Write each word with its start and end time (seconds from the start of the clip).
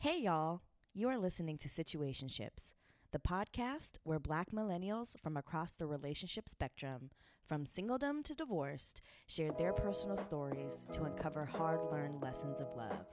Hey, 0.00 0.20
y'all. 0.20 0.62
You 0.94 1.08
are 1.08 1.18
listening 1.18 1.58
to 1.58 1.68
Situationships, 1.68 2.72
the 3.10 3.18
podcast 3.18 3.98
where 4.04 4.20
black 4.20 4.52
millennials 4.52 5.18
from 5.18 5.36
across 5.36 5.72
the 5.72 5.88
relationship 5.88 6.48
spectrum, 6.48 7.10
from 7.48 7.64
singledom 7.64 8.22
to 8.22 8.34
divorced, 8.36 9.02
share 9.26 9.50
their 9.58 9.72
personal 9.72 10.16
stories 10.16 10.84
to 10.92 11.02
uncover 11.02 11.44
hard 11.44 11.80
learned 11.90 12.22
lessons 12.22 12.60
of 12.60 12.68
love. 12.76 13.06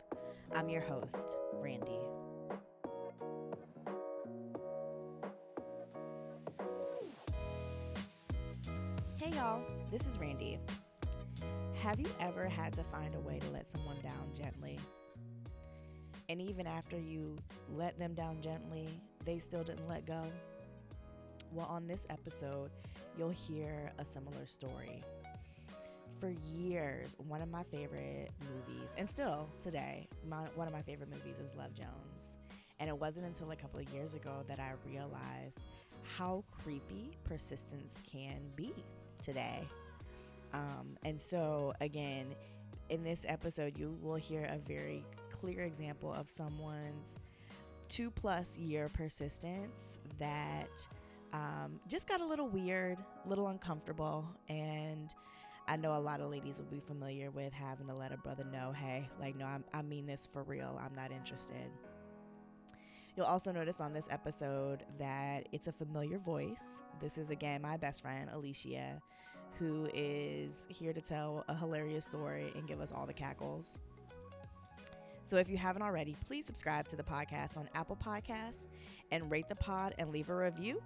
I'm 0.54 0.70
your 0.70 0.84
host, 0.84 1.40
Randy. 1.54 1.98
Hey, 9.20 9.32
y'all. 9.36 9.64
This 9.90 10.06
is 10.06 10.20
Randy. 10.20 10.60
Have 11.82 12.00
you 12.00 12.06
ever 12.20 12.48
had 12.48 12.74
to 12.74 12.84
find 12.84 13.16
a 13.16 13.20
way 13.22 13.40
to 13.40 13.50
let 13.50 13.68
someone 13.68 13.98
down 14.04 14.30
gently? 14.38 14.78
And 16.30 16.42
even 16.42 16.66
after 16.66 17.00
you 17.00 17.38
let 17.76 17.98
them 18.00 18.14
down 18.14 18.42
gently, 18.42 18.88
they 19.26 19.40
still 19.40 19.64
didn't 19.64 19.88
let 19.88 20.06
go? 20.06 20.24
Well, 21.52 21.68
on 21.68 21.88
this 21.88 22.06
episode, 22.10 22.72
you'll 23.18 23.30
hear 23.30 23.92
a 24.00 24.06
similar 24.06 24.46
story. 24.46 25.02
For 26.20 26.34
years, 26.58 27.16
one 27.28 27.42
of 27.42 27.50
my 27.50 27.64
favorite 27.64 28.32
movies, 28.42 28.90
and 28.98 29.10
still 29.10 29.50
today, 29.62 30.08
my, 30.28 30.44
one 30.56 30.68
of 30.68 30.74
my 30.74 30.82
favorite 30.82 31.10
movies 31.10 31.38
is 31.40 31.56
Love 31.56 31.74
Jones. 31.76 32.36
And 32.80 32.90
it 32.90 32.98
wasn't 32.98 33.26
until 33.26 33.52
a 33.52 33.56
couple 33.56 33.80
of 33.80 33.90
years 33.94 34.16
ago 34.16 34.44
that 34.48 34.60
I 34.60 34.74
realized 34.86 35.60
how 36.18 36.44
creepy 36.52 37.12
persistence 37.24 38.02
can 38.10 38.40
be 38.56 38.74
today. 39.22 39.68
Um, 40.54 40.98
and 41.04 41.22
so, 41.22 41.74
again, 41.82 42.28
in 42.90 43.04
this 43.04 43.26
episode, 43.28 43.78
you 43.78 43.98
will 44.02 44.16
hear 44.16 44.44
a 44.52 44.58
very 44.58 45.06
clear 45.32 45.62
example 45.62 46.14
of 46.14 46.30
someone's 46.30 47.16
two 47.90 48.10
plus 48.10 48.58
year 48.58 48.90
persistence 48.94 50.00
that 50.20 50.88
um, 51.34 51.80
just 51.88 52.08
got 52.08 52.22
a 52.22 52.26
little 52.26 52.48
weird, 52.48 52.98
a 53.26 53.30
little 53.30 53.48
uncomfortable. 53.48 54.26
And 54.50 55.14
I 55.68 55.78
know 55.78 55.98
a 55.98 56.00
lot 56.00 56.22
of 56.22 56.30
ladies 56.30 56.58
will 56.58 56.66
be 56.66 56.80
familiar 56.80 57.32
with 57.32 57.52
having 57.52 57.88
to 57.88 57.94
let 57.94 58.12
a 58.12 58.18
brother 58.18 58.46
know, 58.52 58.72
hey, 58.72 59.10
like, 59.20 59.36
no, 59.36 59.46
I'm, 59.46 59.64
I 59.74 59.82
mean 59.82 60.06
this 60.06 60.30
for 60.32 60.44
real. 60.44 60.80
I'm 60.84 60.96
not 60.96 61.12
interested. 61.12 61.70
You'll 63.16 63.26
also 63.26 63.52
notice 63.52 63.80
on 63.80 63.94
this 63.94 64.08
episode 64.12 64.84
that 65.00 65.48
it's 65.52 65.68
a 65.68 65.72
familiar 65.72 66.20
voice. 66.20 66.64
This 67.02 67.18
is 67.18 67.30
again 67.30 67.62
my 67.62 67.78
best 67.78 68.02
friend, 68.02 68.30
Alishia, 68.30 69.00
who 69.60 69.90
is 69.94 70.52
here 70.68 70.94
to 70.94 71.02
tell 71.02 71.44
a 71.48 71.56
hilarious 71.56 72.06
story 72.06 72.52
and 72.56 72.68
give 72.68 72.82
us 72.82 72.92
all 72.92 73.06
the 73.06 73.14
cackles. 73.14 73.78
So 75.28 75.38
if 75.38 75.50
you 75.50 75.58
haven't 75.58 75.82
already, 75.82 76.16
please 76.28 76.46
subscribe 76.46 76.88
to 76.90 76.96
the 76.96 77.04
podcast 77.04 77.58
on 77.58 77.68
Apple 77.74 77.98
Podcasts 77.98 78.68
and 79.12 79.30
rate 79.32 79.50
the 79.50 79.56
pod 79.56 79.96
and 79.98 80.12
leave 80.12 80.30
a 80.30 80.36
review. 80.36 80.82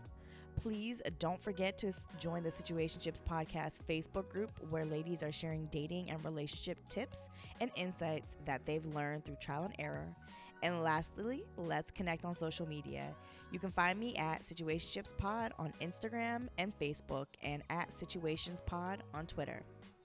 Please 0.56 1.02
don't 1.20 1.42
forget 1.42 1.78
to 1.80 1.94
join 2.20 2.44
the 2.44 2.50
Situationships 2.50 3.22
Podcast 3.22 3.80
Facebook 3.88 4.30
group 4.30 4.52
where 4.70 4.86
ladies 4.86 5.24
are 5.24 5.32
sharing 5.32 5.66
dating 5.68 6.10
and 6.10 6.24
relationship 6.24 6.78
tips 6.90 7.30
and 7.62 7.72
insights 7.76 8.36
that 8.46 8.66
they've 8.66 8.86
learned 8.88 9.26
through 9.26 9.38
trial 9.42 9.64
and 9.64 9.74
error. 9.80 10.16
And 10.62 10.84
lastly, 10.84 11.46
let's 11.58 11.92
connect 11.92 12.26
on 12.26 12.34
social 12.34 12.68
media. 12.68 13.14
You 13.52 13.60
can 13.60 13.72
find 13.72 14.00
me 14.00 14.16
at 14.16 14.44
Situationships 14.44 15.16
Pod 15.18 15.54
on 15.58 15.74
Instagram 15.82 16.48
and 16.58 16.78
Facebook 16.80 17.28
and 17.42 17.64
at 17.70 17.94
Situations 17.94 18.62
Pod 18.66 19.04
on 19.14 19.26
Twitter. 19.26 19.62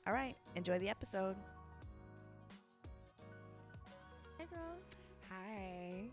All 0.07 0.13
right, 0.13 0.37
enjoy 0.55 0.79
the 0.79 0.89
episode. 0.89 1.37
Hey, 4.39 4.47
girl. 4.51 4.77
Hi. 5.31 6.05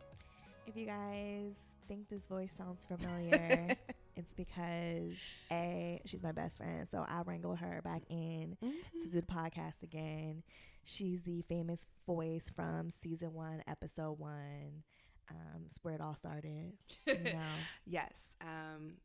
If 0.66 0.76
you 0.76 0.86
guys 0.86 1.54
think 1.88 2.10
this 2.10 2.26
voice 2.28 2.54
sounds 2.58 2.86
familiar, 2.86 3.68
it's 4.16 4.34
because 4.34 5.14
A, 5.52 6.02
she's 6.06 6.24
my 6.24 6.32
best 6.32 6.58
friend, 6.58 6.88
so 6.90 7.06
I 7.08 7.22
wrangled 7.26 7.60
her 7.60 7.82
back 7.84 8.02
in 8.10 8.58
mm-hmm. 8.64 9.00
to 9.04 9.10
do 9.10 9.22
the 9.22 9.28
podcast 9.28 9.84
again. 9.84 10.44
She's 10.84 11.22
the 11.22 11.42
famous 11.44 11.86
voice 12.06 12.52
from 12.54 12.90
season 12.90 13.34
one, 13.34 13.64
episode 13.68 14.20
one. 14.20 14.84
Um, 15.30 15.64
it's 15.66 15.78
where 15.84 15.96
it 15.96 16.02
all 16.02 16.16
started. 16.16 16.74
You 17.06 17.14
know. 17.24 17.40
Yes. 17.86 18.14
Um, 18.42 18.96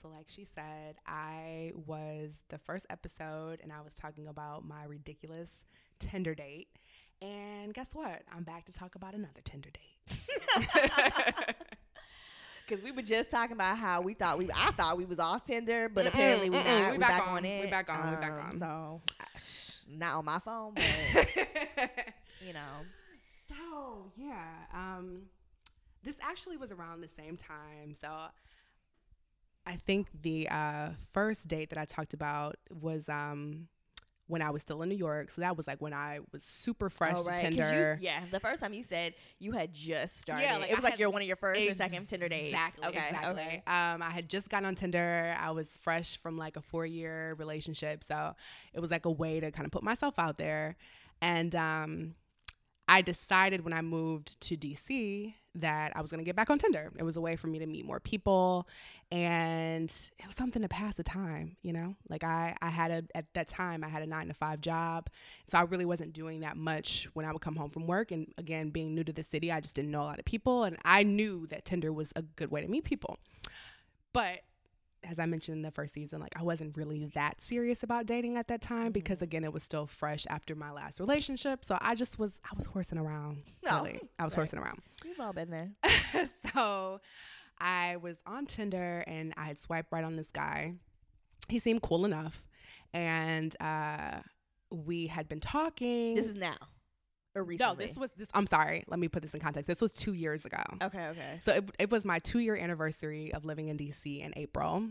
so, 0.00 0.08
like 0.08 0.26
she 0.28 0.44
said, 0.44 0.96
I 1.06 1.72
was 1.86 2.40
the 2.48 2.58
first 2.58 2.86
episode 2.90 3.60
and 3.62 3.72
I 3.72 3.80
was 3.82 3.94
talking 3.94 4.26
about 4.26 4.66
my 4.66 4.84
ridiculous 4.84 5.64
Tinder 5.98 6.34
date. 6.34 6.68
And 7.22 7.72
guess 7.72 7.90
what? 7.94 8.22
I'm 8.34 8.42
back 8.42 8.64
to 8.64 8.72
talk 8.72 8.94
about 8.94 9.14
another 9.14 9.40
Tinder 9.44 9.70
date. 9.70 11.56
Because 12.66 12.82
we 12.82 12.90
were 12.90 13.02
just 13.02 13.30
talking 13.30 13.52
about 13.52 13.78
how 13.78 14.00
we 14.00 14.14
thought 14.14 14.38
we, 14.38 14.48
I 14.54 14.72
thought 14.72 14.96
we 14.96 15.04
was 15.04 15.18
off 15.20 15.44
Tinder, 15.44 15.88
but 15.88 16.06
apparently 16.06 16.50
we 16.50 16.56
mm-mm, 16.56 16.64
not. 16.82 16.86
we 16.92 16.92
We 16.92 16.98
back 16.98 17.10
back, 17.18 17.22
on. 17.28 17.36
on 17.38 17.44
it. 17.44 17.60
We 17.64 17.70
back 17.70 17.88
on, 17.90 18.10
we 18.10 18.16
back 18.16 18.32
Um, 18.32 18.40
on. 18.40 18.58
So, 18.58 19.02
not 19.88 20.14
on 20.16 20.24
my 20.24 20.38
phone, 20.40 20.74
but 20.74 20.84
you 22.44 22.52
know. 22.52 22.84
so, 23.48 24.10
yeah. 24.16 24.48
Um, 24.74 25.22
this 26.02 26.16
actually 26.22 26.56
was 26.56 26.72
around 26.72 27.00
the 27.02 27.08
same 27.08 27.36
time. 27.36 27.94
So, 28.00 28.08
I 29.66 29.76
think 29.76 30.08
the 30.22 30.48
uh, 30.48 30.90
first 31.12 31.48
date 31.48 31.70
that 31.70 31.78
I 31.78 31.84
talked 31.84 32.14
about 32.14 32.56
was 32.70 33.08
um, 33.08 33.68
when 34.28 34.42
I 34.42 34.50
was 34.50 34.62
still 34.62 34.82
in 34.82 34.88
New 34.88 34.96
York. 34.96 35.30
So 35.30 35.40
that 35.42 35.56
was 35.56 35.66
like 35.66 35.80
when 35.80 35.92
I 35.92 36.20
was 36.32 36.42
super 36.42 36.90
fresh 36.90 37.16
Oh, 37.18 37.24
right. 37.24 37.38
Tinder. 37.38 37.98
You, 38.00 38.06
yeah, 38.06 38.20
the 38.30 38.40
first 38.40 38.60
time 38.60 38.72
you 38.72 38.82
said 38.82 39.14
you 39.38 39.52
had 39.52 39.72
just 39.72 40.20
started. 40.20 40.42
Yeah, 40.42 40.56
like 40.56 40.70
it 40.70 40.76
was 40.76 40.84
I 40.84 40.90
like 40.90 40.98
your 40.98 41.10
one 41.10 41.22
of 41.22 41.28
your 41.28 41.36
first 41.36 41.60
or 41.60 41.74
second 41.74 42.08
Tinder 42.08 42.28
dates. 42.28 42.48
Exactly. 42.50 42.86
Okay. 42.88 43.06
Exactly. 43.08 43.42
Okay. 43.42 43.62
Um, 43.66 44.02
I 44.02 44.10
had 44.10 44.28
just 44.28 44.48
gotten 44.48 44.66
on 44.66 44.74
Tinder. 44.74 45.36
I 45.38 45.50
was 45.50 45.78
fresh 45.82 46.16
from 46.18 46.36
like 46.36 46.56
a 46.56 46.62
four 46.62 46.84
year 46.84 47.34
relationship, 47.38 48.02
so 48.02 48.34
it 48.74 48.80
was 48.80 48.90
like 48.90 49.06
a 49.06 49.10
way 49.10 49.40
to 49.40 49.50
kind 49.50 49.66
of 49.66 49.72
put 49.72 49.82
myself 49.82 50.18
out 50.18 50.36
there. 50.36 50.76
And 51.22 51.54
um, 51.54 52.14
I 52.88 53.02
decided 53.02 53.64
when 53.64 53.72
I 53.72 53.82
moved 53.82 54.40
to 54.42 54.56
DC 54.56 55.34
that 55.56 55.92
I 55.96 56.02
was 56.02 56.10
going 56.10 56.18
to 56.18 56.24
get 56.24 56.36
back 56.36 56.50
on 56.50 56.58
Tinder. 56.58 56.92
It 56.96 57.02
was 57.02 57.16
a 57.16 57.20
way 57.20 57.34
for 57.36 57.46
me 57.46 57.58
to 57.58 57.66
meet 57.66 57.84
more 57.84 57.98
people, 57.98 58.68
and 59.10 59.90
it 60.18 60.26
was 60.26 60.36
something 60.36 60.62
to 60.62 60.68
pass 60.68 60.94
the 60.94 61.02
time. 61.02 61.56
You 61.62 61.72
know, 61.72 61.96
like 62.08 62.22
I 62.22 62.56
I 62.62 62.68
had 62.68 62.90
a 62.90 63.04
at 63.16 63.26
that 63.34 63.48
time 63.48 63.82
I 63.82 63.88
had 63.88 64.02
a 64.02 64.06
nine 64.06 64.28
to 64.28 64.34
five 64.34 64.60
job, 64.60 65.08
so 65.48 65.58
I 65.58 65.62
really 65.62 65.84
wasn't 65.84 66.12
doing 66.12 66.40
that 66.40 66.56
much 66.56 67.08
when 67.14 67.26
I 67.26 67.32
would 67.32 67.42
come 67.42 67.56
home 67.56 67.70
from 67.70 67.86
work. 67.86 68.12
And 68.12 68.32
again, 68.38 68.70
being 68.70 68.94
new 68.94 69.04
to 69.04 69.12
the 69.12 69.24
city, 69.24 69.50
I 69.50 69.60
just 69.60 69.74
didn't 69.74 69.90
know 69.90 70.02
a 70.02 70.04
lot 70.04 70.18
of 70.18 70.24
people, 70.24 70.64
and 70.64 70.76
I 70.84 71.02
knew 71.02 71.46
that 71.48 71.64
Tinder 71.64 71.92
was 71.92 72.12
a 72.14 72.22
good 72.22 72.50
way 72.50 72.60
to 72.60 72.68
meet 72.68 72.84
people. 72.84 73.18
But 74.12 74.40
as 75.08 75.18
I 75.18 75.26
mentioned 75.26 75.56
in 75.56 75.62
the 75.62 75.70
first 75.70 75.94
season, 75.94 76.20
like 76.20 76.34
I 76.36 76.42
wasn't 76.42 76.76
really 76.76 77.06
that 77.14 77.40
serious 77.40 77.82
about 77.82 78.06
dating 78.06 78.36
at 78.36 78.48
that 78.48 78.60
time 78.60 78.92
because 78.92 79.22
again, 79.22 79.44
it 79.44 79.52
was 79.52 79.62
still 79.62 79.86
fresh 79.86 80.26
after 80.28 80.54
my 80.54 80.70
last 80.70 81.00
relationship. 81.00 81.64
So 81.64 81.78
I 81.80 81.94
just 81.94 82.18
was 82.18 82.40
I 82.44 82.54
was 82.56 82.66
horsing 82.66 82.98
around. 82.98 83.42
No, 83.64 83.76
really. 83.76 84.00
I 84.18 84.24
was 84.24 84.34
right. 84.34 84.40
horsing 84.40 84.58
around. 84.58 84.80
We've 85.04 85.20
all 85.20 85.32
been 85.32 85.50
there. 85.50 85.70
so 86.54 87.00
I 87.58 87.96
was 87.96 88.16
on 88.26 88.46
Tinder 88.46 89.04
and 89.06 89.32
I 89.36 89.46
had 89.46 89.58
swiped 89.58 89.92
right 89.92 90.04
on 90.04 90.16
this 90.16 90.30
guy. 90.30 90.74
He 91.48 91.58
seemed 91.58 91.82
cool 91.82 92.04
enough. 92.04 92.44
And 92.92 93.54
uh 93.60 94.20
we 94.70 95.06
had 95.06 95.28
been 95.28 95.40
talking. 95.40 96.16
This 96.16 96.26
is 96.26 96.36
now 96.36 96.56
recently. 97.42 97.74
no, 97.74 97.86
this 97.88 97.96
was 97.96 98.10
this 98.16 98.28
I'm 98.34 98.46
sorry, 98.46 98.84
let 98.88 98.98
me 98.98 99.08
put 99.08 99.22
this 99.22 99.34
in 99.34 99.40
context. 99.40 99.66
This 99.68 99.80
was 99.80 99.92
two 99.92 100.12
years 100.12 100.44
ago. 100.44 100.62
Okay. 100.82 101.06
Okay. 101.08 101.40
So 101.44 101.52
it, 101.54 101.70
it 101.78 101.90
was 101.90 102.04
my 102.04 102.18
two 102.18 102.38
year 102.38 102.56
anniversary 102.56 103.32
of 103.34 103.44
living 103.44 103.68
in 103.68 103.76
DC 103.76 104.20
in 104.20 104.32
April. 104.36 104.88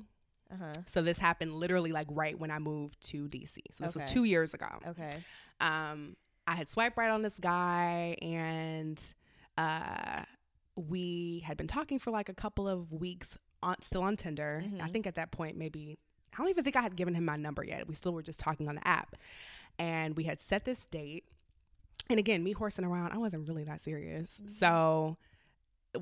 Uh 0.51 0.55
huh. 0.59 0.71
So 0.87 1.01
this 1.01 1.17
happened 1.17 1.53
literally 1.53 1.91
like 1.91 2.07
right 2.11 2.37
when 2.39 2.51
I 2.51 2.59
moved 2.59 3.01
to 3.09 3.27
DC. 3.27 3.57
So 3.71 3.85
this 3.85 3.95
was 3.95 4.03
two 4.03 4.23
years 4.25 4.53
ago. 4.53 4.67
Okay. 4.87 5.11
Um, 5.59 6.15
I 6.47 6.55
had 6.55 6.69
swiped 6.69 6.97
right 6.97 7.09
on 7.09 7.23
this 7.23 7.33
guy, 7.39 8.15
and 8.21 9.01
uh, 9.57 10.21
we 10.75 11.41
had 11.45 11.57
been 11.57 11.67
talking 11.67 11.97
for 11.99 12.11
like 12.11 12.29
a 12.29 12.33
couple 12.33 12.67
of 12.67 12.91
weeks, 12.91 13.37
on, 13.63 13.81
still 13.81 14.03
on 14.03 14.15
Tinder. 14.17 14.63
I 14.63 14.87
Mhm. 14.87 14.91
think 14.91 15.07
at 15.07 15.15
that 15.15 15.31
point 15.31 15.57
maybe 15.57 15.97
I 16.33 16.37
don't 16.37 16.49
even 16.49 16.63
think 16.65 16.75
I 16.75 16.81
had 16.81 16.95
given 16.97 17.15
him 17.15 17.25
my 17.25 17.37
number 17.37 17.63
yet. 17.63 17.87
We 17.87 17.95
still 17.95 18.13
were 18.13 18.21
just 18.21 18.39
talking 18.39 18.67
on 18.67 18.75
the 18.75 18.85
app, 18.87 19.15
and 19.79 20.15
we 20.17 20.25
had 20.25 20.39
set 20.41 20.65
this 20.65 20.85
date. 20.87 21.23
And 22.09 22.19
again, 22.19 22.43
me 22.43 22.51
horsing 22.51 22.85
around, 22.85 23.11
I 23.13 23.17
wasn't 23.17 23.47
really 23.47 23.63
that 23.65 23.81
serious. 23.81 24.33
Mm-hmm. 24.41 24.47
So 24.49 25.17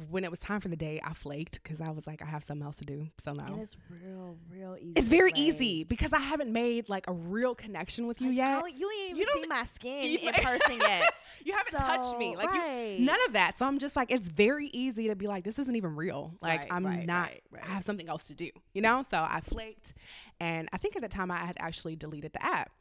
when 0.09 0.23
it 0.23 0.31
was 0.31 0.39
time 0.39 0.59
for 0.59 0.69
the 0.69 0.75
day, 0.75 0.99
I 1.03 1.13
flaked 1.13 1.61
because 1.61 1.79
I 1.79 1.91
was 1.91 2.07
like, 2.07 2.23
I 2.23 2.25
have 2.25 2.43
something 2.43 2.65
else 2.65 2.77
to 2.77 2.83
do. 2.83 3.09
So 3.23 3.31
no. 3.33 3.45
And 3.45 3.59
it's 3.61 3.77
real, 3.91 4.37
real 4.51 4.75
easy. 4.79 4.93
It's 4.95 5.07
very 5.07 5.31
easy 5.35 5.83
because 5.83 6.11
I 6.13 6.19
haven't 6.19 6.51
made 6.51 6.89
like 6.89 7.05
a 7.07 7.13
real 7.13 7.53
connection 7.53 8.07
with 8.07 8.19
you 8.19 8.29
Like, 8.29 8.37
yet. 8.37 8.79
You 8.79 8.89
ain't 8.89 9.09
even 9.11 9.17
You 9.17 9.25
don't- 9.27 9.43
see 9.43 9.47
my 9.47 9.65
skin 9.65 10.03
you- 10.11 10.17
in 10.29 10.33
person 10.33 10.79
yet. 10.79 11.13
You 11.45 11.51
haven't 11.53 11.77
touched 11.79 12.17
me. 12.17 12.35
So, 12.39 12.45
Like 12.45 12.53
you, 12.99 13.05
none 13.05 13.17
of 13.27 13.33
that. 13.33 13.57
So 13.57 13.65
I'm 13.65 13.77
just 13.77 13.95
like, 13.95 14.11
it's 14.11 14.29
very 14.29 14.67
easy 14.67 15.07
to 15.09 15.15
be 15.15 15.27
like, 15.27 15.43
this 15.43 15.59
isn't 15.59 15.75
even 15.75 15.95
real. 15.95 16.31
Like 16.41 16.61
Right, 16.61 16.67
I'm 16.71 16.85
right, 16.85 17.05
not. 17.05 17.27
right, 17.29 17.43
right. 17.51 17.63
I 17.65 17.69
have 17.69 17.83
something 17.83 18.07
else 18.07 18.27
to 18.27 18.33
do. 18.33 18.49
You 18.73 18.81
know. 18.81 19.03
So 19.09 19.17
I 19.29 19.41
flaked, 19.41 19.93
and 20.39 20.69
I 20.73 20.77
think 20.77 20.95
at 20.95 21.01
the 21.01 21.07
time 21.09 21.31
I 21.31 21.37
had 21.37 21.57
actually 21.59 21.95
deleted 21.95 22.33
the 22.33 22.43
app. 22.45 22.71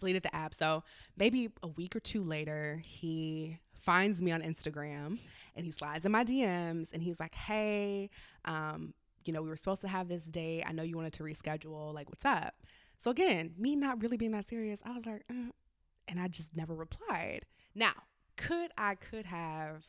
Deleted 0.00 0.22
the 0.22 0.34
app. 0.34 0.54
So 0.54 0.82
maybe 1.16 1.50
a 1.62 1.68
week 1.68 1.94
or 1.94 2.00
two 2.00 2.22
later, 2.22 2.82
he 2.84 3.58
finds 3.80 4.20
me 4.20 4.32
on 4.32 4.42
Instagram 4.42 5.18
and 5.56 5.64
he 5.66 5.72
slides 5.72 6.04
in 6.06 6.12
my 6.12 6.24
DMs 6.24 6.88
and 6.92 7.02
he's 7.02 7.20
like, 7.20 7.34
"Hey, 7.34 8.10
um, 8.44 8.94
you 9.24 9.32
know, 9.32 9.42
we 9.42 9.48
were 9.48 9.56
supposed 9.56 9.82
to 9.82 9.88
have 9.88 10.08
this 10.08 10.24
date. 10.24 10.64
I 10.66 10.72
know 10.72 10.82
you 10.82 10.96
wanted 10.96 11.12
to 11.14 11.22
reschedule. 11.22 11.94
Like, 11.94 12.08
what's 12.08 12.24
up?" 12.24 12.54
So 12.98 13.10
again, 13.10 13.54
me 13.58 13.76
not 13.76 14.02
really 14.02 14.16
being 14.16 14.32
that 14.32 14.48
serious, 14.48 14.80
I 14.84 14.92
was 14.92 15.06
like, 15.06 15.24
uh, 15.30 15.52
and 16.08 16.20
I 16.20 16.28
just 16.28 16.54
never 16.54 16.74
replied. 16.74 17.46
Now, 17.74 17.92
could 18.36 18.70
I 18.76 18.94
could 18.94 19.26
have 19.26 19.84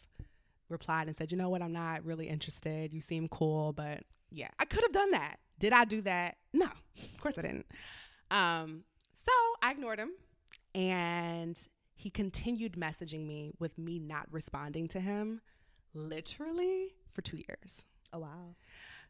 replied 0.70 1.08
and 1.08 1.18
said, 1.18 1.32
"You 1.32 1.38
know 1.38 1.50
what? 1.50 1.62
I'm 1.62 1.74
not 1.74 2.06
really 2.06 2.28
interested. 2.30 2.94
You 2.94 3.02
seem 3.02 3.28
cool, 3.28 3.74
but 3.74 4.04
yeah, 4.32 4.50
I 4.60 4.66
could 4.66 4.84
have 4.84 4.94
done 4.94 5.12
that. 5.12 5.40
Did 5.60 5.74
I 5.74 5.86
do 5.86 6.02
that? 6.02 6.38
No, 6.54 6.66
of 6.66 7.22
course 7.22 7.38
I 7.38 7.42
didn't. 7.42 7.66
Um, 8.32 8.84
I 9.62 9.72
ignored 9.72 10.00
him, 10.00 10.12
and 10.74 11.58
he 11.96 12.10
continued 12.10 12.74
messaging 12.74 13.26
me 13.28 13.52
with 13.60 13.78
me 13.78 14.00
not 14.00 14.28
responding 14.32 14.88
to 14.90 15.00
him, 15.00 15.42
literally 15.94 16.96
for 17.14 17.22
two 17.22 17.38
years. 17.38 17.86
Oh 18.14 18.20
wow. 18.20 18.56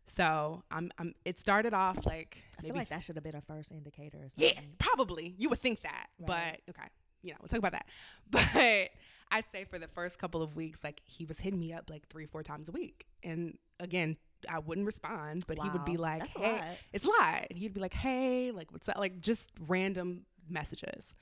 So 0.08 0.64
I'm, 0.72 0.92
I'm 0.98 1.14
it 1.26 1.40
started 1.40 1.74
off 1.74 2.06
like 2.06 2.44
I 2.60 2.64
feel 2.64 2.76
like 2.76 2.90
that 2.90 3.04
should 3.04 3.16
have 3.16 3.24
been 3.24 3.36
a 3.36 3.42
first 3.42 3.72
indicator. 3.72 4.18
Or 4.18 4.28
yeah, 4.36 4.60
probably 4.78 5.36
you 5.38 5.50
would 5.50 5.60
think 5.60 5.82
that, 5.84 6.08
Right. 6.20 6.60
but 6.66 6.76
okay, 6.76 6.88
you 7.24 7.32
know, 7.32 7.38
we'll 7.42 7.48
talk 7.48 7.60
about 7.60 7.72
that. 7.74 7.86
But 8.30 8.90
I'd 9.34 9.46
say 9.52 9.64
for 9.64 9.80
the 9.80 9.88
first 9.88 10.18
couple 10.18 10.42
of 10.42 10.56
weeks, 10.58 10.84
like 10.84 11.02
he 11.06 11.26
was 11.26 11.38
hitting 11.40 11.60
me 11.60 11.72
up 11.72 11.90
like 11.90 12.08
three, 12.10 12.26
four 12.26 12.44
times 12.44 12.68
a 12.68 12.72
week, 12.74 13.06
and 13.24 13.58
again, 13.80 14.18
I 14.50 14.60
wouldn't 14.60 14.86
respond, 14.88 15.46
but 15.48 15.58
he 15.62 15.70
would 15.70 15.86
be 15.86 15.98
like, 15.98 16.24
that's 16.24 16.36
a 16.36 16.40
"Hey, 16.40 16.52
lot. 16.54 16.64
it's 16.92 17.06
a 17.06 17.08
lot." 17.08 17.46
And 17.50 17.58
he'd 17.60 17.74
be 17.74 17.80
like, 17.80 17.94
"Hey, 17.94 18.52
like 18.52 18.72
what's 18.74 18.88
that?" 18.88 19.00
Like 19.00 19.22
just 19.22 19.50
random 19.68 20.26
messages. 20.52 21.14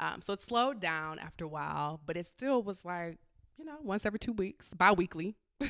Um, 0.00 0.22
so 0.22 0.32
it 0.32 0.42
slowed 0.42 0.80
down 0.80 1.18
after 1.18 1.44
a 1.44 1.48
while, 1.48 2.00
but 2.04 2.16
it 2.16 2.26
still 2.26 2.62
was 2.62 2.84
like, 2.84 3.18
you 3.58 3.64
know, 3.64 3.76
once 3.82 4.04
every 4.04 4.18
two 4.18 4.32
weeks, 4.32 4.74
bi-weekly. 4.74 5.36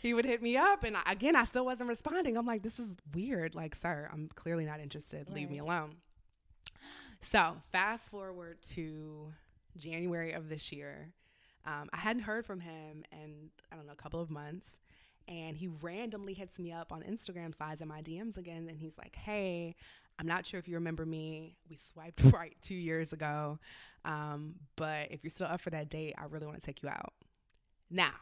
he 0.00 0.14
would 0.14 0.24
hit 0.26 0.42
me 0.42 0.56
up 0.56 0.84
and 0.84 0.96
I, 0.96 1.02
again 1.12 1.34
i 1.34 1.44
still 1.44 1.64
wasn't 1.64 1.88
responding. 1.88 2.36
I'm 2.36 2.46
like 2.46 2.62
this 2.62 2.78
is 2.78 2.90
weird. 3.14 3.54
Like 3.54 3.74
sir 3.74 4.08
i'm 4.12 4.28
clearly 4.34 4.64
not 4.64 4.80
interested. 4.80 5.28
Leave 5.30 5.50
me 5.50 5.58
alone. 5.58 5.96
So 7.22 7.56
fast 7.72 8.04
forward 8.04 8.58
to 8.74 9.32
january 9.76 10.32
of 10.32 10.48
this 10.48 10.72
year. 10.72 11.12
Um, 11.66 11.88
i 11.92 11.96
hadn't 11.96 12.22
heard 12.22 12.44
from 12.46 12.60
him 12.60 13.04
in 13.12 13.50
i 13.72 13.76
don't 13.76 13.86
know 13.86 13.92
a 13.92 13.96
couple 13.96 14.20
of 14.20 14.30
months. 14.30 14.78
And 15.26 15.56
he 15.56 15.68
randomly 15.68 16.34
hits 16.34 16.58
me 16.58 16.70
up 16.70 16.92
on 16.92 17.02
instagram 17.02 17.56
slides 17.56 17.80
in 17.80 17.88
my 17.88 18.02
dms 18.02 18.36
again 18.36 18.66
and 18.68 18.78
he's 18.78 18.98
like 18.98 19.16
hey 19.16 19.74
i'm 20.18 20.26
not 20.26 20.44
sure 20.46 20.58
if 20.60 20.68
you 20.68 20.74
remember 20.76 21.04
me 21.06 21.56
we 21.68 21.76
swiped 21.76 22.22
right 22.32 22.56
two 22.60 22.74
years 22.74 23.12
ago 23.12 23.58
um, 24.04 24.54
but 24.76 25.10
if 25.10 25.22
you're 25.24 25.30
still 25.30 25.46
up 25.46 25.60
for 25.60 25.70
that 25.70 25.88
date 25.88 26.14
i 26.18 26.24
really 26.24 26.46
want 26.46 26.60
to 26.60 26.64
take 26.66 26.82
you 26.82 26.88
out 26.88 27.12
now 27.90 28.12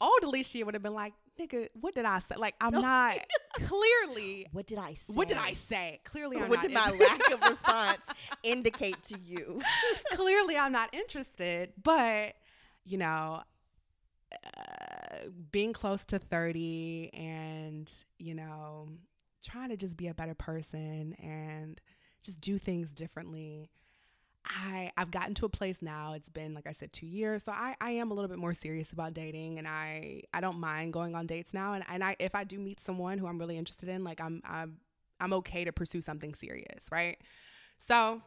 old 0.00 0.22
Alishia 0.22 0.64
would 0.64 0.72
have 0.72 0.82
been 0.82 0.94
like, 0.94 1.12
nigga, 1.38 1.68
what 1.78 1.94
did 1.94 2.06
I 2.06 2.20
say? 2.20 2.34
Like, 2.38 2.54
I'm 2.58 2.72
No. 2.72 2.80
not 2.80 3.18
clearly. 3.52 4.46
What 4.52 4.66
did 4.66 4.78
I 4.78 4.94
say? 4.94 5.12
What 5.12 5.28
did 5.28 5.36
I 5.36 5.52
say? 5.52 6.00
Clearly, 6.04 6.36
I'm 6.36 6.42
not. 6.44 6.48
what 6.50 6.60
did 6.62 6.72
my 6.72 6.88
lack 6.90 7.30
of 7.30 7.42
response 7.48 8.06
indicate 8.42 9.02
to 9.04 9.18
you? 9.18 9.60
clearly 10.12 10.56
I'm 10.56 10.72
not 10.72 10.94
interested. 10.94 11.74
But 11.82 12.32
you 12.86 12.96
know, 12.96 13.42
uh, 14.56 15.16
being 15.52 15.74
close 15.74 16.06
to 16.06 16.18
30 16.18 17.10
and 17.12 17.92
you 18.18 18.34
know, 18.34 18.88
trying 19.42 19.70
to 19.70 19.76
just 19.76 19.96
be 19.96 20.08
a 20.08 20.14
better 20.14 20.34
person 20.34 21.14
and 21.14 21.80
just 22.22 22.40
do 22.40 22.58
things 22.58 22.90
differently. 22.90 23.70
I 24.44 24.90
I've 24.96 25.10
gotten 25.10 25.34
to 25.34 25.46
a 25.46 25.50
place 25.50 25.80
now. 25.82 26.14
It's 26.14 26.28
been 26.28 26.54
like 26.54 26.66
I 26.66 26.72
said 26.72 26.92
2 26.92 27.06
years. 27.06 27.44
So 27.44 27.52
I 27.52 27.76
I 27.80 27.90
am 27.92 28.10
a 28.10 28.14
little 28.14 28.28
bit 28.28 28.38
more 28.38 28.54
serious 28.54 28.92
about 28.92 29.14
dating 29.14 29.58
and 29.58 29.68
I 29.68 30.22
I 30.32 30.40
don't 30.40 30.58
mind 30.58 30.92
going 30.92 31.14
on 31.14 31.26
dates 31.26 31.52
now 31.54 31.74
and 31.74 31.84
and 31.88 32.02
I 32.02 32.16
if 32.18 32.34
I 32.34 32.44
do 32.44 32.58
meet 32.58 32.80
someone 32.80 33.18
who 33.18 33.26
I'm 33.26 33.38
really 33.38 33.58
interested 33.58 33.88
in, 33.88 34.02
like 34.04 34.20
I'm 34.20 34.42
I'm 34.44 34.78
I'm 35.20 35.32
okay 35.34 35.64
to 35.64 35.72
pursue 35.72 36.00
something 36.00 36.34
serious, 36.34 36.88
right? 36.90 37.18
So, 37.78 38.22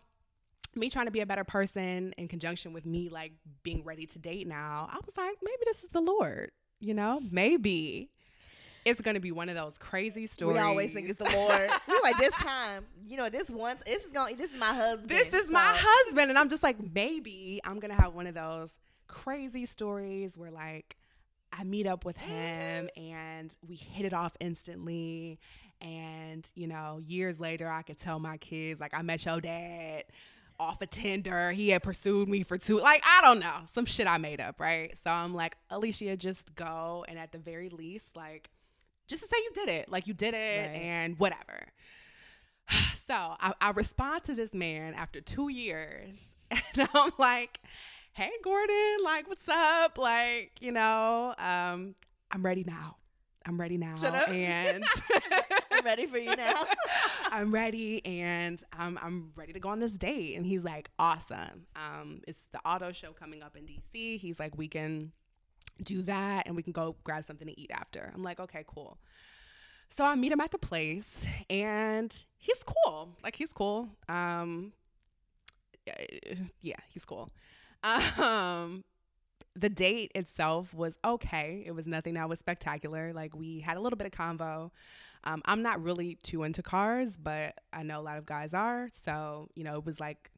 me 0.76 0.90
trying 0.90 1.06
to 1.06 1.12
be 1.12 1.22
a 1.22 1.26
better 1.26 1.44
person 1.44 2.14
in 2.18 2.28
conjunction 2.28 2.74
with 2.74 2.86
me 2.86 3.10
like 3.10 3.34
being 3.64 3.84
ready 3.84 4.06
to 4.08 4.20
date 4.20 4.48
now, 4.48 4.90
I 4.92 4.98
was 5.06 5.16
like, 5.18 5.38
maybe 5.42 5.62
this 5.66 5.84
is 5.84 5.90
the 5.90 6.02
Lord, 6.02 6.52
you 6.80 6.94
know? 6.94 7.22
Maybe 7.32 8.10
it's 8.86 9.02
gonna 9.02 9.20
be 9.20 9.32
one 9.32 9.50
of 9.50 9.56
those 9.56 9.78
crazy 9.78 10.28
stories. 10.28 10.56
We 10.56 10.62
always 10.62 10.92
think 10.92 11.10
it's 11.10 11.18
the 11.18 11.30
Lord. 11.36 11.70
We're 11.88 12.02
like 12.02 12.18
this 12.18 12.34
time, 12.34 12.86
you 13.08 13.18
know, 13.18 13.30
this 13.30 13.50
once. 13.50 13.82
This 13.86 14.06
is 14.06 14.14
gonna, 14.14 14.36
This 14.36 14.52
is 14.52 14.58
my 14.58 14.74
husband. 14.74 15.10
this 15.10 15.34
is 15.34 15.50
my 15.50 15.76
husband, 15.76 16.30
and 16.30 16.38
I'm 16.38 16.50
just 16.50 16.64
like, 16.64 16.78
maybe 16.94 17.62
I'm 17.64 17.80
gonna 17.80 18.00
have 18.00 18.14
one 18.14 18.28
of 18.28 18.36
those 18.36 18.72
crazy 19.08 19.66
stories 19.66 20.36
where 20.38 20.52
like 20.52 20.98
I 21.58 21.64
meet 21.64 21.88
up 21.88 22.04
with 22.04 22.18
him 22.18 22.90
mm-hmm. 22.98 23.14
and 23.16 23.56
we 23.68 23.76
hit 23.76 24.06
it 24.06 24.14
off 24.14 24.36
instantly. 24.40 25.40
And, 25.82 26.50
you 26.56 26.68
know, 26.68 27.00
years 27.06 27.40
later, 27.40 27.70
I 27.70 27.82
could 27.82 28.00
tell 28.00 28.18
my 28.20 28.38
kids, 28.38 28.80
like, 28.80 28.94
I 28.94 29.02
met 29.02 29.26
your 29.26 29.42
dad 29.42 30.06
off 30.60 30.82
a 30.82 30.88
Tinder. 30.88 31.52
He 31.52 31.70
had 31.70 31.84
pursued 31.84 32.30
me 32.30 32.44
for 32.44 32.58
two, 32.58 32.80
like, 32.80 33.04
I 33.06 33.22
don't 33.22 33.40
know, 33.40 33.66
some 33.74 33.86
shit 33.86 34.08
I 34.08 34.18
made 34.18 34.40
up, 34.40 34.60
right? 34.60 34.94
So 35.04 35.12
I'm 35.12 35.36
like, 35.36 35.58
Alishia, 35.72 36.18
just 36.18 36.56
go. 36.56 37.06
And 37.08 37.20
at 37.20 37.32
the 37.32 37.38
very 37.38 37.70
least, 37.70 38.16
like, 38.16 38.50
just 39.14 39.24
to 39.24 39.30
say 39.36 39.42
you 39.44 39.52
did 39.54 39.70
it, 39.70 39.90
like, 39.90 40.08
you 40.08 40.14
did 40.14 40.34
it 40.34 40.68
Right. 40.72 40.82
and 40.82 41.18
whatever. 41.20 41.68
So 43.06 43.14
I, 43.14 43.54
I 43.60 43.72
respond 43.72 44.24
to 44.24 44.34
this 44.34 44.54
man 44.54 44.94
after 44.94 45.20
two 45.20 45.50
years, 45.50 46.16
and 46.52 46.88
I'm 46.94 47.12
like, 47.18 47.60
"Hey, 48.14 48.32
Gordon, 48.42 48.98
like, 49.04 49.28
what's 49.28 49.48
up? 49.50 49.98
Like, 49.98 50.54
you 50.62 50.72
know, 50.72 51.36
um, 51.38 51.96
I'm 52.32 52.44
ready 52.46 52.64
now. 52.66 52.96
I'm 53.46 53.60
ready 53.60 53.78
now, 53.78 53.96
and 54.30 54.86
I'm 55.72 55.84
ready 55.84 56.06
for 56.08 56.18
you 56.18 56.34
now. 56.34 56.64
I'm 57.30 57.54
ready, 57.54 58.04
and 58.06 58.64
I'm 58.72 58.98
I'm 59.02 59.32
ready 59.36 59.52
to 59.52 59.60
go 59.60 59.68
on 59.68 59.80
this 59.82 59.98
date." 59.98 60.38
And 60.38 60.46
he's 60.46 60.64
like, 60.64 60.90
"Awesome. 60.98 61.68
Um, 61.76 62.22
it's 62.26 62.46
the 62.54 62.60
auto 62.66 62.94
show 62.94 63.12
coming 63.12 63.44
up 63.44 63.58
in 63.58 63.66
DC. 63.66 64.18
He's 64.18 64.40
like, 64.40 64.58
we 64.58 64.70
can." 64.70 65.12
Do 65.82 66.02
that 66.04 66.48
and 66.48 66.56
we 66.56 66.64
can 66.64 66.74
go 66.74 66.96
grab 67.04 67.24
something 67.24 67.48
to 67.48 67.60
eat 67.60 67.72
after. 67.72 68.12
I'm 68.14 68.24
like, 68.24 68.40
okay, 68.40 68.64
cool. 68.68 68.98
So 69.90 70.04
I 70.04 70.16
meet 70.16 70.32
him 70.32 70.42
at 70.42 70.52
the 70.52 70.58
place 70.58 71.26
and 71.50 72.26
he's 72.38 72.64
cool. 72.64 73.10
Like 73.24 73.36
he's 73.36 73.54
cool. 73.54 73.90
Um 74.10 74.74
yeah, 76.62 76.78
he's 76.90 77.06
cool. 77.06 77.30
Um 78.18 78.84
the 79.56 79.70
date 79.70 80.12
itself 80.16 80.74
was 80.74 80.98
okay. 81.06 81.64
It 81.66 81.72
was 81.72 81.86
nothing 81.86 82.16
that 82.16 82.28
was 82.28 82.40
spectacular. 82.40 83.14
Like 83.14 83.36
we 83.36 83.60
had 83.60 83.78
a 83.78 83.82
little 83.82 83.98
bit 83.98 84.08
of 84.08 84.14
convo. 84.14 84.72
Um, 85.26 85.42
I'm 85.46 85.62
not 85.62 85.82
really 85.82 86.16
too 86.24 86.44
into 86.44 86.64
cars, 86.64 87.18
but 87.18 87.56
I 87.72 87.84
know 87.84 88.00
a 88.00 88.02
lot 88.02 88.18
of 88.18 88.26
guys 88.26 88.54
are. 88.54 88.90
So, 89.04 89.50
you 89.56 89.64
know, 89.64 89.76
it 89.76 89.86
was 89.86 90.00
like 90.00 90.32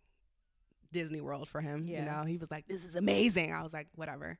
Disney 0.91 1.21
World 1.21 1.48
for 1.48 1.62
him. 1.62 1.83
You 2.00 2.05
know, 2.05 2.24
he 2.24 2.38
was 2.38 2.51
like, 2.51 2.67
This 2.67 2.83
is 2.86 2.95
amazing. 2.95 3.53
I 3.53 3.63
was 3.63 3.74
like, 3.74 3.88
whatever. 3.95 4.38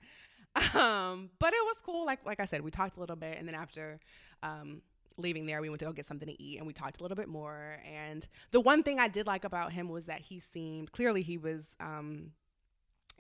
Um, 0.56 1.30
but 1.40 1.54
it 1.54 1.64
was 1.64 1.78
cool. 1.86 2.06
Like 2.06 2.26
like 2.26 2.40
I 2.40 2.46
said, 2.46 2.62
we 2.62 2.72
talked 2.72 2.98
a 2.98 3.00
little 3.00 3.16
bit 3.16 3.38
and 3.38 3.48
then 3.48 3.56
after 3.56 4.00
um 4.44 4.82
leaving 5.18 5.46
there 5.46 5.62
we 5.62 5.70
went 5.70 5.80
to 5.80 5.86
go 5.86 5.94
get 5.94 6.06
something 6.06 6.28
to 6.28 6.42
eat 6.42 6.58
and 6.58 6.68
we 6.68 6.74
talked 6.74 7.00
a 7.00 7.04
little 7.04 7.16
bit 7.16 7.28
more 7.30 7.78
and 7.90 8.28
the 8.52 8.60
one 8.60 8.84
thing 8.84 9.00
i 9.00 9.08
did 9.08 9.26
like 9.26 9.46
about 9.46 9.72
him 9.72 9.88
was 9.88 10.06
that 10.06 10.20
he 10.22 10.40
seemed 10.40 10.92
clearly 10.92 11.22
he 11.22 11.38
was 11.38 11.68
um 11.80 12.32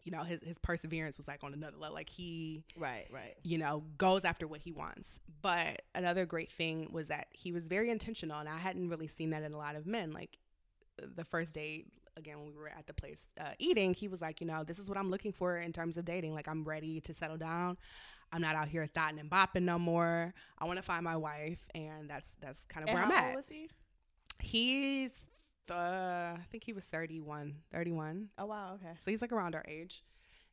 you 0.04 0.12
know 0.12 0.24
his, 0.24 0.40
his 0.44 0.58
perseverance 0.58 1.18
was 1.18 1.28
like 1.28 1.44
on 1.44 1.54
another 1.54 1.78
level 1.78 1.96
like 1.96 2.10
he 2.10 2.64
right, 2.78 3.08
right. 3.12 3.36
you 3.44 3.58
know 3.58 3.84
goes 3.98 4.24
after 4.24 4.48
what 4.48 4.62
he 4.62 4.72
wants 4.72 5.20
but 5.42 5.82
another 5.96 6.26
great 6.26 6.52
thing 6.52 6.90
was 6.92 7.08
that 7.08 7.28
he 7.32 7.52
was 7.52 7.68
very 7.68 7.90
intentional 7.90 8.40
and 8.40 8.50
i 8.50 8.58
hadn't 8.58 8.90
really 8.90 9.08
seen 9.08 9.30
that 9.30 9.44
in 9.44 9.54
a 9.54 9.58
lot 9.58 9.76
of 9.76 9.86
men 9.86 10.12
like 10.12 10.38
the 11.16 11.26
first 11.26 11.54
date 11.54 11.88
again 12.18 12.38
when 12.40 12.48
we 12.48 12.56
were 12.56 12.70
at 12.70 12.86
the 12.88 12.94
place 12.94 13.28
uh, 13.40 13.50
eating 13.60 13.94
he 13.94 14.08
was 14.08 14.22
like 14.22 14.40
you 14.42 14.48
know 14.48 14.64
this 14.64 14.80
is 14.80 14.88
what 14.90 14.98
i'm 14.98 15.10
looking 15.10 15.32
for 15.34 15.58
in 15.58 15.72
terms 15.74 15.98
of 15.98 16.06
dating 16.06 16.34
like 16.34 16.48
i'm 16.48 16.64
ready 16.64 17.00
to 17.02 17.14
settle 17.14 17.38
down 17.38 17.78
i'm 18.32 18.42
not 18.42 18.56
out 18.56 18.68
here 18.68 18.86
thotting 18.88 19.20
and 19.20 19.30
bopping 19.30 19.64
no 19.64 19.78
more 19.78 20.34
i 20.58 20.66
want 20.66 20.78
to 20.78 20.84
find 20.84 21.04
my 21.04 21.16
wife 21.18 21.60
and 21.76 22.10
that's 22.10 22.32
that's 22.42 22.64
kind 22.66 22.84
of 22.84 22.90
And 22.90 22.98
where 23.00 23.06
how 23.06 23.12
i'm 23.12 23.24
old 23.26 23.30
at 23.32 23.36
was 23.36 23.50
he? 23.50 23.70
he's 24.40 25.12
uh, 25.72 25.74
i 26.38 26.46
think 26.52 26.64
he 26.64 26.74
was 26.74 26.86
31 26.86 27.56
31 27.72 28.30
Oh 28.38 28.46
wow. 28.46 28.76
Okay. 28.76 28.94
so 29.04 29.12
he's 29.12 29.22
like 29.22 29.32
around 29.32 29.56
our 29.56 29.64
age. 29.68 30.04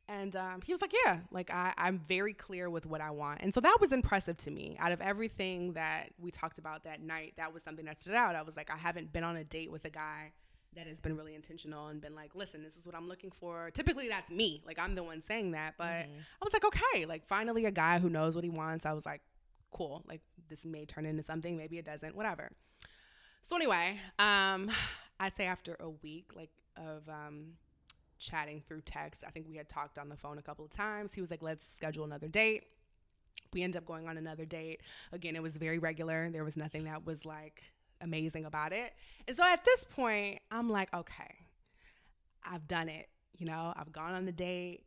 And 0.09 0.35
um, 0.35 0.59
he 0.65 0.73
was 0.73 0.81
like, 0.81 0.91
yeah, 1.05 1.19
like 1.31 1.49
I, 1.49 1.73
I'm 1.77 1.99
very 2.09 2.33
clear 2.33 2.69
with 2.69 2.85
what 2.85 2.99
I 2.99 3.11
want. 3.11 3.39
And 3.41 3.53
so 3.53 3.61
that 3.61 3.77
was 3.79 3.93
impressive 3.93 4.35
to 4.37 4.51
me. 4.51 4.75
Out 4.77 4.91
of 4.91 4.99
everything 4.99 5.73
that 5.73 6.09
we 6.19 6.29
talked 6.29 6.57
about 6.57 6.83
that 6.83 6.99
night, 7.01 7.35
that 7.37 7.53
was 7.53 7.63
something 7.63 7.85
that 7.85 8.01
stood 8.01 8.13
out. 8.15 8.35
I 8.35 8.41
was 8.41 8.57
like, 8.57 8.69
I 8.69 8.75
haven't 8.75 9.13
been 9.13 9.23
on 9.23 9.37
a 9.37 9.45
date 9.45 9.71
with 9.71 9.85
a 9.85 9.89
guy 9.89 10.33
that 10.75 10.87
has 10.87 10.99
been 10.99 11.15
really 11.15 11.35
intentional 11.35 11.87
and 11.87 12.01
been 12.01 12.15
like, 12.15 12.35
listen, 12.35 12.63
this 12.63 12.75
is 12.75 12.85
what 12.85 12.95
I'm 12.95 13.07
looking 13.07 13.31
for. 13.31 13.69
Typically, 13.71 14.07
that's 14.09 14.29
me. 14.29 14.61
Like, 14.65 14.79
I'm 14.79 14.95
the 14.95 15.03
one 15.03 15.21
saying 15.21 15.51
that. 15.51 15.75
But 15.77 16.05
Mhm. 16.07 16.19
I 16.19 16.43
was 16.43 16.53
like, 16.53 16.65
okay, 16.65 17.05
like 17.05 17.25
finally 17.27 17.65
a 17.65 17.71
guy 17.71 17.99
who 17.99 18.09
knows 18.09 18.35
what 18.35 18.43
he 18.43 18.49
wants. 18.49 18.85
I 18.85 18.93
was 18.93 19.05
like, 19.05 19.21
cool. 19.71 20.03
Like, 20.07 20.21
this 20.49 20.65
may 20.65 20.85
turn 20.85 21.05
into 21.05 21.23
something. 21.23 21.57
Maybe 21.57 21.77
it 21.77 21.85
doesn't, 21.85 22.15
whatever. 22.15 22.51
So, 23.43 23.55
anyway, 23.55 23.99
um, 24.19 24.71
I'd 25.19 25.35
say 25.35 25.45
after 25.45 25.75
a 25.79 25.89
week, 25.89 26.31
like, 26.35 26.51
of, 26.77 27.07
um, 27.09 27.57
chatting 28.19 28.61
through 28.65 28.79
text. 28.81 29.23
I 29.27 29.31
think 29.31 29.47
we 29.49 29.57
had 29.57 29.67
talked 29.67 29.97
on 29.99 30.07
the 30.07 30.15
phone 30.15 30.37
a 30.37 30.41
couple 30.41 30.63
of 30.63 30.71
times. 30.71 31.13
He 31.13 31.19
was 31.19 31.29
like, 31.29 31.41
let's 31.41 31.67
schedule 31.67 32.05
another 32.05 32.29
date. 32.29 32.63
We 33.51 33.63
ended 33.63 33.79
up 33.81 33.85
going 33.85 34.07
on 34.07 34.17
another 34.17 34.45
date. 34.45 34.79
Again, 35.11 35.35
it 35.35 35.43
was 35.43 35.57
very 35.57 35.77
regular. 35.77 36.29
There 36.31 36.43
was 36.45 36.55
nothing 36.55 36.85
that 36.85 37.05
was 37.05 37.25
like 37.25 37.63
amazing 38.03 38.45
about 38.45 38.73
it. 38.73 38.93
And 39.27 39.35
so 39.35 39.43
at 39.43 39.63
this 39.65 39.83
point, 39.83 40.39
I'm 40.51 40.69
like, 40.69 40.93
okay, 40.93 41.35
I've 42.43 42.67
done 42.67 42.89
it. 42.89 43.07
You 43.37 43.47
know, 43.47 43.73
I've 43.75 43.91
gone 43.91 44.13
on 44.13 44.25
the 44.25 44.31
date. 44.31 44.83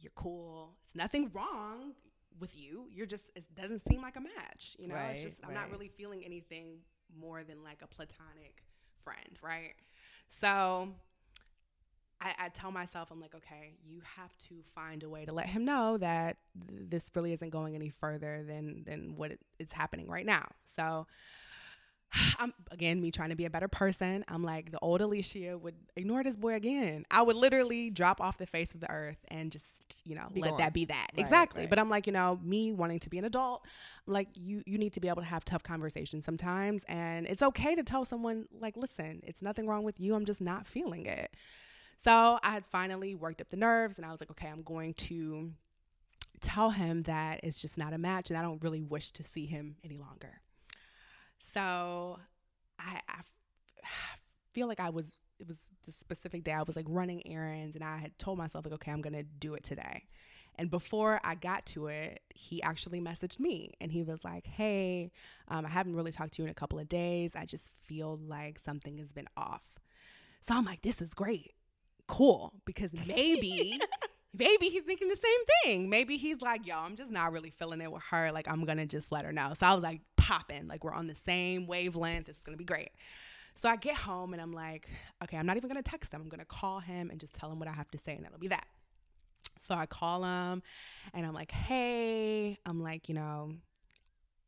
You're 0.00 0.12
cool. 0.14 0.70
It's 0.86 0.94
nothing 0.96 1.30
wrong 1.34 1.92
with 2.40 2.56
you. 2.56 2.86
You're 2.90 3.06
just, 3.06 3.24
it 3.36 3.44
doesn't 3.54 3.82
seem 3.88 4.00
like 4.00 4.16
a 4.16 4.20
match. 4.20 4.76
You 4.78 4.88
know, 4.88 4.96
it's 5.10 5.22
just, 5.22 5.36
I'm 5.44 5.54
not 5.54 5.70
really 5.70 5.88
feeling 5.88 6.24
anything 6.24 6.78
more 7.20 7.44
than 7.44 7.62
like 7.62 7.82
a 7.82 7.86
platonic 7.86 8.62
friend, 9.04 9.38
right? 9.42 9.74
So 10.40 10.88
I, 12.20 12.34
I 12.38 12.48
tell 12.48 12.70
myself, 12.70 13.10
I'm 13.10 13.20
like, 13.20 13.34
okay, 13.34 13.74
you 13.84 14.00
have 14.16 14.36
to 14.48 14.62
find 14.74 15.02
a 15.02 15.08
way 15.08 15.24
to 15.24 15.32
let 15.32 15.46
him 15.46 15.64
know 15.64 15.98
that 15.98 16.38
th- 16.68 16.84
this 16.88 17.10
really 17.14 17.32
isn't 17.32 17.50
going 17.50 17.74
any 17.74 17.90
further 17.90 18.44
than 18.46 18.84
than 18.84 19.16
what 19.16 19.32
it, 19.32 19.40
it's 19.58 19.72
happening 19.72 20.08
right 20.08 20.24
now. 20.24 20.48
So 20.64 21.06
I'm 22.38 22.52
again 22.70 23.00
me 23.00 23.10
trying 23.10 23.30
to 23.30 23.36
be 23.36 23.44
a 23.44 23.50
better 23.50 23.68
person. 23.68 24.24
I'm 24.28 24.42
like 24.42 24.70
the 24.70 24.78
old 24.80 25.00
Alishia 25.00 25.58
would 25.60 25.74
ignore 25.96 26.22
this 26.22 26.36
boy 26.36 26.54
again. 26.54 27.04
I 27.10 27.22
would 27.22 27.36
literally 27.36 27.90
drop 27.90 28.20
off 28.20 28.38
the 28.38 28.46
face 28.46 28.74
of 28.74 28.80
the 28.80 28.90
earth 28.90 29.18
and 29.28 29.50
just 29.50 29.66
you 30.04 30.14
know 30.14 30.26
Be 30.32 30.40
let 30.40 30.50
gone. 30.50 30.58
that 30.58 30.72
be 30.72 30.84
that 30.86 31.10
Right, 31.14 31.20
exactly. 31.20 31.62
right. 31.62 31.70
But 31.70 31.78
I'm 31.78 31.88
like 31.90 32.06
you 32.06 32.12
know 32.12 32.38
me 32.42 32.72
wanting 32.72 32.98
to 33.00 33.10
be 33.10 33.18
an 33.18 33.24
adult. 33.24 33.64
I'm 34.06 34.12
like 34.12 34.28
you 34.34 34.62
you 34.66 34.78
need 34.78 34.92
to 34.94 35.00
be 35.00 35.08
able 35.08 35.22
to 35.22 35.28
have 35.28 35.44
tough 35.44 35.62
conversations 35.62 36.24
sometimes, 36.24 36.84
and 36.88 37.26
it's 37.26 37.42
okay 37.42 37.74
to 37.74 37.82
tell 37.82 38.04
someone 38.04 38.46
like 38.60 38.76
listen, 38.76 39.20
it's 39.24 39.42
nothing 39.42 39.66
wrong 39.66 39.84
with 39.84 39.98
you. 40.00 40.14
I'm 40.14 40.24
just 40.24 40.40
not 40.40 40.66
feeling 40.66 41.06
it. 41.06 41.34
So 42.04 42.38
I 42.42 42.50
had 42.50 42.66
finally 42.66 43.14
worked 43.14 43.40
up 43.40 43.48
the 43.50 43.56
nerves, 43.56 43.96
and 43.96 44.04
I 44.04 44.10
was 44.10 44.20
like 44.20 44.30
okay, 44.32 44.48
I'm 44.48 44.62
going 44.62 44.94
to 44.94 45.52
tell 46.40 46.70
him 46.70 47.02
that 47.02 47.40
it's 47.44 47.62
just 47.62 47.78
not 47.78 47.92
a 47.92 47.98
match, 47.98 48.28
and 48.30 48.38
I 48.38 48.42
don't 48.42 48.62
really 48.62 48.82
wish 48.82 49.12
to 49.12 49.22
see 49.22 49.46
him 49.46 49.76
any 49.84 49.96
longer. 49.96 50.40
So 51.52 52.18
I 52.78 53.00
feel 54.52 54.66
like 54.68 54.80
I 54.80 54.90
was, 54.90 55.14
it 55.38 55.46
was 55.48 55.56
the 55.84 55.92
specific 55.92 56.44
day 56.44 56.52
I 56.52 56.62
was 56.62 56.76
like 56.76 56.86
running 56.88 57.26
errands 57.26 57.74
and 57.74 57.84
I 57.84 57.98
had 57.98 58.18
told 58.18 58.38
myself, 58.38 58.64
like, 58.64 58.74
okay, 58.74 58.92
I'm 58.92 59.02
going 59.02 59.14
to 59.14 59.22
do 59.22 59.54
it 59.54 59.64
today. 59.64 60.04
And 60.56 60.70
before 60.70 61.20
I 61.24 61.34
got 61.34 61.64
to 61.66 61.86
it, 61.86 62.20
he 62.34 62.62
actually 62.62 63.00
messaged 63.00 63.40
me 63.40 63.72
and 63.80 63.90
he 63.90 64.02
was 64.02 64.22
like, 64.22 64.46
hey, 64.46 65.10
um, 65.48 65.64
I 65.64 65.70
haven't 65.70 65.96
really 65.96 66.12
talked 66.12 66.34
to 66.34 66.42
you 66.42 66.46
in 66.46 66.50
a 66.50 66.54
couple 66.54 66.78
of 66.78 66.88
days. 66.88 67.34
I 67.34 67.46
just 67.46 67.72
feel 67.84 68.20
like 68.26 68.58
something 68.58 68.98
has 68.98 69.12
been 69.12 69.28
off. 69.36 69.62
So 70.40 70.54
I'm 70.54 70.64
like, 70.64 70.82
this 70.82 71.00
is 71.00 71.14
great. 71.14 71.54
Cool. 72.06 72.52
Because 72.64 72.90
maybe. 72.92 73.80
Maybe 74.34 74.70
he's 74.70 74.84
thinking 74.84 75.08
the 75.08 75.16
same 75.16 75.40
thing. 75.62 75.90
Maybe 75.90 76.16
he's 76.16 76.40
like, 76.40 76.66
yo, 76.66 76.78
I'm 76.78 76.96
just 76.96 77.10
not 77.10 77.32
really 77.32 77.50
feeling 77.50 77.82
it 77.82 77.92
with 77.92 78.02
her. 78.10 78.32
Like, 78.32 78.48
I'm 78.48 78.64
going 78.64 78.78
to 78.78 78.86
just 78.86 79.12
let 79.12 79.26
her 79.26 79.32
know. 79.32 79.52
So 79.60 79.66
I 79.66 79.74
was 79.74 79.82
like, 79.82 80.00
popping. 80.22 80.68
Like, 80.68 80.84
we're 80.84 80.94
on 80.94 81.06
the 81.06 81.14
same 81.14 81.66
wavelength. 81.66 82.28
It's 82.28 82.38
to 82.56 82.58
be 82.58 82.64
great. 82.64 82.90
So 83.54 83.68
I 83.68 83.76
get 83.76 83.96
home 83.96 84.32
and 84.32 84.40
I'm 84.40 84.52
like, 84.52 84.88
okay, 85.22 85.36
I'm 85.36 85.46
not 85.46 85.56
even 85.56 85.68
to 85.82 85.88
text 85.88 86.14
him. 86.14 86.22
I'm 86.22 86.28
to 86.38 86.46
call 86.46 86.80
him 86.80 87.10
and 87.10 87.20
just 87.20 87.34
tell 87.34 87.50
him 87.50 87.58
what 87.58 87.68
I 87.68 87.72
have 87.72 87.90
to 87.90 87.98
say, 87.98 88.14
and 88.14 88.24
that'll 88.24 88.38
be 88.38 88.48
that. 88.48 88.66
So 89.58 89.74
I 89.74 89.86
call 89.86 90.24
him 90.24 90.62
and 91.12 91.26
I'm 91.26 91.34
like, 91.34 91.50
hey, 91.50 92.58
I'm 92.64 92.80
like, 92.82 93.08
you 93.08 93.14
know, 93.14 93.52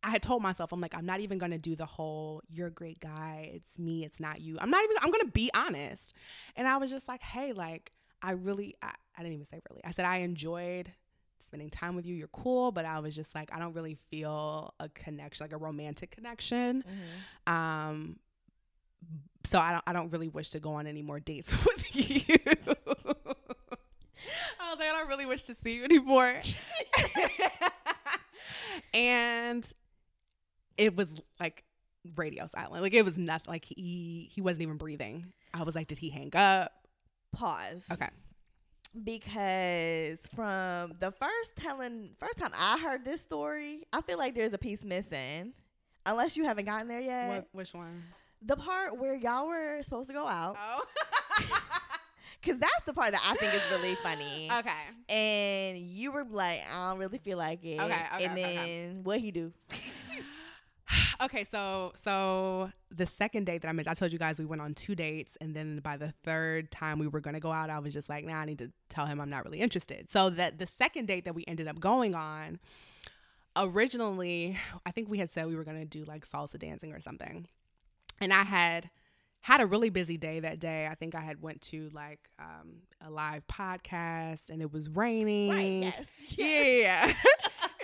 I 0.02 0.10
had 0.10 0.22
told 0.22 0.42
myself, 0.42 0.72
I'm 0.72 0.80
like, 0.80 0.96
I'm 0.96 1.06
not 1.06 1.20
even 1.20 1.38
gonna 1.38 1.58
do 1.58 1.76
the 1.76 1.86
whole, 1.86 2.42
you're 2.48 2.68
a 2.68 2.72
great 2.72 3.00
guy, 3.00 3.50
it's 3.54 3.78
me, 3.78 4.04
it's 4.04 4.20
not 4.20 4.40
you. 4.40 4.58
I'm 4.60 4.70
not 4.70 4.84
even, 4.84 4.96
I'm 5.00 5.10
gonna 5.10 5.26
be 5.26 5.50
honest. 5.54 6.14
And 6.56 6.68
I 6.68 6.76
was 6.76 6.90
just 6.90 7.08
like, 7.08 7.22
hey, 7.22 7.52
like, 7.52 7.92
I 8.22 8.32
really, 8.32 8.74
I, 8.82 8.92
I 9.16 9.22
didn't 9.22 9.34
even 9.34 9.46
say 9.46 9.60
really. 9.68 9.82
I 9.84 9.92
said, 9.92 10.04
I 10.04 10.18
enjoyed 10.18 10.92
spending 11.54 11.70
time 11.70 11.94
with 11.94 12.04
you, 12.04 12.16
you're 12.16 12.26
cool, 12.28 12.72
but 12.72 12.84
I 12.84 12.98
was 12.98 13.14
just 13.14 13.32
like, 13.32 13.48
I 13.52 13.60
don't 13.60 13.74
really 13.74 13.96
feel 14.10 14.74
a 14.80 14.88
connection, 14.88 15.44
like 15.44 15.52
a 15.52 15.56
romantic 15.56 16.10
connection. 16.10 16.82
Um, 17.46 18.16
so 19.44 19.60
I 19.60 19.70
don't, 19.70 19.84
I 19.86 19.92
don't 19.92 20.12
really 20.12 20.26
wish 20.26 20.50
to 20.50 20.58
go 20.58 20.72
on 20.74 20.88
any 20.88 21.00
more 21.00 21.20
dates 21.20 21.54
with 21.64 21.94
you. 21.94 22.36
I 24.58 24.70
was 24.70 24.78
like, 24.80 24.88
I 24.88 24.98
don't 24.98 25.06
really 25.08 25.26
wish 25.26 25.44
to 25.44 25.54
see 25.62 25.76
you 25.76 25.84
anymore. 25.84 26.40
and 28.94 29.72
it 30.76 30.96
was 30.96 31.08
like 31.38 31.62
radio 32.16 32.48
silent. 32.48 32.82
Like 32.82 32.94
it 32.94 33.04
was 33.04 33.16
nothing. 33.16 33.48
Like 33.48 33.64
he 33.64 34.28
he 34.34 34.40
wasn't 34.40 34.62
even 34.62 34.76
breathing. 34.76 35.32
I 35.52 35.62
was 35.62 35.76
like, 35.76 35.86
did 35.86 35.98
he 35.98 36.10
hang 36.10 36.34
up? 36.34 36.72
Pause. 37.30 37.84
Okay. 37.92 38.08
Because 39.02 40.18
from 40.34 40.94
the 41.00 41.10
first 41.10 41.56
telling, 41.56 42.10
first 42.20 42.38
time 42.38 42.52
I 42.56 42.78
heard 42.78 43.04
this 43.04 43.20
story, 43.20 43.86
I 43.92 44.00
feel 44.02 44.18
like 44.18 44.34
there's 44.34 44.52
a 44.52 44.58
piece 44.58 44.84
missing. 44.84 45.52
Unless 46.06 46.36
you 46.36 46.44
haven't 46.44 46.66
gotten 46.66 46.86
there 46.86 47.00
yet. 47.00 47.28
What, 47.28 47.48
which 47.52 47.74
one? 47.74 48.04
The 48.42 48.56
part 48.56 48.98
where 48.98 49.14
y'all 49.14 49.48
were 49.48 49.82
supposed 49.82 50.08
to 50.08 50.14
go 50.14 50.26
out. 50.26 50.56
Oh. 50.60 50.84
Because 52.40 52.60
that's 52.60 52.84
the 52.84 52.92
part 52.92 53.12
that 53.12 53.22
I 53.26 53.34
think 53.36 53.54
is 53.54 53.62
really 53.70 53.94
funny. 53.96 54.50
okay. 54.52 54.70
And 55.08 55.78
you 55.78 56.12
were 56.12 56.24
like, 56.24 56.60
I 56.70 56.90
don't 56.90 56.98
really 56.98 57.16
feel 57.16 57.38
like 57.38 57.64
it. 57.64 57.80
Okay, 57.80 58.06
okay, 58.14 58.24
and 58.24 58.36
then 58.36 58.58
okay. 58.58 58.96
what 59.02 59.20
he 59.20 59.30
do? 59.30 59.50
okay, 61.22 61.44
so 61.44 61.92
so 62.02 62.70
the 62.90 63.06
second 63.06 63.44
date 63.44 63.62
that 63.62 63.68
I 63.68 63.72
mentioned, 63.72 63.92
I 63.92 63.94
told 63.94 64.12
you 64.12 64.18
guys 64.18 64.38
we 64.38 64.44
went 64.44 64.62
on 64.62 64.74
two 64.74 64.94
dates, 64.94 65.36
and 65.40 65.54
then 65.54 65.78
by 65.80 65.96
the 65.96 66.12
third 66.22 66.70
time 66.70 66.98
we 66.98 67.06
were 67.06 67.20
gonna 67.20 67.40
go 67.40 67.52
out, 67.52 67.70
I 67.70 67.78
was 67.78 67.92
just 67.92 68.08
like, 68.08 68.24
nah, 68.24 68.34
I 68.34 68.44
need 68.44 68.58
to 68.58 68.70
tell 68.88 69.06
him 69.06 69.20
I'm 69.20 69.30
not 69.30 69.44
really 69.44 69.60
interested. 69.60 70.10
So 70.10 70.30
that 70.30 70.58
the 70.58 70.66
second 70.66 71.06
date 71.06 71.24
that 71.24 71.34
we 71.34 71.44
ended 71.46 71.68
up 71.68 71.80
going 71.80 72.14
on, 72.14 72.58
originally, 73.56 74.58
I 74.84 74.90
think 74.90 75.08
we 75.08 75.18
had 75.18 75.30
said 75.30 75.46
we 75.46 75.56
were 75.56 75.64
gonna 75.64 75.84
do 75.84 76.04
like 76.04 76.26
salsa 76.26 76.58
dancing 76.58 76.92
or 76.92 77.00
something, 77.00 77.46
and 78.20 78.32
I 78.32 78.44
had 78.44 78.90
had 79.40 79.60
a 79.60 79.66
really 79.66 79.90
busy 79.90 80.16
day 80.16 80.40
that 80.40 80.58
day. 80.58 80.86
I 80.90 80.94
think 80.94 81.14
I 81.14 81.20
had 81.20 81.42
went 81.42 81.60
to 81.62 81.90
like 81.92 82.30
um, 82.38 82.76
a 83.04 83.10
live 83.10 83.46
podcast, 83.46 84.50
and 84.50 84.62
it 84.62 84.72
was 84.72 84.88
raining. 84.88 85.50
Right, 85.50 85.94
yes. 85.96 86.10
Yeah. 86.28 87.12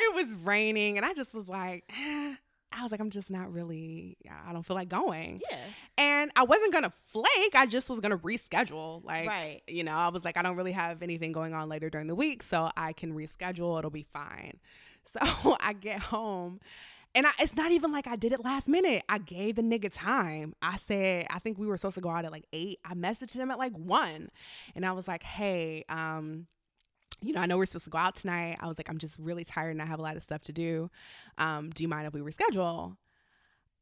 it 0.01 0.15
was 0.15 0.35
raining 0.37 0.97
and 0.97 1.07
I 1.07 1.13
just 1.13 1.35
was 1.35 1.49
like, 1.49 1.85
eh. 1.91 2.35
I 2.73 2.83
was 2.83 2.93
like, 2.93 3.01
I'm 3.01 3.11
just 3.11 3.31
not 3.31 3.53
really, 3.53 4.17
I 4.49 4.53
don't 4.53 4.63
feel 4.65 4.77
like 4.77 4.89
going. 4.89 5.41
Yeah. 5.51 5.59
And 5.99 6.31
I 6.37 6.45
wasn't 6.45 6.73
going 6.73 6.85
to 6.85 6.93
flake. 7.13 7.55
I 7.55 7.67
just 7.67 7.91
was 7.91 7.99
going 8.01 8.13
to 8.13 8.19
reschedule. 8.19 9.05
Like, 9.05 9.27
Right. 9.29 9.63
you 9.67 9.83
know, 9.83 9.93
I 9.97 10.09
was 10.09 10.25
like, 10.25 10.37
I 10.37 10.43
don't 10.43 10.57
really 10.57 10.73
have 10.73 11.03
anything 11.03 11.33
going 11.33 11.53
on 11.53 11.69
later 11.69 11.91
during 11.91 12.07
the 12.07 12.15
week, 12.15 12.43
so 12.45 12.71
I 12.77 12.93
can 12.93 13.13
reschedule. 13.15 13.79
It'll 13.79 13.91
be 13.91 14.07
fine. 14.13 14.59
So 15.07 15.57
I 15.61 15.73
get 15.73 15.99
home. 15.99 16.61
And 17.15 17.27
I, 17.27 17.31
it's 17.41 17.57
not 17.57 17.73
even 17.73 17.91
like 17.91 18.07
I 18.07 18.15
did 18.15 18.33
it 18.33 18.45
last 18.45 18.69
minute. 18.69 19.03
I 19.09 19.19
gave 19.19 19.57
the 19.57 19.63
nigga 19.63 19.91
time. 19.93 20.55
I 20.63 20.77
said, 20.77 21.27
I 21.31 21.41
think 21.41 21.59
we 21.59 21.67
were 21.67 21.77
supposed 21.79 21.97
to 21.97 22.01
go 22.03 22.11
out 22.11 22.25
at 22.25 22.31
like 22.31 22.45
eight. 22.53 22.79
I 22.85 22.95
messaged 22.95 23.35
him 23.35 23.51
at 23.51 23.59
like 23.59 23.73
one. 23.73 24.29
And 24.77 24.87
I 24.87 24.93
was 24.93 25.09
like, 25.09 25.25
hey, 25.25 25.85
um, 25.89 26.47
you 27.23 27.33
know, 27.33 27.41
I 27.41 27.47
know 27.47 27.57
we're 27.59 27.67
supposed 27.67 27.85
to 27.85 27.91
go 27.91 27.99
out 27.99 28.15
tonight. 28.17 28.57
I 28.61 28.67
was 28.67 28.79
like, 28.79 28.89
I'm 28.89 28.99
just 28.99 29.19
really 29.19 29.45
tired 29.45 29.71
and 29.71 29.83
I 29.83 29.87
have 29.87 29.99
a 29.99 30.03
lot 30.03 30.17
of 30.17 30.23
stuff 30.23 30.43
to 30.43 30.53
do. 30.53 30.91
Um, 31.39 31.71
do 31.71 31.83
you 31.83 31.89
mind 31.89 32.07
if 32.07 32.13
we 32.15 32.21
reschedule? 32.21 32.97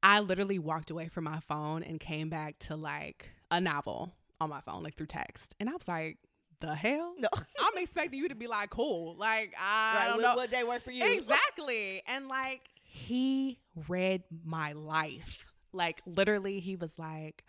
I 0.02 0.20
literally 0.20 0.58
walked 0.58 0.90
away 0.90 1.08
from 1.08 1.24
my 1.24 1.40
phone 1.40 1.82
and 1.82 1.98
came 2.00 2.28
back 2.28 2.58
to 2.60 2.76
like 2.76 3.30
a 3.50 3.60
novel 3.60 4.12
on 4.40 4.50
my 4.50 4.60
phone, 4.60 4.82
like 4.82 4.96
through 4.96 5.06
text. 5.06 5.56
And 5.58 5.68
I 5.68 5.72
was 5.72 5.88
like, 5.88 6.18
the 6.60 6.74
hell? 6.74 7.14
No. 7.18 7.28
I'm 7.34 7.78
expecting 7.82 8.18
you 8.18 8.28
to 8.28 8.34
be 8.34 8.46
like, 8.46 8.70
cool. 8.70 9.16
Like, 9.16 9.54
I 9.60 9.96
Right, 9.96 10.06
don't 10.08 10.16
what, 10.16 10.22
know. 10.22 10.36
what 10.36 10.50
day 10.50 10.64
work 10.64 10.82
for 10.82 10.90
you? 10.90 11.04
Exactly. 11.04 12.02
And 12.06 12.28
like 12.28 12.62
he 12.82 13.58
read 13.88 14.22
my 14.44 14.72
life. 14.72 15.44
Like 15.72 16.00
literally 16.06 16.60
he 16.60 16.76
was 16.76 16.92
like, 16.98 17.44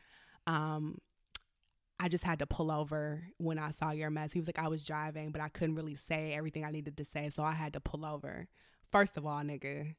um, 0.48 0.98
I 2.00 2.08
just 2.08 2.24
had 2.24 2.40
to 2.40 2.46
pull 2.48 2.72
over 2.72 3.22
when 3.38 3.60
I 3.60 3.72
saw 3.72 3.92
your 3.92 4.10
mess. 4.10 4.32
He 4.32 4.40
was 4.40 4.48
like, 4.48 4.58
I 4.60 4.68
was 4.70 4.84
driving, 4.84 5.32
but 5.32 5.42
I 5.42 5.50
couldn't 5.50 5.76
really 5.76 5.96
say 5.96 6.34
everything 6.34 6.64
I 6.64 6.72
needed 6.72 6.96
to 6.98 7.06
say, 7.06 7.30
so 7.36 7.44
I 7.44 7.52
had 7.52 7.74
to 7.74 7.80
pull 7.82 8.06
over. 8.06 8.48
First 8.92 9.18
of 9.18 9.26
all, 9.26 9.40
nigga. 9.42 9.96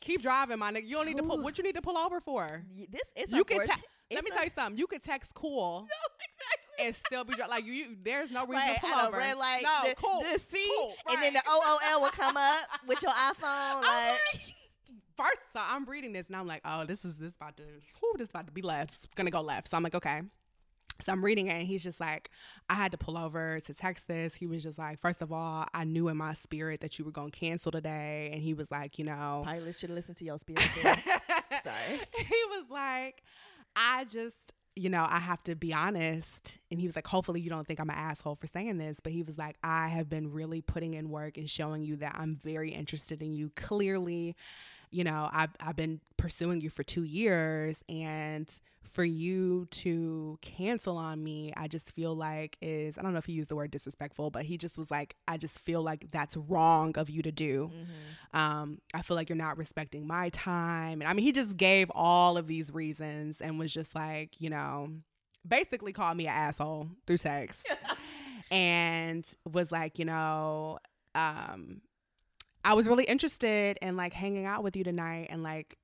Keep 0.00 0.22
driving, 0.22 0.58
my 0.60 0.72
nigga. 0.72 0.86
You 0.86 0.96
don't 0.96 1.06
need 1.06 1.16
to 1.16 1.22
pull 1.24 1.42
what 1.42 1.58
you 1.58 1.64
need 1.64 1.74
to 1.74 1.82
pull 1.82 1.98
over 1.98 2.20
for. 2.20 2.62
This 2.88 3.02
is 3.16 3.32
You 3.34 3.44
can 3.44 3.60
unfortunate. 3.60 3.84
te- 4.10 4.14
let 4.14 4.24
me 4.24 4.28
It's 4.28 4.36
tell 4.36 4.44
you 4.44 4.50
something. 4.54 4.78
You 4.78 4.86
could 4.86 5.02
text 5.02 5.34
cool 5.34 5.80
No, 5.90 6.14
exactly. 6.30 6.86
and 6.86 6.94
still 6.94 7.24
be 7.24 7.34
dri- 7.34 7.48
like 7.50 7.64
you, 7.66 7.72
you 7.72 7.96
there's 8.02 8.30
no 8.30 8.42
reason 8.46 8.54
Right, 8.68 8.74
to 8.80 8.86
pull 8.86 9.06
over. 9.08 9.16
red 9.18 9.36
light, 9.36 9.62
no, 9.64 9.88
the, 9.88 9.94
cool. 9.96 10.22
the 10.32 10.38
C, 10.38 10.70
cool, 10.78 10.94
and 11.10 11.20
then 11.22 11.32
the 11.34 11.42
OOL 11.50 12.00
will 12.00 12.10
come 12.10 12.36
up 12.36 12.60
with 12.86 13.02
your 13.02 13.10
iPhone. 13.28 13.82
Like, 13.82 14.18
first, 15.18 15.40
so 15.52 15.60
I'm 15.62 15.84
reading 15.84 16.12
this 16.12 16.28
and 16.28 16.36
I'm 16.36 16.46
like, 16.46 16.62
oh, 16.64 16.84
this 16.84 17.04
is 17.04 17.16
this 17.16 17.34
about 17.34 17.56
to, 17.56 17.64
whew, 18.00 18.14
this 18.16 18.30
about 18.30 18.46
to 18.46 18.52
be 18.52 18.62
left. 18.62 19.04
It's 19.04 19.14
gonna 19.14 19.30
go 19.30 19.40
left. 19.40 19.68
So 19.68 19.76
I'm 19.76 19.82
like, 19.82 19.94
okay. 19.94 20.22
So 21.00 21.12
I'm 21.12 21.24
reading 21.24 21.46
it 21.46 21.52
and 21.52 21.66
he's 21.66 21.82
just 21.84 22.00
like, 22.00 22.30
I 22.68 22.74
had 22.74 22.90
to 22.92 22.98
pull 22.98 23.16
over 23.16 23.60
to 23.60 23.74
text 23.74 24.08
this. 24.08 24.34
He 24.34 24.46
was 24.46 24.64
just 24.64 24.78
like, 24.78 25.00
first 25.00 25.22
of 25.22 25.32
all, 25.32 25.64
I 25.72 25.84
knew 25.84 26.08
in 26.08 26.16
my 26.16 26.32
spirit 26.32 26.80
that 26.80 26.98
you 26.98 27.04
were 27.04 27.12
gonna 27.12 27.30
cancel 27.30 27.70
today. 27.70 28.30
And 28.32 28.42
he 28.42 28.54
was 28.54 28.70
like, 28.70 28.98
you 28.98 29.04
know, 29.04 29.42
pilot 29.44 29.76
should 29.78 29.90
listen 29.90 30.14
to 30.16 30.24
your 30.24 30.38
spirit. 30.38 30.62
Sorry. 30.72 32.00
he 32.16 32.42
was 32.50 32.64
like, 32.70 33.22
I 33.76 34.04
just, 34.04 34.54
you 34.74 34.88
know, 34.88 35.06
I 35.08 35.18
have 35.20 35.42
to 35.44 35.54
be 35.54 35.72
honest. 35.72 36.58
And 36.70 36.80
he 36.80 36.86
was 36.86 36.96
like, 36.96 37.06
hopefully 37.06 37.40
you 37.40 37.50
don't 37.50 37.66
think 37.66 37.80
I'm 37.80 37.90
an 37.90 37.96
asshole 37.96 38.36
for 38.36 38.46
saying 38.48 38.78
this. 38.78 38.98
But 39.00 39.12
he 39.12 39.22
was 39.22 39.38
like, 39.38 39.56
I 39.62 39.88
have 39.88 40.08
been 40.08 40.32
really 40.32 40.62
putting 40.62 40.94
in 40.94 41.10
work 41.10 41.36
and 41.36 41.48
showing 41.48 41.82
you 41.82 41.96
that 41.96 42.16
I'm 42.18 42.36
very 42.42 42.70
interested 42.70 43.22
in 43.22 43.32
you. 43.32 43.50
Clearly, 43.54 44.34
you 44.90 45.04
know, 45.04 45.28
I've, 45.32 45.50
I've 45.60 45.76
been 45.76 46.00
pursuing 46.16 46.60
you 46.60 46.70
for 46.70 46.82
two 46.82 47.04
years. 47.04 47.78
And 47.88 48.52
for 48.88 49.04
you 49.04 49.66
to 49.70 50.38
cancel 50.40 50.96
on 50.96 51.22
me, 51.22 51.52
I 51.56 51.68
just 51.68 51.90
feel 51.92 52.14
like 52.14 52.56
is, 52.60 52.96
I 52.98 53.02
don't 53.02 53.12
know 53.12 53.18
if 53.18 53.26
he 53.26 53.32
used 53.32 53.50
the 53.50 53.56
word 53.56 53.70
disrespectful, 53.70 54.30
but 54.30 54.44
he 54.44 54.56
just 54.56 54.78
was 54.78 54.90
like, 54.90 55.14
I 55.26 55.36
just 55.36 55.58
feel 55.60 55.82
like 55.82 56.10
that's 56.10 56.36
wrong 56.36 56.96
of 56.96 57.10
you 57.10 57.22
to 57.22 57.30
do. 57.30 57.70
Mm-hmm. 57.72 58.36
Um, 58.36 58.78
I 58.94 59.02
feel 59.02 59.16
like 59.16 59.28
you're 59.28 59.36
not 59.36 59.58
respecting 59.58 60.06
my 60.06 60.30
time. 60.30 61.00
And 61.00 61.08
I 61.08 61.12
mean, 61.12 61.24
he 61.24 61.32
just 61.32 61.56
gave 61.56 61.90
all 61.94 62.36
of 62.36 62.46
these 62.46 62.72
reasons 62.72 63.40
and 63.40 63.58
was 63.58 63.72
just 63.72 63.94
like, 63.94 64.40
you 64.40 64.50
know, 64.50 64.90
basically 65.46 65.92
called 65.92 66.16
me 66.16 66.26
an 66.26 66.32
asshole 66.32 66.88
through 67.06 67.18
text 67.18 67.66
and 68.50 69.24
was 69.50 69.70
like, 69.70 69.98
you 69.98 70.04
know, 70.04 70.78
um, 71.14 71.82
I 72.64 72.74
was 72.74 72.86
really 72.86 73.04
interested 73.04 73.78
in 73.80 73.96
like 73.96 74.12
hanging 74.12 74.46
out 74.46 74.62
with 74.62 74.76
you 74.76 74.84
tonight 74.84 75.28
and 75.30 75.42
like 75.42 75.78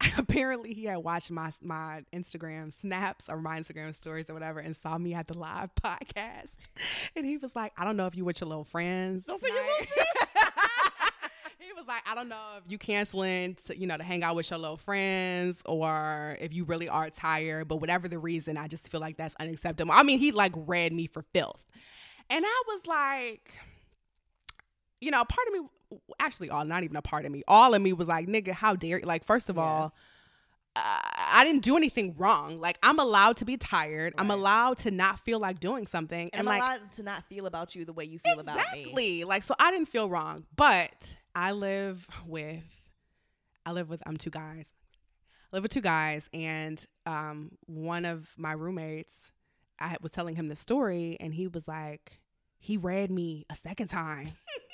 apparently 0.18 0.72
he 0.72 0.84
had 0.84 0.98
watched 0.98 1.30
my 1.30 1.52
my 1.62 2.02
Instagram 2.12 2.72
snaps 2.72 3.26
or 3.28 3.40
my 3.40 3.58
Instagram 3.58 3.94
stories 3.94 4.30
or 4.30 4.34
whatever 4.34 4.60
and 4.60 4.76
saw 4.76 4.96
me 4.96 5.14
at 5.14 5.28
the 5.28 5.36
live 5.36 5.74
podcast. 5.82 6.52
And 7.14 7.26
he 7.26 7.36
was 7.36 7.54
like, 7.54 7.72
I 7.76 7.84
don't 7.84 7.96
know 7.96 8.06
if 8.06 8.16
you 8.16 8.24
with 8.24 8.40
your 8.40 8.48
little 8.48 8.64
friends. 8.64 9.24
Don't 9.24 9.40
say 9.40 9.48
your 9.48 9.56
little 9.56 9.86
friends. 9.86 10.08
he 11.58 11.72
was 11.72 11.86
like, 11.86 12.02
I 12.06 12.14
don't 12.14 12.28
know 12.28 12.58
if 12.58 12.70
you 12.70 12.78
canceling 12.78 13.54
to, 13.66 13.78
you 13.78 13.86
know, 13.86 13.96
to 13.96 14.04
hang 14.04 14.22
out 14.22 14.36
with 14.36 14.50
your 14.50 14.58
little 14.58 14.76
friends 14.76 15.58
or 15.66 16.36
if 16.40 16.54
you 16.54 16.64
really 16.64 16.88
are 16.88 17.10
tired, 17.10 17.68
but 17.68 17.76
whatever 17.76 18.08
the 18.08 18.18
reason, 18.18 18.56
I 18.56 18.68
just 18.68 18.90
feel 18.90 19.00
like 19.00 19.16
that's 19.16 19.34
unacceptable. 19.38 19.92
I 19.92 20.02
mean, 20.02 20.18
he 20.18 20.32
like 20.32 20.52
read 20.56 20.92
me 20.92 21.06
for 21.06 21.22
filth. 21.34 21.62
And 22.30 22.44
I 22.46 22.62
was 22.68 22.86
like, 22.86 23.52
you 25.00 25.10
know, 25.10 25.24
part 25.24 25.48
of 25.48 25.54
me 25.54 25.60
actually 26.20 26.50
all 26.50 26.64
not 26.64 26.84
even 26.84 26.94
a 26.94 27.02
part 27.02 27.24
of 27.24 27.32
me 27.32 27.42
all 27.48 27.74
of 27.74 27.82
me 27.82 27.92
was 27.92 28.06
like 28.06 28.28
nigga 28.28 28.52
how 28.52 28.76
dare 28.76 29.00
you 29.00 29.06
like 29.06 29.24
first 29.24 29.48
of 29.48 29.56
yeah. 29.56 29.62
all 29.62 29.94
uh, 30.76 31.00
I 31.32 31.42
didn't 31.44 31.62
do 31.62 31.76
anything 31.76 32.14
wrong. 32.16 32.60
Like 32.60 32.78
I'm 32.82 32.98
allowed 32.98 33.38
to 33.38 33.44
be 33.44 33.56
tired. 33.56 34.14
Right. 34.16 34.20
I'm 34.20 34.30
allowed 34.30 34.78
to 34.78 34.90
not 34.90 35.20
feel 35.20 35.40
like 35.40 35.58
doing 35.58 35.86
something, 35.86 36.30
and, 36.32 36.40
and 36.40 36.48
I'm 36.48 36.58
like, 36.58 36.62
allowed 36.62 36.92
to 36.92 37.02
not 37.02 37.24
feel 37.24 37.46
about 37.46 37.74
you 37.74 37.84
the 37.84 37.92
way 37.92 38.04
you 38.04 38.18
feel 38.20 38.38
exactly. 38.38 38.62
about 38.62 38.72
me. 38.72 38.80
Exactly. 38.80 39.24
Like 39.24 39.42
so, 39.42 39.54
I 39.58 39.70
didn't 39.72 39.88
feel 39.88 40.08
wrong. 40.08 40.46
But 40.54 41.16
I 41.34 41.52
live 41.52 42.06
with, 42.26 42.62
I 43.66 43.72
live 43.72 43.88
with 43.88 44.00
um 44.06 44.16
two 44.16 44.30
guys. 44.30 44.66
I 45.52 45.56
live 45.56 45.64
with 45.64 45.72
two 45.72 45.80
guys, 45.80 46.28
and 46.32 46.84
um 47.04 47.52
one 47.66 48.04
of 48.04 48.28
my 48.36 48.52
roommates, 48.52 49.16
I 49.80 49.96
was 50.00 50.12
telling 50.12 50.36
him 50.36 50.46
the 50.46 50.56
story, 50.56 51.16
and 51.18 51.34
he 51.34 51.48
was 51.48 51.66
like, 51.66 52.20
he 52.60 52.76
read 52.76 53.10
me 53.10 53.44
a 53.50 53.56
second 53.56 53.88
time. 53.88 54.32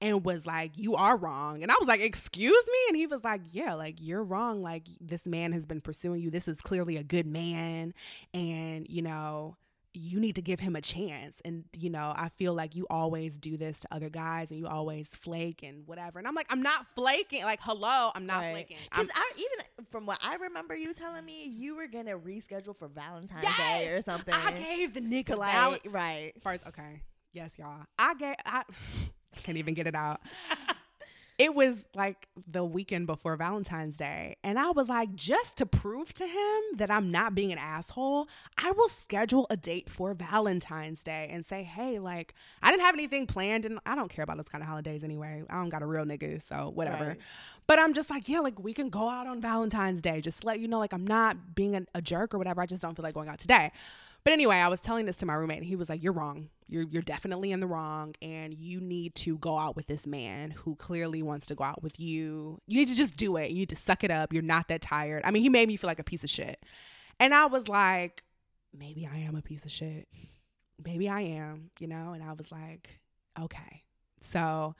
and 0.00 0.24
was 0.24 0.46
like, 0.46 0.72
You 0.76 0.96
are 0.96 1.16
wrong. 1.16 1.62
And 1.62 1.70
I 1.70 1.74
was 1.78 1.88
like, 1.88 2.00
Excuse 2.00 2.66
me? 2.66 2.78
And 2.88 2.96
he 2.96 3.06
was 3.06 3.24
like, 3.24 3.42
Yeah, 3.50 3.74
like 3.74 3.96
you're 4.00 4.22
wrong. 4.22 4.62
Like 4.62 4.86
this 5.00 5.26
man 5.26 5.52
has 5.52 5.64
been 5.64 5.80
pursuing 5.80 6.20
you. 6.20 6.30
This 6.30 6.48
is 6.48 6.60
clearly 6.60 6.96
a 6.96 7.02
good 7.02 7.26
man. 7.26 7.94
And, 8.34 8.86
you 8.88 9.02
know, 9.02 9.56
you 9.96 10.20
need 10.20 10.34
to 10.34 10.42
give 10.42 10.60
him 10.60 10.76
a 10.76 10.80
chance. 10.82 11.40
And, 11.44 11.64
you 11.72 11.88
know, 11.88 12.12
I 12.14 12.28
feel 12.36 12.52
like 12.52 12.76
you 12.76 12.86
always 12.90 13.38
do 13.38 13.56
this 13.56 13.78
to 13.78 13.88
other 13.90 14.10
guys 14.10 14.50
and 14.50 14.60
you 14.60 14.66
always 14.66 15.08
flake 15.08 15.62
and 15.62 15.86
whatever. 15.86 16.18
And 16.18 16.28
I'm 16.28 16.34
like, 16.34 16.48
I'm 16.50 16.62
not 16.62 16.86
flaking. 16.94 17.42
Like, 17.44 17.60
hello, 17.62 18.10
I'm 18.14 18.26
not 18.26 18.40
right. 18.40 18.52
flaking. 18.52 18.76
Because 18.90 19.08
I 19.14 19.32
even 19.36 19.86
from 19.90 20.04
what 20.04 20.18
I 20.22 20.34
remember 20.36 20.76
you 20.76 20.92
telling 20.92 21.24
me, 21.24 21.46
you 21.46 21.76
were 21.76 21.86
gonna 21.86 22.18
reschedule 22.18 22.76
for 22.76 22.88
Valentine's 22.88 23.44
yes! 23.44 23.56
Day 23.56 23.88
or 23.88 24.02
something. 24.02 24.34
I 24.34 24.52
gave 24.52 24.92
the 24.92 25.00
nigga 25.00 25.36
like, 25.36 25.52
val- 25.52 25.78
right. 25.90 26.32
First, 26.42 26.66
okay. 26.68 27.00
Yes, 27.32 27.52
y'all. 27.58 27.86
I 27.98 28.14
gave 28.14 28.34
I 28.44 28.64
can't 29.42 29.58
even 29.58 29.74
get 29.74 29.86
it 29.86 29.94
out. 29.94 30.20
it 31.38 31.54
was 31.54 31.76
like 31.94 32.28
the 32.50 32.64
weekend 32.64 33.06
before 33.06 33.36
Valentine's 33.36 33.98
Day. 33.98 34.36
And 34.42 34.58
I 34.58 34.70
was 34.70 34.88
like, 34.88 35.14
just 35.14 35.58
to 35.58 35.66
prove 35.66 36.14
to 36.14 36.26
him 36.26 36.60
that 36.76 36.90
I'm 36.90 37.10
not 37.10 37.34
being 37.34 37.52
an 37.52 37.58
asshole, 37.58 38.28
I 38.56 38.70
will 38.70 38.88
schedule 38.88 39.46
a 39.50 39.56
date 39.56 39.90
for 39.90 40.14
Valentine's 40.14 41.04
Day 41.04 41.28
and 41.30 41.44
say, 41.44 41.62
hey, 41.62 41.98
like, 41.98 42.34
I 42.62 42.70
didn't 42.70 42.84
have 42.84 42.94
anything 42.94 43.26
planned. 43.26 43.66
And 43.66 43.78
I 43.84 43.94
don't 43.94 44.08
care 44.08 44.22
about 44.22 44.36
those 44.38 44.48
kind 44.48 44.62
of 44.62 44.68
holidays 44.68 45.04
anyway. 45.04 45.42
I 45.50 45.54
don't 45.56 45.68
got 45.68 45.82
a 45.82 45.86
real 45.86 46.04
nigga, 46.04 46.40
so 46.40 46.72
whatever. 46.74 47.08
Right. 47.08 47.18
But 47.66 47.80
I'm 47.80 47.92
just 47.92 48.08
like, 48.08 48.28
yeah, 48.28 48.40
like, 48.40 48.58
we 48.58 48.72
can 48.72 48.88
go 48.88 49.10
out 49.10 49.26
on 49.26 49.40
Valentine's 49.40 50.00
Day. 50.00 50.22
Just 50.22 50.42
let 50.42 50.58
you 50.58 50.68
know, 50.68 50.78
like, 50.78 50.94
I'm 50.94 51.06
not 51.06 51.54
being 51.54 51.76
a, 51.76 51.82
a 51.94 52.00
jerk 52.00 52.34
or 52.34 52.38
whatever. 52.38 52.62
I 52.62 52.66
just 52.66 52.80
don't 52.80 52.94
feel 52.94 53.02
like 53.02 53.14
going 53.14 53.28
out 53.28 53.38
today. 53.38 53.72
But 54.26 54.32
anyway, 54.32 54.56
I 54.56 54.66
was 54.66 54.80
telling 54.80 55.06
this 55.06 55.18
to 55.18 55.26
my 55.26 55.34
roommate, 55.34 55.58
and 55.58 55.66
he 55.66 55.76
was 55.76 55.88
like, 55.88 56.02
"You're 56.02 56.12
wrong. 56.12 56.48
You're 56.66 56.82
you're 56.82 57.00
definitely 57.00 57.52
in 57.52 57.60
the 57.60 57.68
wrong, 57.68 58.16
and 58.20 58.52
you 58.52 58.80
need 58.80 59.14
to 59.14 59.38
go 59.38 59.56
out 59.56 59.76
with 59.76 59.86
this 59.86 60.04
man 60.04 60.50
who 60.50 60.74
clearly 60.74 61.22
wants 61.22 61.46
to 61.46 61.54
go 61.54 61.62
out 61.62 61.80
with 61.80 62.00
you. 62.00 62.60
You 62.66 62.78
need 62.78 62.88
to 62.88 62.96
just 62.96 63.16
do 63.16 63.36
it. 63.36 63.50
You 63.50 63.58
need 63.58 63.68
to 63.68 63.76
suck 63.76 64.02
it 64.02 64.10
up. 64.10 64.32
You're 64.32 64.42
not 64.42 64.66
that 64.66 64.80
tired. 64.80 65.22
I 65.24 65.30
mean, 65.30 65.44
he 65.44 65.48
made 65.48 65.68
me 65.68 65.76
feel 65.76 65.86
like 65.86 66.00
a 66.00 66.04
piece 66.04 66.24
of 66.24 66.30
shit, 66.30 66.60
and 67.20 67.32
I 67.32 67.46
was 67.46 67.68
like, 67.68 68.24
maybe 68.76 69.08
I 69.10 69.18
am 69.18 69.36
a 69.36 69.42
piece 69.42 69.64
of 69.64 69.70
shit. 69.70 70.08
Maybe 70.84 71.08
I 71.08 71.20
am, 71.20 71.70
you 71.78 71.86
know. 71.86 72.10
And 72.12 72.24
I 72.24 72.32
was 72.32 72.50
like, 72.50 72.98
okay, 73.40 73.84
so 74.18 74.74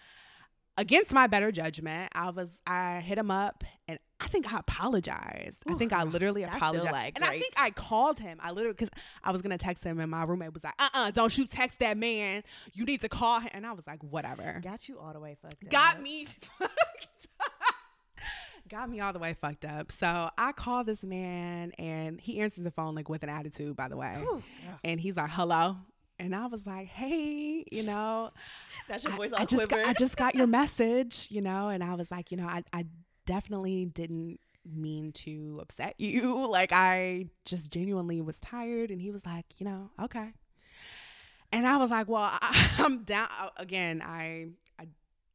against 0.77 1.13
my 1.13 1.29
better 1.29 1.53
judgment, 1.53 2.11
I 2.17 2.31
was 2.31 2.49
I 2.67 2.99
hit 2.99 3.17
him 3.17 3.31
up 3.31 3.63
and 3.87 4.01
I 4.19 4.29
think 4.29 4.53
I 4.53 4.59
apologized. 4.59 5.63
Ooh, 5.69 5.75
I 5.75 5.79
think 5.79 5.93
I 5.93 6.03
literally 6.05 6.43
apologized. 6.43 6.91
Like 6.91 7.17
and 7.17 7.25
I 7.25 7.39
think 7.39 7.53
I 7.57 7.71
called 7.71 8.19
him. 8.19 8.39
I 8.43 8.51
literally 8.51 8.73
because 8.75 8.89
I 9.23 9.31
was 9.31 9.43
gonna 9.43 9.59
text 9.59 9.85
him 9.85 10.01
and 10.01 10.11
my 10.11 10.25
roommate 10.25 10.55
was 10.55 10.65
like, 10.65 10.75
uh 10.79 10.89
uh-uh, 10.95 11.09
uh, 11.09 11.11
do 11.11 11.21
not 11.21 11.37
you 11.37 11.47
text 11.47 11.79
that 11.81 11.99
man. 11.99 12.43
You 12.73 12.85
need 12.85 13.03
to 13.03 13.09
call 13.09 13.41
him. 13.41 13.51
And 13.53 13.67
I 13.67 13.73
was 13.73 13.87
like, 13.87 14.03
whatever. 14.03 14.61
Got 14.65 14.89
you 14.89 14.99
all 14.99 15.13
the 15.13 15.21
way 15.21 15.37
fucked 15.41 15.69
Got 15.69 15.97
up. 15.97 16.03
me 16.03 16.27
Got 18.69 18.91
me 18.91 19.01
all 19.01 19.13
the 19.13 19.19
way 19.19 19.37
fucked 19.41 19.65
up. 19.65 19.93
So 19.93 20.31
I 20.37 20.53
call 20.53 20.83
this 20.83 21.05
man 21.05 21.73
and 21.79 22.21
he 22.21 22.41
answers 22.41 22.65
the 22.65 22.73
phone 22.73 22.95
like 22.95 23.09
with 23.09 23.23
an 23.23 23.29
attitude, 23.29 23.77
by 23.77 23.89
the 23.89 23.97
way. 23.97 24.15
Ooh, 24.19 24.43
yeah. 24.65 24.73
And 24.83 24.99
he's 24.99 25.17
like, 25.17 25.31
hello. 25.31 25.77
And 26.19 26.35
I 26.35 26.47
was 26.47 26.67
like, 26.67 26.87
hey, 26.89 27.65
you 27.71 27.83
know, 27.85 28.31
that's 28.89 29.05
your 29.05 29.13
voice 29.13 29.33
I, 29.33 29.43
I 29.43 29.45
just 29.45 29.69
got, 29.69 29.87
I 29.87 29.93
just 29.93 30.17
got 30.17 30.35
your 30.35 30.47
message, 30.47 31.29
you 31.31 31.43
know, 31.43 31.69
and 31.69 31.85
I 31.85 31.95
was 31.95 32.11
like, 32.11 32.31
you 32.31 32.39
know, 32.39 32.47
I, 32.47 32.65
I 32.73 32.87
definitely 33.27 33.85
didn't 33.85 34.41
mean 34.65 35.13
to 35.13 35.59
upset 35.61 35.95
you. 35.99 36.47
Like 36.47 36.73
I 36.73 37.27
just 37.45 37.71
genuinely 37.71 38.21
was 38.21 38.39
tired. 38.39 38.91
And 38.91 39.01
he 39.01 39.11
was 39.11 39.27
like, 39.27 39.47
you 39.59 39.67
know, 39.67 39.91
okay. 40.03 40.33
And 41.53 41.67
I 41.67 41.77
was 41.77 41.91
like, 41.91 42.09
well, 42.09 42.29
I, 42.33 42.71
I'm 42.79 43.05
down 43.05 43.29
again. 43.57 44.03
I 44.05 44.49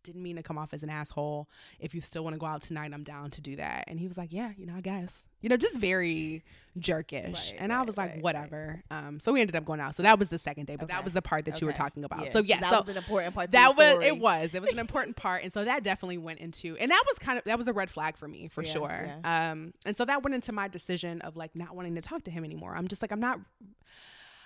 didn't 0.03 0.23
mean 0.23 0.35
to 0.35 0.43
come 0.43 0.57
off 0.57 0.73
as 0.73 0.83
an 0.83 0.89
asshole. 0.89 1.47
If 1.79 1.93
you 1.93 2.01
still 2.01 2.23
want 2.23 2.35
to 2.35 2.39
go 2.39 2.45
out 2.45 2.61
tonight, 2.61 2.91
I'm 2.93 3.03
down 3.03 3.29
to 3.31 3.41
do 3.41 3.55
that. 3.57 3.85
And 3.87 3.99
he 3.99 4.07
was 4.07 4.17
like, 4.17 4.31
yeah, 4.31 4.51
you 4.57 4.65
know, 4.65 4.75
I 4.75 4.81
guess. 4.81 5.23
You 5.41 5.49
know, 5.49 5.57
just 5.57 5.77
very 5.77 6.43
jerkish. 6.79 7.51
Right, 7.51 7.55
and 7.57 7.71
right, 7.71 7.79
I 7.79 7.81
was 7.83 7.97
like, 7.97 8.11
right, 8.11 8.21
whatever. 8.21 8.83
Um, 8.91 9.19
so 9.19 9.33
we 9.33 9.41
ended 9.41 9.55
up 9.55 9.65
going 9.65 9.79
out. 9.79 9.95
So 9.95 10.03
that 10.03 10.19
was 10.19 10.29
the 10.29 10.37
second 10.37 10.67
day, 10.67 10.75
but 10.75 10.83
okay. 10.83 10.93
that 10.93 11.03
was 11.03 11.13
the 11.13 11.21
part 11.21 11.45
that 11.45 11.55
okay. 11.55 11.61
you 11.61 11.67
were 11.67 11.73
talking 11.73 12.03
about. 12.03 12.27
Yeah. 12.27 12.33
So 12.33 12.39
yeah, 12.43 12.59
that 12.59 12.69
so 12.69 12.79
was 12.81 12.89
an 12.89 12.97
important 12.97 13.33
part. 13.33 13.51
that 13.51 13.75
was 13.75 14.03
it 14.03 14.19
was 14.19 14.53
it 14.53 14.61
was 14.61 14.71
an 14.71 14.79
important 14.79 15.15
part, 15.15 15.43
and 15.43 15.51
so 15.51 15.65
that 15.65 15.83
definitely 15.83 16.19
went 16.19 16.39
into, 16.39 16.77
and 16.77 16.91
that 16.91 17.03
was 17.07 17.17
kind 17.17 17.39
of 17.39 17.43
that 17.45 17.57
was 17.57 17.67
a 17.67 17.73
red 17.73 17.89
flag 17.89 18.17
for 18.17 18.27
me 18.27 18.47
for 18.47 18.63
yeah, 18.63 18.71
sure. 18.71 19.05
Yeah. 19.23 19.51
Um, 19.51 19.73
and 19.85 19.97
so 19.97 20.05
that 20.05 20.21
went 20.23 20.35
into 20.35 20.51
my 20.51 20.67
decision 20.67 21.21
of 21.21 21.35
like 21.35 21.55
not 21.55 21.75
wanting 21.75 21.95
to 21.95 22.01
talk 22.01 22.23
to 22.25 22.31
him 22.31 22.43
anymore. 22.45 22.75
I'm 22.75 22.87
just 22.87 23.01
like 23.01 23.11
I'm 23.11 23.19
not 23.19 23.39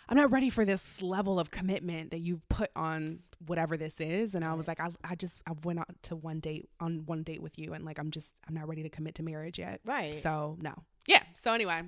I'm 0.07 0.17
not 0.17 0.31
ready 0.31 0.49
for 0.49 0.65
this 0.65 1.01
level 1.01 1.39
of 1.39 1.51
commitment 1.51 2.11
that 2.11 2.19
you 2.19 2.41
put 2.49 2.69
on 2.75 3.19
whatever 3.45 3.77
this 3.77 3.99
is. 3.99 4.35
And 4.35 4.45
I 4.45 4.53
was 4.53 4.67
like, 4.67 4.79
I, 4.79 4.89
I 5.03 5.15
just, 5.15 5.41
I 5.47 5.53
went 5.63 5.79
out 5.79 5.87
to 6.03 6.15
one 6.15 6.39
date 6.39 6.69
on 6.79 7.05
one 7.05 7.23
date 7.23 7.41
with 7.41 7.57
you. 7.57 7.73
And 7.73 7.85
like, 7.85 7.99
I'm 7.99 8.11
just, 8.11 8.33
I'm 8.47 8.53
not 8.55 8.67
ready 8.67 8.83
to 8.83 8.89
commit 8.89 9.15
to 9.15 9.23
marriage 9.23 9.59
yet. 9.59 9.81
Right. 9.85 10.15
So 10.15 10.57
no. 10.61 10.73
Yeah. 11.07 11.23
So 11.33 11.53
anyway, 11.53 11.83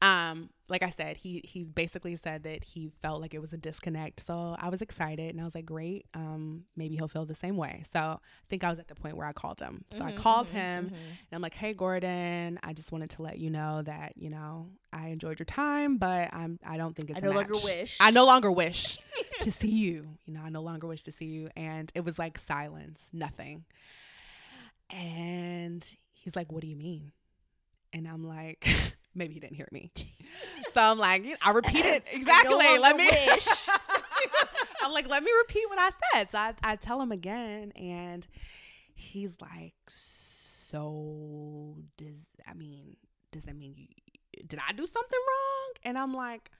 um, 0.00 0.50
like 0.68 0.82
I 0.82 0.90
said, 0.90 1.18
he 1.18 1.42
he 1.44 1.64
basically 1.64 2.16
said 2.16 2.44
that 2.44 2.64
he 2.64 2.90
felt 3.02 3.20
like 3.20 3.34
it 3.34 3.40
was 3.40 3.52
a 3.52 3.58
disconnect. 3.58 4.20
So 4.20 4.56
I 4.58 4.70
was 4.70 4.80
excited 4.80 5.30
and 5.30 5.40
I 5.40 5.44
was 5.44 5.54
like, 5.54 5.66
great. 5.66 6.06
Um, 6.14 6.64
maybe 6.76 6.96
he'll 6.96 7.08
feel 7.08 7.26
the 7.26 7.34
same 7.34 7.56
way. 7.56 7.82
So 7.92 8.00
I 8.00 8.46
think 8.48 8.64
I 8.64 8.70
was 8.70 8.78
at 8.78 8.88
the 8.88 8.94
point 8.94 9.16
where 9.16 9.26
I 9.26 9.32
called 9.32 9.60
him. 9.60 9.84
So 9.90 9.98
mm-hmm, 9.98 10.08
I 10.08 10.12
called 10.12 10.46
mm-hmm, 10.48 10.56
him 10.56 10.84
mm-hmm. 10.86 10.94
and 10.94 11.32
I'm 11.32 11.42
like, 11.42 11.54
hey 11.54 11.74
Gordon, 11.74 12.58
I 12.62 12.72
just 12.72 12.90
wanted 12.90 13.10
to 13.10 13.22
let 13.22 13.38
you 13.38 13.50
know 13.50 13.82
that, 13.82 14.14
you 14.16 14.30
know, 14.30 14.68
I 14.92 15.08
enjoyed 15.08 15.38
your 15.38 15.46
time, 15.46 15.98
but 15.98 16.32
I'm 16.32 16.58
I 16.66 16.78
don't 16.78 16.96
think 16.96 17.10
it's 17.10 17.22
I 17.22 17.26
no 17.26 17.32
longer 17.32 17.54
wish. 17.62 17.98
I 18.00 18.10
no 18.10 18.24
longer 18.24 18.50
wish 18.50 18.98
to 19.40 19.52
see 19.52 19.68
you. 19.68 20.08
You 20.24 20.32
know, 20.32 20.40
I 20.42 20.48
no 20.48 20.62
longer 20.62 20.86
wish 20.86 21.02
to 21.04 21.12
see 21.12 21.26
you. 21.26 21.50
And 21.54 21.92
it 21.94 22.04
was 22.04 22.18
like 22.18 22.38
silence, 22.38 23.10
nothing. 23.12 23.64
And 24.88 25.86
he's 26.12 26.34
like, 26.34 26.50
What 26.50 26.62
do 26.62 26.66
you 26.66 26.76
mean? 26.76 27.12
And 27.92 28.08
I'm 28.08 28.26
like 28.26 28.66
maybe 29.14 29.34
he 29.34 29.40
didn't 29.40 29.56
hear 29.56 29.68
me. 29.72 29.92
so 30.74 30.80
I'm 30.80 30.98
like, 30.98 31.24
I 31.42 31.50
repeat 31.50 31.84
it 31.84 32.04
exactly. 32.12 32.50
No 32.52 32.80
let 32.80 32.96
me. 32.96 33.10
I'm 34.82 34.92
like, 34.92 35.08
let 35.08 35.22
me 35.22 35.30
repeat 35.42 35.68
what 35.68 35.78
I 35.78 35.90
said. 36.12 36.30
So 36.30 36.38
I, 36.38 36.54
I 36.62 36.76
tell 36.76 37.00
him 37.00 37.12
again, 37.12 37.72
and 37.76 38.26
he's 38.94 39.32
like, 39.40 39.74
so 39.88 41.76
does 41.96 42.16
I 42.48 42.54
mean, 42.54 42.96
does 43.30 43.44
that 43.44 43.56
mean 43.56 43.74
you 43.76 43.86
did 44.46 44.60
I 44.66 44.72
do 44.72 44.86
something 44.86 45.18
wrong? 45.28 45.72
And 45.84 45.98
I'm 45.98 46.14
like, 46.14 46.50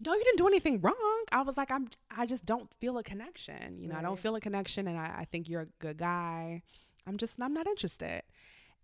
no, 0.00 0.14
you 0.14 0.24
didn't 0.24 0.38
do 0.38 0.46
anything 0.46 0.80
wrong. 0.80 1.24
I 1.32 1.42
was 1.42 1.56
like, 1.56 1.70
I'm, 1.70 1.88
I 2.14 2.26
just 2.26 2.44
don't 2.44 2.70
feel 2.80 2.98
a 2.98 3.02
connection. 3.02 3.78
You 3.78 3.88
know, 3.88 3.96
I 3.96 4.02
don't 4.02 4.18
feel 4.18 4.36
a 4.36 4.40
connection, 4.40 4.86
and 4.86 4.98
I, 4.98 5.20
I 5.20 5.24
think 5.30 5.48
you're 5.48 5.62
a 5.62 5.68
good 5.78 5.96
guy. 5.96 6.62
I'm 7.06 7.16
just, 7.16 7.40
I'm 7.40 7.54
not 7.54 7.66
interested. 7.66 8.22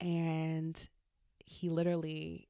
And 0.01 0.88
he 1.44 1.68
literally, 1.68 2.48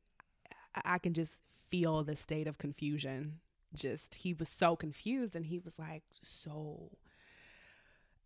I, 0.74 0.98
can 0.98 1.14
just 1.14 1.37
feel 1.70 2.02
the 2.02 2.16
state 2.16 2.46
of 2.46 2.58
confusion. 2.58 3.40
Just, 3.74 4.16
he 4.16 4.35
was 4.35 4.48
so 4.48 4.76
confused, 4.76 5.35
and 5.37 5.46
he 5.46 5.58
was 5.58 5.78
like, 5.78 6.02
so. 6.22 6.90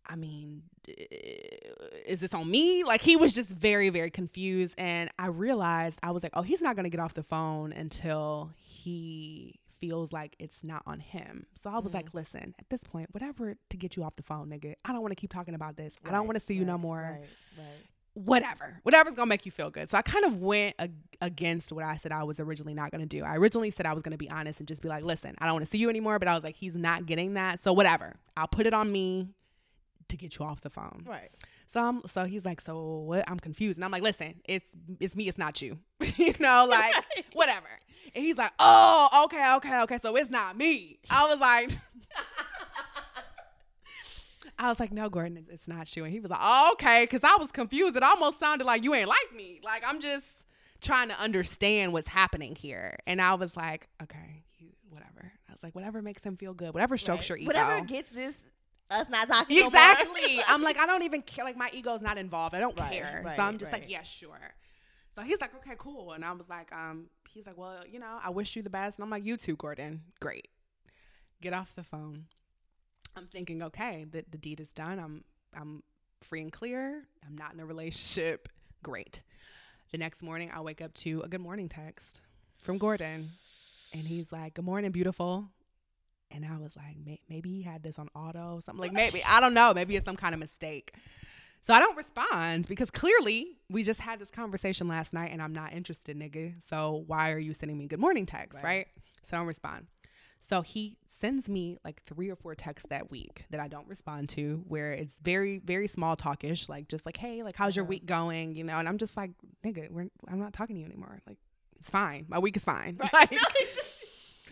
I 0.09 0.15
mean, 0.15 0.63
is 0.87 2.21
this 2.21 2.33
on 2.33 2.49
me? 2.49 2.85
Like 2.85 3.01
he 3.01 3.17
was 3.17 3.35
just 3.35 3.49
very, 3.49 3.89
very 3.89 4.09
confused. 4.09 4.73
And 4.77 5.09
I 5.19 5.27
realized 5.27 5.99
I 6.01 6.11
was 6.11 6.23
like, 6.23 6.31
oh, 6.35 6.43
he's 6.43 6.61
not 6.61 6.77
going 6.77 6.85
to 6.85 6.89
get 6.89 7.01
off 7.01 7.13
the 7.13 7.23
phone 7.23 7.73
until 7.73 8.51
he 8.55 9.59
feels 9.79 10.11
like 10.11 10.35
it's 10.39 10.63
not 10.63 10.83
on 10.85 10.99
him. 10.99 11.45
So 11.61 11.69
I 11.69 11.75
was 11.75 11.85
mm-hmm. 11.85 11.95
like, 11.95 12.13
listen, 12.13 12.55
at 12.59 12.69
this 12.69 12.81
point, 12.83 13.13
whatever 13.13 13.55
to 13.69 13.77
get 13.77 13.95
you 13.95 14.03
off 14.03 14.15
the 14.15 14.23
phone, 14.23 14.49
nigga. 14.49 14.75
I 14.85 14.91
don't 14.91 15.01
want 15.01 15.11
to 15.11 15.19
keep 15.19 15.31
talking 15.31 15.53
about 15.53 15.77
this. 15.77 15.95
I 16.05 16.11
don't 16.11 16.25
want 16.25 16.39
to 16.39 16.45
see 16.45 16.53
you 16.53 16.65
no 16.65 16.77
more. 16.77 17.19
Right, 17.19 17.29
right. 17.57 17.85
Whatever. 18.17 18.79
Whatever's 18.81 19.13
going 19.13 19.27
to 19.27 19.29
make 19.29 19.45
you 19.45 19.51
feel 19.51 19.69
good. 19.69 19.91
So 19.91 19.97
I 19.97 20.01
kind 20.01 20.25
of 20.25 20.37
went 20.41 20.73
ag- 20.79 20.93
against 21.21 21.71
what 21.71 21.83
I 21.83 21.97
said 21.97 22.11
I 22.11 22.23
was 22.23 22.39
originally 22.39 22.73
not 22.73 22.89
going 22.89 23.01
to 23.01 23.07
do. 23.07 23.23
I 23.23 23.35
originally 23.35 23.69
said 23.69 23.85
I 23.85 23.93
was 23.93 24.01
going 24.01 24.13
to 24.13 24.17
be 24.17 24.29
honest 24.29 24.59
and 24.59 24.67
just 24.67 24.81
be 24.81 24.89
like, 24.89 25.03
listen, 25.03 25.35
I 25.37 25.45
don't 25.45 25.53
want 25.53 25.65
to 25.65 25.69
see 25.71 25.77
you 25.77 25.87
anymore. 25.89 26.17
But 26.17 26.27
I 26.27 26.33
was 26.33 26.43
like, 26.43 26.55
he's 26.55 26.75
not 26.75 27.05
getting 27.05 27.35
that. 27.35 27.61
So 27.61 27.73
whatever. 27.73 28.15
I'll 28.35 28.47
put 28.47 28.65
it 28.65 28.73
on 28.73 28.91
me 28.91 29.29
to 30.07 30.17
get 30.17 30.39
you 30.39 30.45
off 30.45 30.61
the 30.61 30.69
phone. 30.69 31.05
Right. 31.07 31.29
So 31.71 31.81
I'm 31.81 32.01
so 32.07 32.25
he's 32.25 32.45
like, 32.45 32.61
so 32.61 32.99
what? 32.99 33.29
I'm 33.29 33.39
confused, 33.39 33.77
and 33.77 33.83
I'm 33.85 33.91
like, 33.91 34.01
listen, 34.01 34.35
it's 34.45 34.65
it's 34.99 35.15
me, 35.15 35.27
it's 35.27 35.37
not 35.37 35.61
you, 35.61 35.77
you 36.15 36.33
know, 36.39 36.65
like 36.69 36.93
whatever. 37.33 37.67
And 38.15 38.23
he's 38.23 38.37
like, 38.37 38.53
oh, 38.57 39.25
okay, 39.25 39.53
okay, 39.55 39.81
okay, 39.81 39.99
so 40.01 40.15
it's 40.15 40.29
not 40.29 40.57
me. 40.57 40.99
I 41.09 41.27
was 41.27 41.39
like, 41.39 41.71
I 44.59 44.69
was 44.69 44.79
like, 44.79 44.91
no, 44.91 45.09
Gordon, 45.09 45.37
it's- 45.37 45.67
not 45.67 45.95
you. 45.95 46.03
And 46.03 46.11
he 46.13 46.19
was 46.19 46.31
like, 46.31 46.39
oh, 46.41 46.71
okay, 46.73 47.03
because 47.03 47.21
I 47.23 47.35
was 47.39 47.51
confused. 47.51 47.95
It 47.95 48.03
almost 48.03 48.39
sounded 48.39 48.65
like 48.65 48.83
you 48.83 48.93
ain't 48.93 49.07
like 49.09 49.33
me. 49.35 49.59
Like 49.63 49.83
I'm 49.85 49.99
just 50.01 50.25
trying 50.81 51.09
to 51.09 51.19
understand 51.19 51.93
what's 51.93 52.07
happening 52.07 52.55
here. 52.55 52.97
And 53.07 53.21
I 53.21 53.35
was 53.35 53.55
like, 53.55 53.87
okay, 54.01 54.43
whatever. 54.89 55.31
I 55.49 55.51
was 55.51 55.61
like, 55.63 55.75
whatever 55.75 56.01
makes 56.01 56.23
him 56.23 56.37
feel 56.37 56.53
good, 56.53 56.73
whatever 56.73 56.97
strokes 56.97 57.29
Right. 57.29 57.29
your 57.29 57.37
ego. 57.39 57.47
Whatever 57.47 57.85
gets 57.85 58.09
this 58.09 58.37
us 58.89 59.09
not 59.09 59.27
talking 59.27 59.59
no. 59.59 59.67
Exactly. 59.67 60.39
I'm 60.47 60.61
like, 60.61 60.77
I 60.77 60.85
don't 60.85 61.03
even 61.03 61.21
care. 61.21 61.43
Like, 61.43 61.57
my 61.57 61.69
ego's 61.73 62.01
not 62.01 62.17
involved. 62.17 62.55
I 62.55 62.59
don't 62.59 62.79
Right, 62.79 62.93
care. 62.93 63.21
right, 63.25 63.35
so 63.35 63.41
I'm 63.43 63.57
just 63.57 63.71
like, 63.71 63.89
yeah, 63.89 64.01
sure. 64.03 64.39
So 65.15 65.23
he's 65.23 65.41
like, 65.41 65.53
okay, 65.55 65.75
cool. 65.77 66.13
And 66.13 66.23
I 66.23 66.31
was 66.31 66.47
like, 66.47 66.71
um, 66.71 67.07
he's 67.29 67.45
like, 67.45 67.57
well, 67.57 67.79
you 67.91 67.99
know, 67.99 68.17
I 68.23 68.29
wish 68.29 68.55
you 68.55 68.61
the 68.61 68.69
best. 68.69 68.97
And 68.97 69.03
I'm 69.03 69.09
like, 69.09 69.25
you 69.25 69.35
too, 69.35 69.55
Gordon. 69.55 70.01
Great. 70.21 70.47
Get 71.41 71.53
off 71.53 71.75
the 71.75 71.83
phone. 71.83 72.25
I'm 73.17 73.27
thinking, 73.27 73.61
okay, 73.63 74.05
the, 74.09 74.23
the 74.29 74.37
deed 74.37 74.59
is 74.59 74.73
done. 74.73 74.99
I'm 74.99 75.23
I'm 75.59 75.83
free 76.21 76.41
and 76.41 76.51
clear. 76.51 77.03
I'm 77.25 77.37
not 77.37 77.53
in 77.53 77.59
a 77.59 77.65
relationship. 77.65 78.49
Great. 78.83 79.23
The 79.91 79.97
next 79.97 80.21
morning, 80.21 80.51
I 80.53 80.61
wake 80.61 80.81
up 80.81 80.93
to 80.95 81.21
a 81.21 81.27
good 81.27 81.41
morning 81.41 81.69
text 81.69 82.21
from 82.61 82.77
Gordon, 82.77 83.31
and 83.93 84.07
he's 84.07 84.31
like, 84.31 84.53
"Good 84.55 84.65
morning, 84.65 84.91
beautiful." 84.91 85.49
And 86.29 86.43
I 86.45 86.57
was 86.57 86.75
like, 86.75 86.97
May- 87.05 87.21
maybe 87.29 87.49
he 87.49 87.61
had 87.61 87.83
this 87.83 87.97
on 87.97 88.09
auto, 88.13 88.59
something 88.65 88.81
like 88.81 88.91
maybe 88.91 89.23
I 89.25 89.39
don't 89.39 89.53
know, 89.53 89.73
maybe 89.73 89.95
it's 89.95 90.05
some 90.05 90.17
kind 90.17 90.33
of 90.33 90.39
mistake. 90.39 90.93
So 91.61 91.73
I 91.73 91.79
don't 91.79 91.95
respond 91.97 92.67
because 92.67 92.91
clearly 92.91 93.57
we 93.69 93.81
just 93.83 94.01
had 94.01 94.19
this 94.19 94.29
conversation 94.29 94.87
last 94.89 95.13
night, 95.13 95.31
and 95.31 95.41
I'm 95.41 95.53
not 95.53 95.71
interested, 95.73 96.17
nigga. 96.19 96.55
So 96.69 97.03
why 97.07 97.31
are 97.31 97.39
you 97.39 97.53
sending 97.53 97.77
me 97.77 97.87
good 97.87 97.99
morning 97.99 98.25
texts, 98.25 98.61
Right. 98.61 98.69
right? 98.69 98.87
So 99.23 99.37
I 99.37 99.39
don't 99.39 99.47
respond. 99.47 99.87
So 100.41 100.61
he 100.61 100.97
sends 101.19 101.47
me 101.49 101.77
like 101.83 102.03
three 102.03 102.29
or 102.29 102.35
four 102.35 102.55
texts 102.55 102.87
that 102.89 103.09
week 103.09 103.45
that 103.49 103.59
I 103.59 103.67
don't 103.67 103.87
respond 103.87 104.29
to, 104.29 104.63
where 104.67 104.91
it's 104.91 105.15
very, 105.21 105.59
very 105.59 105.87
small 105.87 106.15
talkish, 106.15 106.69
like 106.69 106.87
just 106.87 107.05
like, 107.05 107.17
hey, 107.17 107.43
like 107.43 107.55
how's 107.55 107.75
your 107.75 107.85
week 107.85 108.05
going? 108.05 108.55
You 108.55 108.63
know, 108.63 108.77
and 108.77 108.87
I'm 108.87 108.97
just 108.97 109.17
like, 109.17 109.31
nigga, 109.65 109.89
we're, 109.91 110.09
I'm 110.27 110.39
not 110.39 110.53
talking 110.53 110.75
to 110.75 110.79
you 110.79 110.85
anymore. 110.85 111.19
Like, 111.27 111.37
it's 111.79 111.89
fine. 111.89 112.25
My 112.27 112.39
week 112.39 112.57
is 112.57 112.63
fine. 112.63 112.99
Like, 113.13 113.33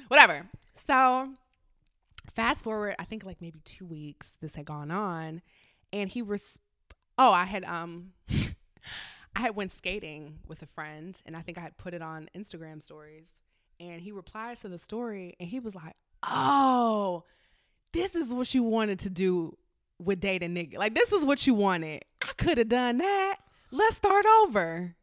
whatever. 0.07 0.47
So 0.87 1.29
fast 2.35 2.63
forward, 2.63 2.95
I 2.99 3.05
think 3.05 3.23
like 3.23 3.41
maybe 3.41 3.59
two 3.63 3.85
weeks 3.85 4.33
this 4.41 4.55
had 4.55 4.65
gone 4.65 4.91
on, 4.91 5.41
and 5.91 6.09
he 6.09 6.21
was, 6.21 6.59
oh, 7.17 7.31
I 7.31 7.45
had 7.45 7.63
um. 7.65 8.11
I 9.37 9.41
had 9.41 9.55
went 9.57 9.73
skating 9.73 10.39
with 10.47 10.61
a 10.61 10.65
friend 10.65 11.21
and 11.25 11.35
I 11.35 11.41
think 11.41 11.57
I 11.57 11.61
had 11.61 11.77
put 11.77 11.93
it 11.93 12.01
on 12.01 12.29
Instagram 12.33 12.81
stories 12.81 13.27
and 13.81 14.01
he 14.01 14.13
replies 14.13 14.61
to 14.61 14.69
the 14.69 14.77
story 14.77 15.35
and 15.39 15.49
he 15.49 15.59
was 15.59 15.75
like, 15.75 15.95
"Oh, 16.27 17.23
this 17.93 18.15
is 18.15 18.29
what 18.31 18.53
you 18.53 18.63
wanted 18.63 18.99
to 18.99 19.09
do 19.09 19.57
with 19.99 20.19
date 20.19 20.43
a 20.43 20.47
nigga. 20.47 20.77
Like 20.77 20.95
this 20.95 21.11
is 21.11 21.23
what 21.23 21.45
you 21.47 21.53
wanted. 21.53 22.03
I 22.21 22.31
could 22.37 22.57
have 22.57 22.69
done 22.69 22.97
that. 22.97 23.37
Let's 23.71 23.95
start 23.97 24.25
over." 24.43 24.95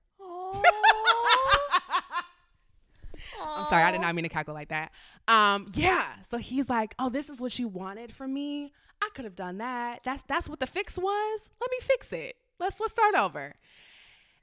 I'm 3.44 3.66
sorry, 3.66 3.82
I 3.82 3.90
did 3.90 4.00
not 4.00 4.14
mean 4.14 4.22
to 4.24 4.28
cackle 4.28 4.54
like 4.54 4.68
that. 4.68 4.92
Um, 5.28 5.70
yeah. 5.74 6.06
So 6.30 6.38
he's 6.38 6.68
like, 6.68 6.94
"Oh, 6.98 7.08
this 7.08 7.28
is 7.28 7.40
what 7.40 7.58
you 7.58 7.68
wanted 7.68 8.14
from 8.14 8.32
me. 8.32 8.72
I 9.02 9.08
could 9.14 9.24
have 9.24 9.34
done 9.34 9.58
that. 9.58 10.00
That's 10.04 10.22
that's 10.28 10.48
what 10.48 10.60
the 10.60 10.66
fix 10.66 10.96
was. 10.96 11.50
Let 11.60 11.70
me 11.70 11.78
fix 11.80 12.12
it. 12.12 12.36
Let's 12.58 12.78
let's 12.80 12.92
start 12.92 13.14
over." 13.14 13.54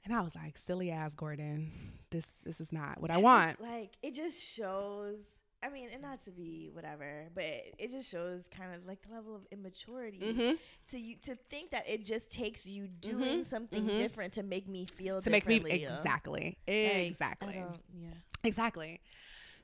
And 0.04 0.14
I 0.14 0.20
was 0.20 0.34
like, 0.34 0.58
"Silly 0.58 0.90
ass 0.90 1.14
Gordon. 1.14 1.70
This 2.10 2.26
this 2.44 2.60
is 2.60 2.72
not 2.72 3.00
what 3.00 3.10
I 3.10 3.18
want." 3.18 3.58
just, 3.58 3.70
like 3.70 3.96
it 4.02 4.14
just 4.14 4.40
shows. 4.42 5.18
I 5.62 5.68
mean, 5.68 5.88
and 5.92 6.02
not 6.02 6.24
to 6.24 6.30
be 6.30 6.70
whatever, 6.72 7.28
but 7.34 7.44
it, 7.44 7.74
it 7.78 7.90
just 7.90 8.10
shows 8.10 8.48
kind 8.56 8.74
of 8.74 8.86
like 8.86 9.02
the 9.02 9.14
level 9.14 9.34
of 9.36 9.42
immaturity 9.52 10.22
Mhm. 10.22 10.58
to 10.90 10.98
you 10.98 11.16
to 11.22 11.36
think 11.50 11.70
that 11.72 11.88
it 11.88 12.04
just 12.04 12.30
takes 12.30 12.66
you 12.66 12.86
doing 12.88 13.40
Mhm, 13.40 13.44
something 13.44 13.84
mhm. 13.84 13.96
different 13.96 14.32
to 14.34 14.42
make 14.42 14.66
me 14.68 14.86
feel 14.86 15.20
To 15.20 15.30
make 15.30 15.46
me 15.46 15.56
uh, 15.56 15.68
exactly, 15.68 16.56
like, 16.70 17.08
exactly, 17.08 17.54
yeah. 17.54 18.08
exactly. 18.44 19.00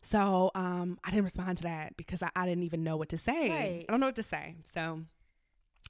So 0.02 0.50
um, 0.54 0.98
I 1.04 1.10
didn't 1.10 1.24
respond 1.24 1.56
to 1.58 1.62
that 1.64 1.96
because 1.96 2.22
I, 2.22 2.30
I 2.36 2.46
didn't 2.46 2.64
even 2.64 2.84
know 2.84 2.96
what 2.96 3.08
to 3.10 3.18
say. 3.18 3.48
Right. 3.48 3.84
I 3.88 3.92
don't 3.92 4.00
know 4.00 4.06
what 4.06 4.16
to 4.16 4.22
say. 4.22 4.54
So 4.74 5.02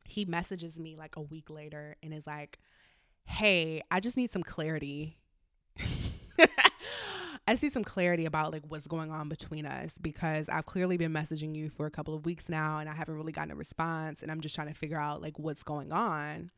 he 0.04 0.24
messages 0.24 0.78
me 0.78 0.96
like 0.96 1.16
a 1.16 1.20
week 1.22 1.50
later 1.50 1.96
and 2.02 2.14
is 2.14 2.26
like, 2.26 2.58
"Hey, 3.24 3.82
I 3.90 4.00
just 4.00 4.16
need 4.16 4.30
some 4.30 4.42
clarity." 4.42 5.18
I 7.46 7.54
see 7.54 7.70
some 7.70 7.84
clarity 7.84 8.26
about 8.26 8.52
like 8.52 8.62
what's 8.66 8.86
going 8.86 9.10
on 9.10 9.28
between 9.28 9.66
us 9.66 9.94
because 10.00 10.48
I've 10.48 10.66
clearly 10.66 10.96
been 10.96 11.12
messaging 11.12 11.54
you 11.54 11.70
for 11.70 11.86
a 11.86 11.90
couple 11.90 12.14
of 12.14 12.26
weeks 12.26 12.48
now 12.48 12.78
and 12.78 12.88
I 12.88 12.94
haven't 12.94 13.14
really 13.14 13.32
gotten 13.32 13.52
a 13.52 13.56
response 13.56 14.22
and 14.22 14.32
I'm 14.32 14.40
just 14.40 14.54
trying 14.54 14.68
to 14.68 14.74
figure 14.74 15.00
out 15.00 15.22
like 15.22 15.38
what's 15.38 15.62
going 15.62 15.92
on. 15.92 16.50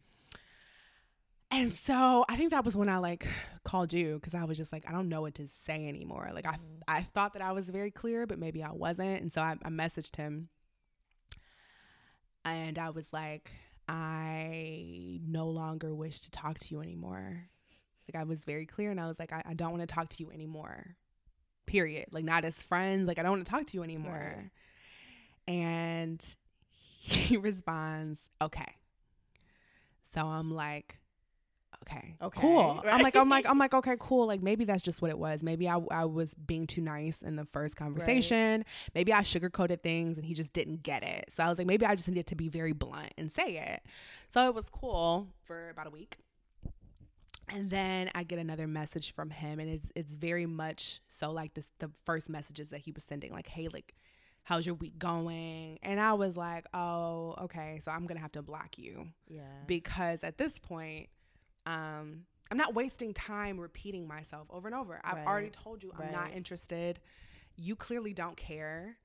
And 1.50 1.74
so 1.74 2.24
I 2.28 2.36
think 2.36 2.50
that 2.50 2.64
was 2.64 2.76
when 2.76 2.88
I 2.88 2.98
like 2.98 3.26
called 3.64 3.92
you 3.92 4.14
because 4.14 4.34
I 4.34 4.44
was 4.44 4.56
just 4.56 4.72
like 4.72 4.88
I 4.88 4.92
don't 4.92 5.08
know 5.08 5.22
what 5.22 5.34
to 5.34 5.48
say 5.48 5.88
anymore. 5.88 6.30
Like 6.34 6.46
I 6.46 6.52
mm. 6.52 6.80
I 6.86 7.02
thought 7.02 7.34
that 7.34 7.42
I 7.42 7.52
was 7.52 7.68
very 7.68 7.90
clear, 7.90 8.26
but 8.26 8.38
maybe 8.38 8.62
I 8.62 8.72
wasn't. 8.72 9.20
And 9.20 9.32
so 9.32 9.42
I, 9.42 9.56
I 9.62 9.68
messaged 9.68 10.16
him 10.16 10.48
and 12.44 12.78
I 12.78 12.90
was 12.90 13.12
like, 13.12 13.50
I 13.88 15.20
no 15.26 15.48
longer 15.48 15.94
wish 15.94 16.20
to 16.20 16.30
talk 16.30 16.58
to 16.58 16.74
you 16.74 16.80
anymore. 16.80 17.48
Like 18.12 18.20
I 18.20 18.24
was 18.24 18.40
very 18.44 18.66
clear 18.66 18.90
and 18.90 19.00
I 19.00 19.06
was 19.06 19.18
like, 19.18 19.32
I, 19.32 19.42
I 19.44 19.54
don't 19.54 19.70
want 19.70 19.82
to 19.86 19.92
talk 19.92 20.08
to 20.10 20.22
you 20.22 20.30
anymore. 20.30 20.96
Period. 21.66 22.06
Like 22.10 22.24
not 22.24 22.44
as 22.44 22.62
friends. 22.62 23.06
Like 23.06 23.18
I 23.18 23.22
don't 23.22 23.32
want 23.32 23.44
to 23.44 23.50
talk 23.50 23.66
to 23.66 23.76
you 23.76 23.82
anymore. 23.82 24.50
And 25.46 26.24
he 27.00 27.36
responds, 27.38 28.20
okay. 28.40 28.72
So 30.14 30.26
I'm 30.26 30.50
like, 30.50 30.98
okay, 31.82 32.16
Okay, 32.20 32.40
cool. 32.40 32.82
I'm 32.84 33.02
like, 33.02 33.16
I'm 33.16 33.28
like, 33.28 33.48
I'm 33.48 33.58
like, 33.58 33.74
okay, 33.74 33.96
cool. 33.98 34.26
Like 34.26 34.42
maybe 34.42 34.64
that's 34.64 34.82
just 34.82 35.00
what 35.00 35.10
it 35.10 35.18
was. 35.18 35.42
Maybe 35.42 35.68
I, 35.68 35.78
I 35.90 36.04
was 36.06 36.34
being 36.34 36.66
too 36.66 36.80
nice 36.80 37.22
in 37.22 37.36
the 37.36 37.44
first 37.44 37.76
conversation. 37.76 38.64
Maybe 38.94 39.12
I 39.12 39.20
sugarcoated 39.20 39.82
things 39.82 40.16
and 40.16 40.26
he 40.26 40.34
just 40.34 40.52
didn't 40.52 40.82
get 40.82 41.02
it. 41.02 41.26
So 41.30 41.42
I 41.44 41.48
was 41.48 41.58
like, 41.58 41.66
maybe 41.66 41.86
I 41.86 41.94
just 41.94 42.08
needed 42.08 42.26
to 42.28 42.34
be 42.34 42.48
very 42.48 42.72
blunt 42.72 43.12
and 43.16 43.30
say 43.30 43.56
it. 43.58 43.82
So 44.32 44.48
it 44.48 44.54
was 44.54 44.64
cool 44.70 45.28
for 45.44 45.70
about 45.70 45.86
a 45.86 45.90
week. 45.90 46.16
And 47.50 47.70
then 47.70 48.10
I 48.14 48.22
get 48.24 48.38
another 48.38 48.66
message 48.66 49.14
from 49.14 49.30
him, 49.30 49.58
and 49.58 49.68
it's 49.70 49.88
it's 49.94 50.12
very 50.12 50.46
much 50.46 51.00
so 51.08 51.30
like 51.30 51.54
this 51.54 51.68
the 51.78 51.90
first 52.04 52.28
messages 52.28 52.68
that 52.70 52.80
he 52.80 52.92
was 52.92 53.04
sending, 53.04 53.32
like, 53.32 53.48
hey, 53.48 53.68
like, 53.68 53.94
how's 54.44 54.66
your 54.66 54.74
week 54.74 54.98
going? 54.98 55.78
And 55.82 56.00
I 56.00 56.12
was 56.14 56.36
like, 56.36 56.66
oh, 56.74 57.34
okay, 57.42 57.80
so 57.82 57.90
I'm 57.90 58.06
gonna 58.06 58.20
have 58.20 58.32
to 58.32 58.42
block 58.42 58.78
you 58.78 59.08
Yeah. 59.28 59.42
because 59.66 60.22
at 60.24 60.38
this 60.38 60.58
point, 60.58 61.08
um, 61.66 62.24
I'm 62.50 62.56
not 62.56 62.74
wasting 62.74 63.12
time 63.12 63.58
repeating 63.60 64.06
myself 64.08 64.46
over 64.50 64.68
and 64.68 64.74
over. 64.74 65.00
I've 65.04 65.16
Right. 65.16 65.26
already 65.26 65.50
told 65.50 65.82
you 65.82 65.92
I'm 65.94 66.12
not 66.12 66.32
interested. 66.32 66.98
You 67.56 67.76
clearly 67.76 68.14
don't 68.14 68.36
care. 68.36 68.96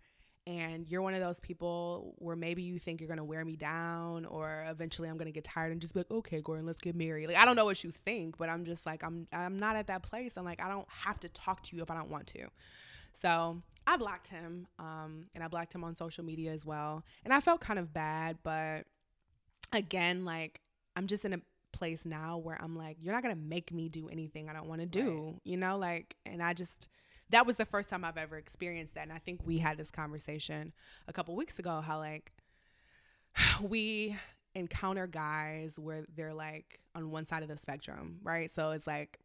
And 0.45 0.89
you're 0.89 1.01
one 1.01 1.13
of 1.13 1.21
those 1.21 1.39
people 1.39 2.15
where 2.17 2.35
maybe 2.35 2.63
you 2.63 2.77
think 2.77 2.99
you're 2.99 3.07
gonna 3.07 3.23
wear 3.23 3.45
me 3.45 3.55
down 3.55 4.25
or 4.25 4.65
eventually 4.69 5.07
I'm 5.07 5.17
gonna 5.17 5.31
get 5.31 5.45
tired 5.45 5.71
and 5.71 5.79
just 5.79 5.93
be 5.93 6.01
like, 6.01 6.11
okay, 6.11 6.41
Gordon, 6.41 6.65
let's 6.65 6.81
get 6.81 6.95
married. 6.95 7.27
Like 7.27 7.37
I 7.37 7.45
don't 7.45 7.55
know 7.55 7.65
what 7.65 7.83
you 7.83 7.91
think, 7.91 8.37
but 8.37 8.49
I'm 8.49 8.65
just 8.65 8.85
like 8.85 9.03
I'm 9.03 9.27
I'm 9.31 9.57
not 9.57 9.75
at 9.75 9.87
that 9.87 10.03
place. 10.03 10.33
I'm 10.35 10.45
like 10.45 10.61
I 10.61 10.67
don't 10.67 10.87
have 10.89 11.19
to 11.21 11.29
talk 11.29 11.63
to 11.63 11.75
you 11.75 11.81
if 11.81 11.89
I 11.89 11.95
don't 11.95 12.09
want 12.09 12.27
to. 12.27 12.47
So 13.13 13.61
I 13.85 13.97
blocked 13.97 14.27
him, 14.27 14.67
um, 14.79 15.25
and 15.35 15.43
I 15.43 15.47
blocked 15.47 15.73
him 15.73 15.83
on 15.83 15.95
social 15.95 16.23
media 16.23 16.51
as 16.51 16.65
well. 16.65 17.03
And 17.23 17.33
I 17.33 17.39
felt 17.39 17.61
kind 17.61 17.79
of 17.79 17.93
bad, 17.93 18.37
but 18.43 18.85
again, 19.71 20.25
like 20.25 20.61
I'm 20.95 21.07
just 21.07 21.25
in 21.25 21.33
a 21.33 21.41
place 21.71 22.05
now 22.05 22.37
where 22.37 22.59
I'm 22.61 22.75
like, 22.75 22.97
you're 23.01 23.13
not 23.13 23.23
gonna 23.23 23.35
make 23.35 23.71
me 23.71 23.87
do 23.87 24.09
anything 24.09 24.49
I 24.49 24.53
don't 24.53 24.67
want 24.67 24.81
to 24.81 24.87
do, 24.87 25.25
right. 25.25 25.41
you 25.43 25.57
know, 25.57 25.77
like, 25.77 26.15
and 26.25 26.43
I 26.43 26.53
just 26.53 26.89
that 27.29 27.45
was 27.45 27.55
the 27.55 27.65
first 27.65 27.89
time 27.89 28.05
I've 28.05 28.17
ever 28.17 28.37
experienced 28.37 28.95
that. 28.95 29.03
And 29.03 29.13
I 29.13 29.19
think 29.19 29.41
we 29.45 29.57
had 29.57 29.77
this 29.77 29.91
conversation 29.91 30.73
a 31.07 31.13
couple 31.13 31.35
weeks 31.35 31.59
ago 31.59 31.81
how 31.81 31.99
like 31.99 32.31
we 33.61 34.15
encounter 34.55 35.07
guys 35.07 35.79
where 35.79 36.05
they're 36.15 36.33
like 36.33 36.79
on 36.95 37.09
one 37.09 37.25
side 37.25 37.43
of 37.43 37.49
the 37.49 37.57
spectrum, 37.57 38.19
right? 38.23 38.51
So 38.51 38.71
it's 38.71 38.85
like 38.85 39.19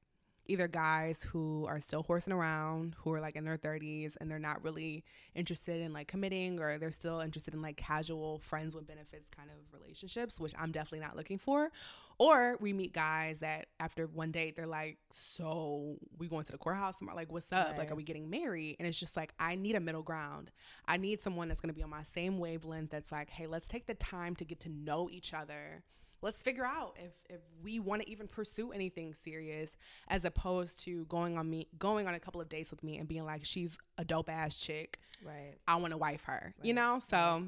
either 0.49 0.67
guys 0.67 1.23
who 1.23 1.67
are 1.69 1.79
still 1.79 2.03
horsing 2.03 2.33
around, 2.33 2.97
who 2.99 3.13
are 3.13 3.21
like 3.21 3.37
in 3.37 3.45
their 3.45 3.59
30s 3.59 4.17
and 4.19 4.31
they're 4.31 4.39
not 4.39 4.65
really 4.65 5.05
interested 5.35 5.81
in 5.81 5.93
like 5.93 6.09
committing 6.09 6.59
or 6.59 6.79
they're 6.79 6.91
still 6.91 7.21
interested 7.21 7.53
in 7.55 7.61
like 7.61 7.77
casual 7.77 8.39
friends 8.39 8.75
with 8.75 8.87
benefits 8.87 9.29
kind 9.29 9.51
of 9.51 9.79
relationships, 9.79 10.41
which 10.41 10.55
I'm 10.59 10.73
definitely 10.73 11.07
not 11.07 11.17
looking 11.17 11.39
for. 11.39 11.71
Or 12.19 12.57
we 12.61 12.73
meet 12.73 12.93
guys 12.93 13.39
that 13.41 13.67
after 13.79 14.07
one 14.07 14.33
date, 14.33 14.57
they're 14.57 14.67
like, 14.67 14.99
So 15.13 15.97
we 16.19 16.27
going 16.27 16.45
to 16.45 16.53
the 16.53 16.59
courthouse 16.59 16.97
tomorrow? 16.97 17.17
Like, 17.17 17.31
what's 17.31 17.53
up? 17.53 17.69
Right. 17.69 17.79
Like, 17.79 17.91
are 17.93 17.95
we 17.95 18.03
getting 18.03 18.29
married? 18.29 18.77
And 18.79 18.89
it's 18.89 18.99
just 18.99 19.17
like, 19.17 19.33
I 19.39 19.55
need 19.55 19.77
a 19.77 19.81
middle 19.81 20.03
ground. 20.03 20.51
I 20.87 20.97
need 20.97 21.21
someone 21.21 21.49
that's 21.49 21.61
going 21.61 21.73
to 21.73 21.77
be 21.77 21.83
on 21.83 21.91
my 21.91 22.03
same 22.15 22.39
wavelength 22.39 22.91
that's 22.91 23.13
like, 23.13 23.31
Hey, 23.31 23.47
let's 23.47 23.69
take 23.69 23.87
the 23.87 23.95
time 23.95 24.35
to 24.37 24.45
get 24.45 24.61
to 24.61 24.71
know 24.71 25.09
each 25.13 25.35
other 25.35 25.85
let's 26.23 26.43
figure 26.43 26.65
out 26.65 26.97
if 26.99 27.13
if 27.29 27.41
we 27.63 27.79
want 27.79 28.03
to 28.03 28.11
even 28.11 28.27
pursue 28.27 28.73
anything 28.73 29.15
serious 29.15 29.77
as 30.09 30.25
opposed 30.25 30.81
to 30.81 31.05
going 31.07 31.39
on 31.39 31.49
me 31.49 31.69
going 31.79 32.07
on 32.07 32.15
a 32.15 32.21
couple 32.21 32.41
of 32.41 32.49
dates 32.49 32.71
with 32.71 32.83
me 32.83 32.99
and 32.99 33.09
being 33.09 33.25
like 33.25 33.45
she's 33.45 33.77
a 33.99 34.05
dope 34.05 34.29
ass 34.29 34.59
chick. 34.59 34.99
Right. 35.25 35.55
I 35.67 35.77
want 35.77 35.93
to 35.93 35.97
wife 35.97 36.23
her 36.25 36.55
right. 36.57 36.67
you 36.67 36.75
know? 36.75 36.99
So 36.99 37.17
right. 37.17 37.43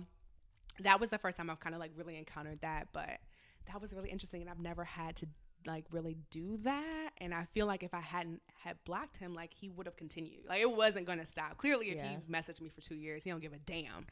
that 0.80 1.00
was 1.00 1.10
the 1.10 1.18
first 1.18 1.36
time 1.36 1.50
i've 1.50 1.60
kind 1.60 1.74
of 1.74 1.80
like 1.80 1.92
really 1.96 2.16
encountered 2.16 2.60
that 2.62 2.88
but 2.92 3.18
that 3.70 3.80
was 3.80 3.92
really 3.92 4.10
interesting 4.10 4.40
and 4.40 4.50
i've 4.50 4.58
never 4.58 4.84
had 4.84 5.14
to 5.16 5.26
like 5.66 5.84
really 5.90 6.16
do 6.30 6.58
that. 6.62 7.10
And 7.18 7.34
i 7.34 7.44
feel 7.52 7.66
like 7.66 7.82
if 7.82 7.92
i 7.92 8.00
hadn't 8.00 8.40
had 8.64 8.76
blocked 8.84 9.16
him 9.16 9.34
like 9.34 9.52
he 9.52 9.68
would 9.68 9.86
have 9.86 9.96
continued. 9.96 10.46
Like 10.48 10.60
it 10.60 10.70
wasn't 10.70 11.06
gonna 11.06 11.26
stop. 11.26 11.58
Clearly 11.58 11.90
if 11.90 11.96
yeah. 11.96 12.08
he 12.08 12.32
messaged 12.32 12.60
me 12.60 12.68
for 12.68 12.80
two 12.80 12.94
years 12.94 13.24
he 13.24 13.30
don't 13.30 13.40
give 13.40 13.52
a 13.52 13.58
damn 13.58 14.06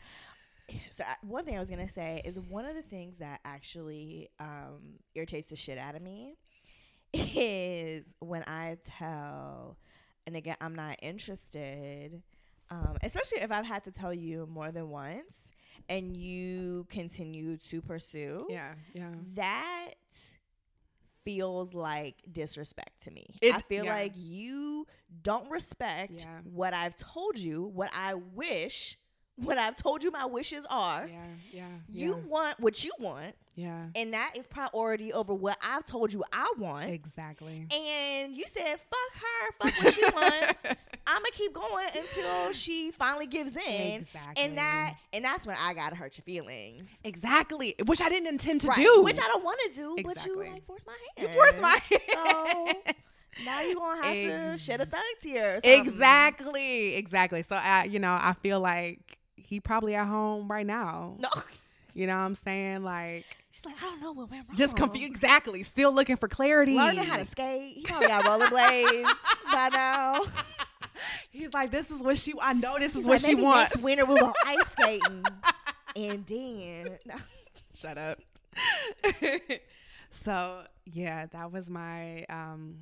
so 0.91 1.05
one 1.23 1.45
thing 1.45 1.57
I 1.57 1.61
was 1.61 1.71
gonna 1.71 1.89
say 1.89 2.23
is 2.25 2.39
one 2.39 2.65
of 2.65 2.75
the 2.75 2.83
things 2.83 3.19
that 3.19 3.41
actually 3.45 4.29
um, 4.41 4.99
irritates 5.15 5.49
the 5.49 5.57
shit 5.57 5.79
out 5.79 5.95
of 5.95 6.03
me 6.03 6.37
is 7.13 8.05
when 8.21 8.43
I 8.47 8.79
tell 8.99 9.79
and 10.27 10.37
again 10.37 10.57
I'm 10.61 10.75
not 10.75 10.97
interested, 11.03 12.23
um, 12.71 12.97
especially 13.03 13.41
if 13.41 13.51
I've 13.51 13.67
had 13.67 13.85
to 13.85 13.91
tell 13.91 14.13
you 14.13 14.47
more 14.51 14.71
than 14.71 14.91
once 14.91 15.53
and 15.89 16.17
you 16.17 16.87
continue 16.91 17.57
to 17.57 17.81
pursue. 17.81 18.47
Yeah, 18.51 18.75
yeah. 18.93 19.11
That 19.35 19.95
feels 21.25 21.75
like 21.75 22.17
disrespect 22.31 23.03
to 23.03 23.11
me. 23.11 23.27
It, 23.43 23.55
I 23.55 23.59
feel 23.59 23.85
yeah. 23.85 23.95
like 23.95 24.13
you 24.17 24.87
don't 25.23 25.51
respect 25.51 26.25
yeah. 26.25 26.39
what 26.45 26.75
I've 26.75 26.97
told 26.97 27.39
you, 27.39 27.71
what 27.75 27.91
I 27.95 28.15
wish 28.15 28.99
what 29.39 29.59
I've 29.59 29.77
told 29.77 30.03
you 30.03 30.11
my 30.11 30.27
wishes 30.27 30.67
are. 30.69 31.07
Yeah, 31.07 31.19
yeah. 31.53 31.67
You 31.89 32.11
yeah. 32.11 32.29
want 32.29 32.61
what 32.61 32.85
you 32.85 32.93
want. 32.99 33.35
Yeah. 33.55 33.87
And 33.97 34.13
that 34.13 34.35
is 34.37 34.47
priority 34.47 35.13
over 35.13 35.35
what 35.35 35.59
I've 35.61 35.85
told 35.85 36.13
you 36.13 36.23
I 36.33 36.53
want. 36.59 36.85
Exactly. 36.85 37.67
And 37.71 38.37
you 38.37 38.45
said, 38.47 38.77
fuck 38.79 39.21
her, 39.21 39.53
fuck 39.59 39.85
what 39.85 39.95
she 39.95 40.03
want. 40.03 40.57
I'ma 41.07 41.27
keep 41.33 41.55
going 41.55 41.87
until 41.97 42.53
she 42.53 42.91
finally 42.91 43.27
gives 43.27 43.57
in. 43.57 44.03
Exactly. 44.03 44.45
And 44.45 44.59
that 44.59 44.95
and 45.13 45.25
that's 45.25 45.47
when 45.47 45.57
I 45.59 45.73
gotta 45.75 45.97
hurt 45.97 46.19
your 46.19 46.25
feelings. 46.25 46.83
Exactly. 47.03 47.75
Which 47.87 48.03
I 48.03 48.09
didn't 48.09 48.29
intend 48.29 48.61
to 48.63 48.69
right. 48.69 48.77
do. 48.77 49.03
Which 49.03 49.19
I 49.19 49.27
don't 49.27 49.43
want 49.45 49.59
to 49.67 49.73
do, 49.73 49.97
exactly. 49.97 50.35
but 50.35 50.45
you 50.45 50.53
like 50.53 50.67
force 50.67 50.85
my 50.87 50.97
hand. 51.17 51.29
You 51.29 51.35
force 51.35 51.61
my 51.61 51.81
hand. 51.91 52.83
So 52.85 52.95
now 53.45 53.61
you're 53.63 53.75
gonna 53.75 54.03
have 54.05 54.17
Ex- 54.17 54.63
to 54.63 54.65
shed 54.65 54.81
a 54.81 54.87
thug 54.87 55.01
tear. 55.23 55.61
Exactly, 55.65 56.95
exactly. 56.95 57.43
So 57.43 57.57
I, 57.57 57.85
you 57.85 57.99
know, 57.99 58.13
I 58.13 58.35
feel 58.43 58.61
like 58.61 59.18
he 59.49 59.61
probably 59.61 59.95
at 59.95 60.07
home 60.07 60.47
right 60.47 60.67
now. 60.67 61.17
No. 61.19 61.29
You 61.95 62.07
know 62.07 62.17
what 62.17 62.25
I'm 62.25 62.35
saying? 62.35 62.83
Like 62.85 63.25
She's 63.51 63.65
like, 63.65 63.77
I 63.83 63.87
don't 63.87 64.01
know 64.03 64.13
what 64.13 64.31
went 64.31 64.47
wrong. 64.47 64.57
Just 64.57 64.77
confused. 64.77 65.07
Exactly. 65.07 65.63
Still 65.63 65.93
looking 65.93 66.17
for 66.17 66.29
clarity. 66.29 66.77
Learning 66.77 67.03
how 67.03 67.17
to 67.17 67.27
skate. 67.27 67.77
He 67.77 67.83
probably 67.83 68.09
got 68.09 68.25
rollerblades 68.25 69.11
by 69.53 69.71
now. 69.71 70.23
He's 71.31 71.53
like, 71.55 71.71
this 71.71 71.91
is 71.91 72.01
what 72.01 72.19
she. 72.19 72.35
I 72.41 72.53
know 72.53 72.77
this 72.79 72.93
He's 72.93 73.03
is 73.03 73.07
like, 73.07 73.23
what 73.23 73.29
she 73.29 73.35
wants. 73.35 73.75
Next 73.75 73.83
winter 73.83 74.05
we'll 74.05 74.19
go 74.19 74.33
ice 74.45 74.69
skating, 74.71 75.25
and 75.97 76.27
then 76.27 76.99
no. 77.07 77.15
shut 77.75 77.97
up. 77.97 78.19
so 80.23 80.63
yeah, 80.85 81.27
that 81.27 81.51
was 81.51 81.71
my 81.71 82.27
um, 82.29 82.81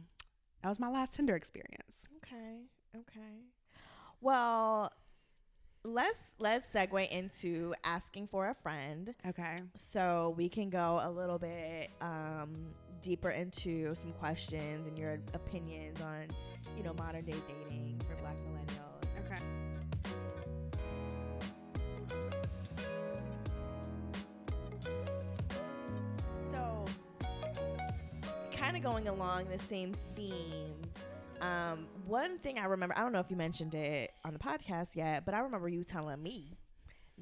that 0.62 0.68
was 0.68 0.80
my 0.80 0.90
last 0.90 1.14
Tinder 1.14 1.36
experience. 1.36 1.94
Okay. 2.16 2.62
Okay. 2.94 3.44
Well, 4.20 4.90
let's 5.86 6.18
let's 6.38 6.68
segue 6.74 7.08
into 7.10 7.74
asking 7.84 8.26
for 8.26 8.48
a 8.48 8.54
friend. 8.54 9.14
Okay. 9.26 9.56
So 9.76 10.34
we 10.36 10.48
can 10.48 10.68
go 10.68 11.00
a 11.02 11.10
little 11.10 11.38
bit 11.38 11.90
um, 12.00 12.52
deeper 13.02 13.30
into 13.30 13.94
some 13.94 14.12
questions 14.12 14.86
and 14.86 14.98
your 14.98 15.18
opinions 15.32 16.02
on, 16.02 16.26
you 16.76 16.82
know, 16.82 16.92
modern 16.94 17.24
day 17.24 17.36
dating 17.68 18.00
for 18.08 18.16
Black 18.16 18.36
millennials. 18.38 18.82
Okay. 19.24 19.42
So, 26.50 26.84
kind 28.56 28.76
of 28.76 28.82
going 28.82 29.08
along 29.08 29.48
the 29.48 29.58
same 29.58 29.94
theme 30.16 30.74
um, 31.40 31.86
one 32.06 32.38
thing 32.38 32.58
I 32.58 32.64
remember, 32.64 32.96
I 32.96 33.02
don't 33.02 33.12
know 33.12 33.20
if 33.20 33.30
you 33.30 33.36
mentioned 33.36 33.74
it 33.74 34.12
on 34.24 34.32
the 34.32 34.38
podcast 34.38 34.96
yet, 34.96 35.24
but 35.24 35.34
I 35.34 35.40
remember 35.40 35.68
you 35.68 35.84
telling 35.84 36.22
me 36.22 36.58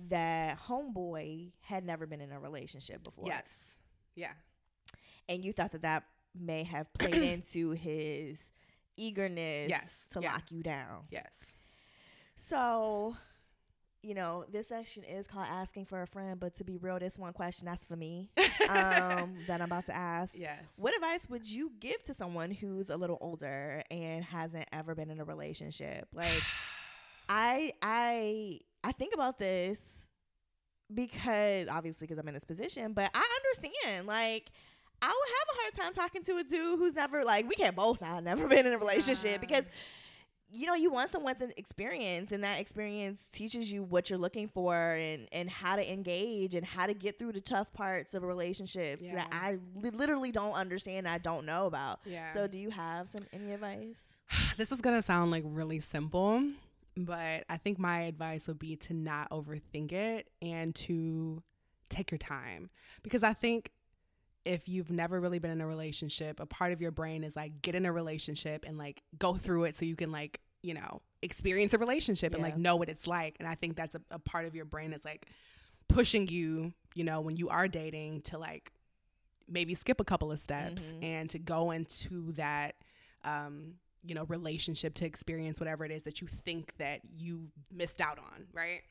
that 0.08 0.58
homeboy 0.60 1.52
had 1.60 1.84
never 1.84 2.06
been 2.06 2.20
in 2.20 2.32
a 2.32 2.40
relationship 2.40 3.02
before. 3.04 3.26
Yes. 3.26 3.74
Yeah. 4.14 4.32
And 5.28 5.44
you 5.44 5.52
thought 5.52 5.72
that 5.72 5.82
that 5.82 6.04
may 6.38 6.64
have 6.64 6.92
played 6.94 7.14
into 7.22 7.70
his 7.70 8.38
eagerness 8.96 9.70
yes. 9.70 10.06
to 10.10 10.20
yeah. 10.20 10.32
lock 10.32 10.50
you 10.50 10.62
down. 10.62 11.04
Yes. 11.10 11.34
So 12.36 13.16
you 14.04 14.14
know, 14.14 14.44
this 14.52 14.68
section 14.68 15.02
is 15.02 15.26
called 15.26 15.46
asking 15.48 15.86
for 15.86 16.02
a 16.02 16.06
friend, 16.06 16.38
but 16.38 16.54
to 16.56 16.64
be 16.64 16.76
real, 16.76 16.98
this 16.98 17.18
one 17.18 17.32
question 17.32 17.64
that's 17.64 17.84
for 17.84 17.96
me 17.96 18.30
um, 18.68 19.34
that 19.46 19.60
I'm 19.60 19.62
about 19.62 19.86
to 19.86 19.96
ask. 19.96 20.34
Yes. 20.36 20.62
What 20.76 20.94
advice 20.94 21.28
would 21.28 21.50
you 21.50 21.72
give 21.80 22.02
to 22.04 22.14
someone 22.14 22.50
who's 22.50 22.90
a 22.90 22.96
little 22.96 23.18
older 23.20 23.82
and 23.90 24.22
hasn't 24.22 24.66
ever 24.72 24.94
been 24.94 25.10
in 25.10 25.20
a 25.20 25.24
relationship? 25.24 26.08
Like, 26.14 26.42
I 27.28 27.72
I 27.82 28.60
I 28.82 28.92
think 28.92 29.14
about 29.14 29.38
this 29.38 30.08
because 30.92 31.68
obviously 31.68 32.06
because 32.06 32.18
I'm 32.18 32.28
in 32.28 32.34
this 32.34 32.44
position, 32.44 32.92
but 32.92 33.10
I 33.14 33.38
understand 33.42 34.06
like. 34.06 34.50
I 35.02 35.08
would 35.08 35.12
have 35.12 35.48
a 35.48 35.60
hard 35.60 35.74
time 35.74 36.02
talking 36.02 36.22
to 36.22 36.38
a 36.38 36.44
dude 36.44 36.78
who's 36.78 36.94
never 36.94 37.24
like 37.24 37.46
we 37.46 37.56
can't 37.56 37.76
both 37.76 38.00
not 38.00 38.24
never 38.24 38.46
been 38.48 38.64
in 38.64 38.72
a 38.72 38.78
relationship 38.78 39.32
yeah. 39.32 39.36
because 39.36 39.68
you 40.54 40.66
know, 40.66 40.74
you 40.74 40.90
want 40.90 41.10
someone 41.10 41.34
with 41.38 41.48
an 41.48 41.54
experience, 41.56 42.32
and 42.32 42.44
that 42.44 42.60
experience 42.60 43.24
teaches 43.32 43.70
you 43.72 43.82
what 43.82 44.08
you're 44.08 44.18
looking 44.18 44.48
for 44.48 44.74
and 44.76 45.28
and 45.32 45.50
how 45.50 45.76
to 45.76 45.92
engage 45.92 46.54
and 46.54 46.64
how 46.64 46.86
to 46.86 46.94
get 46.94 47.18
through 47.18 47.32
the 47.32 47.40
tough 47.40 47.72
parts 47.72 48.14
of 48.14 48.22
relationships 48.22 49.02
yeah. 49.02 49.16
that 49.16 49.28
I 49.32 49.58
li- 49.74 49.90
literally 49.90 50.32
don't 50.32 50.52
understand. 50.52 51.08
I 51.08 51.18
don't 51.18 51.44
know 51.44 51.66
about. 51.66 52.00
Yeah. 52.04 52.32
So, 52.32 52.46
do 52.46 52.58
you 52.58 52.70
have 52.70 53.08
some 53.10 53.26
any 53.32 53.52
advice? 53.52 54.16
this 54.56 54.70
is 54.70 54.80
gonna 54.80 55.02
sound 55.02 55.30
like 55.30 55.42
really 55.44 55.80
simple, 55.80 56.42
but 56.96 57.44
I 57.48 57.56
think 57.56 57.78
my 57.78 58.02
advice 58.02 58.46
would 58.46 58.58
be 58.58 58.76
to 58.76 58.94
not 58.94 59.30
overthink 59.30 59.92
it 59.92 60.28
and 60.40 60.74
to 60.76 61.42
take 61.88 62.10
your 62.10 62.18
time 62.18 62.70
because 63.02 63.22
I 63.22 63.32
think 63.32 63.70
if 64.44 64.68
you've 64.68 64.90
never 64.90 65.20
really 65.20 65.38
been 65.38 65.50
in 65.50 65.60
a 65.60 65.66
relationship, 65.66 66.40
a 66.40 66.46
part 66.46 66.72
of 66.72 66.80
your 66.80 66.90
brain 66.90 67.24
is 67.24 67.34
like 67.34 67.62
get 67.62 67.74
in 67.74 67.86
a 67.86 67.92
relationship 67.92 68.64
and 68.66 68.76
like 68.76 69.02
go 69.18 69.34
through 69.34 69.64
it 69.64 69.76
so 69.76 69.84
you 69.84 69.96
can 69.96 70.12
like, 70.12 70.40
you 70.62 70.74
know, 70.74 71.00
experience 71.22 71.72
a 71.74 71.78
relationship 71.78 72.32
yeah. 72.32 72.36
and 72.36 72.42
like 72.42 72.58
know 72.58 72.76
what 72.76 72.88
it's 72.88 73.06
like. 73.06 73.36
And 73.38 73.48
I 73.48 73.54
think 73.54 73.76
that's 73.76 73.94
a, 73.94 74.00
a 74.10 74.18
part 74.18 74.44
of 74.44 74.54
your 74.54 74.64
brain 74.64 74.90
that's 74.90 75.04
like 75.04 75.26
pushing 75.88 76.28
you, 76.28 76.72
you 76.94 77.04
know, 77.04 77.20
when 77.20 77.36
you 77.36 77.48
are 77.48 77.68
dating 77.68 78.22
to 78.22 78.38
like 78.38 78.70
maybe 79.48 79.74
skip 79.74 80.00
a 80.00 80.04
couple 80.04 80.30
of 80.30 80.38
steps 80.38 80.82
mm-hmm. 80.82 81.04
and 81.04 81.30
to 81.30 81.38
go 81.38 81.70
into 81.70 82.32
that 82.32 82.74
um, 83.24 83.74
you 84.04 84.14
know, 84.14 84.24
relationship 84.24 84.94
to 84.94 85.06
experience 85.06 85.58
whatever 85.58 85.84
it 85.84 85.90
is 85.90 86.02
that 86.04 86.20
you 86.20 86.26
think 86.26 86.74
that 86.78 87.00
you 87.16 87.48
missed 87.72 88.00
out 88.00 88.18
on, 88.18 88.46
right? 88.52 88.82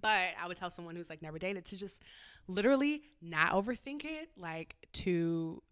But 0.00 0.30
I 0.40 0.48
would 0.48 0.56
tell 0.56 0.70
someone 0.70 0.96
who's 0.96 1.10
like 1.10 1.22
never 1.22 1.38
dated 1.38 1.64
to 1.66 1.76
just 1.76 2.02
literally 2.48 3.02
not 3.22 3.52
overthink 3.52 4.04
it, 4.04 4.30
like 4.36 4.76
to 4.92 5.62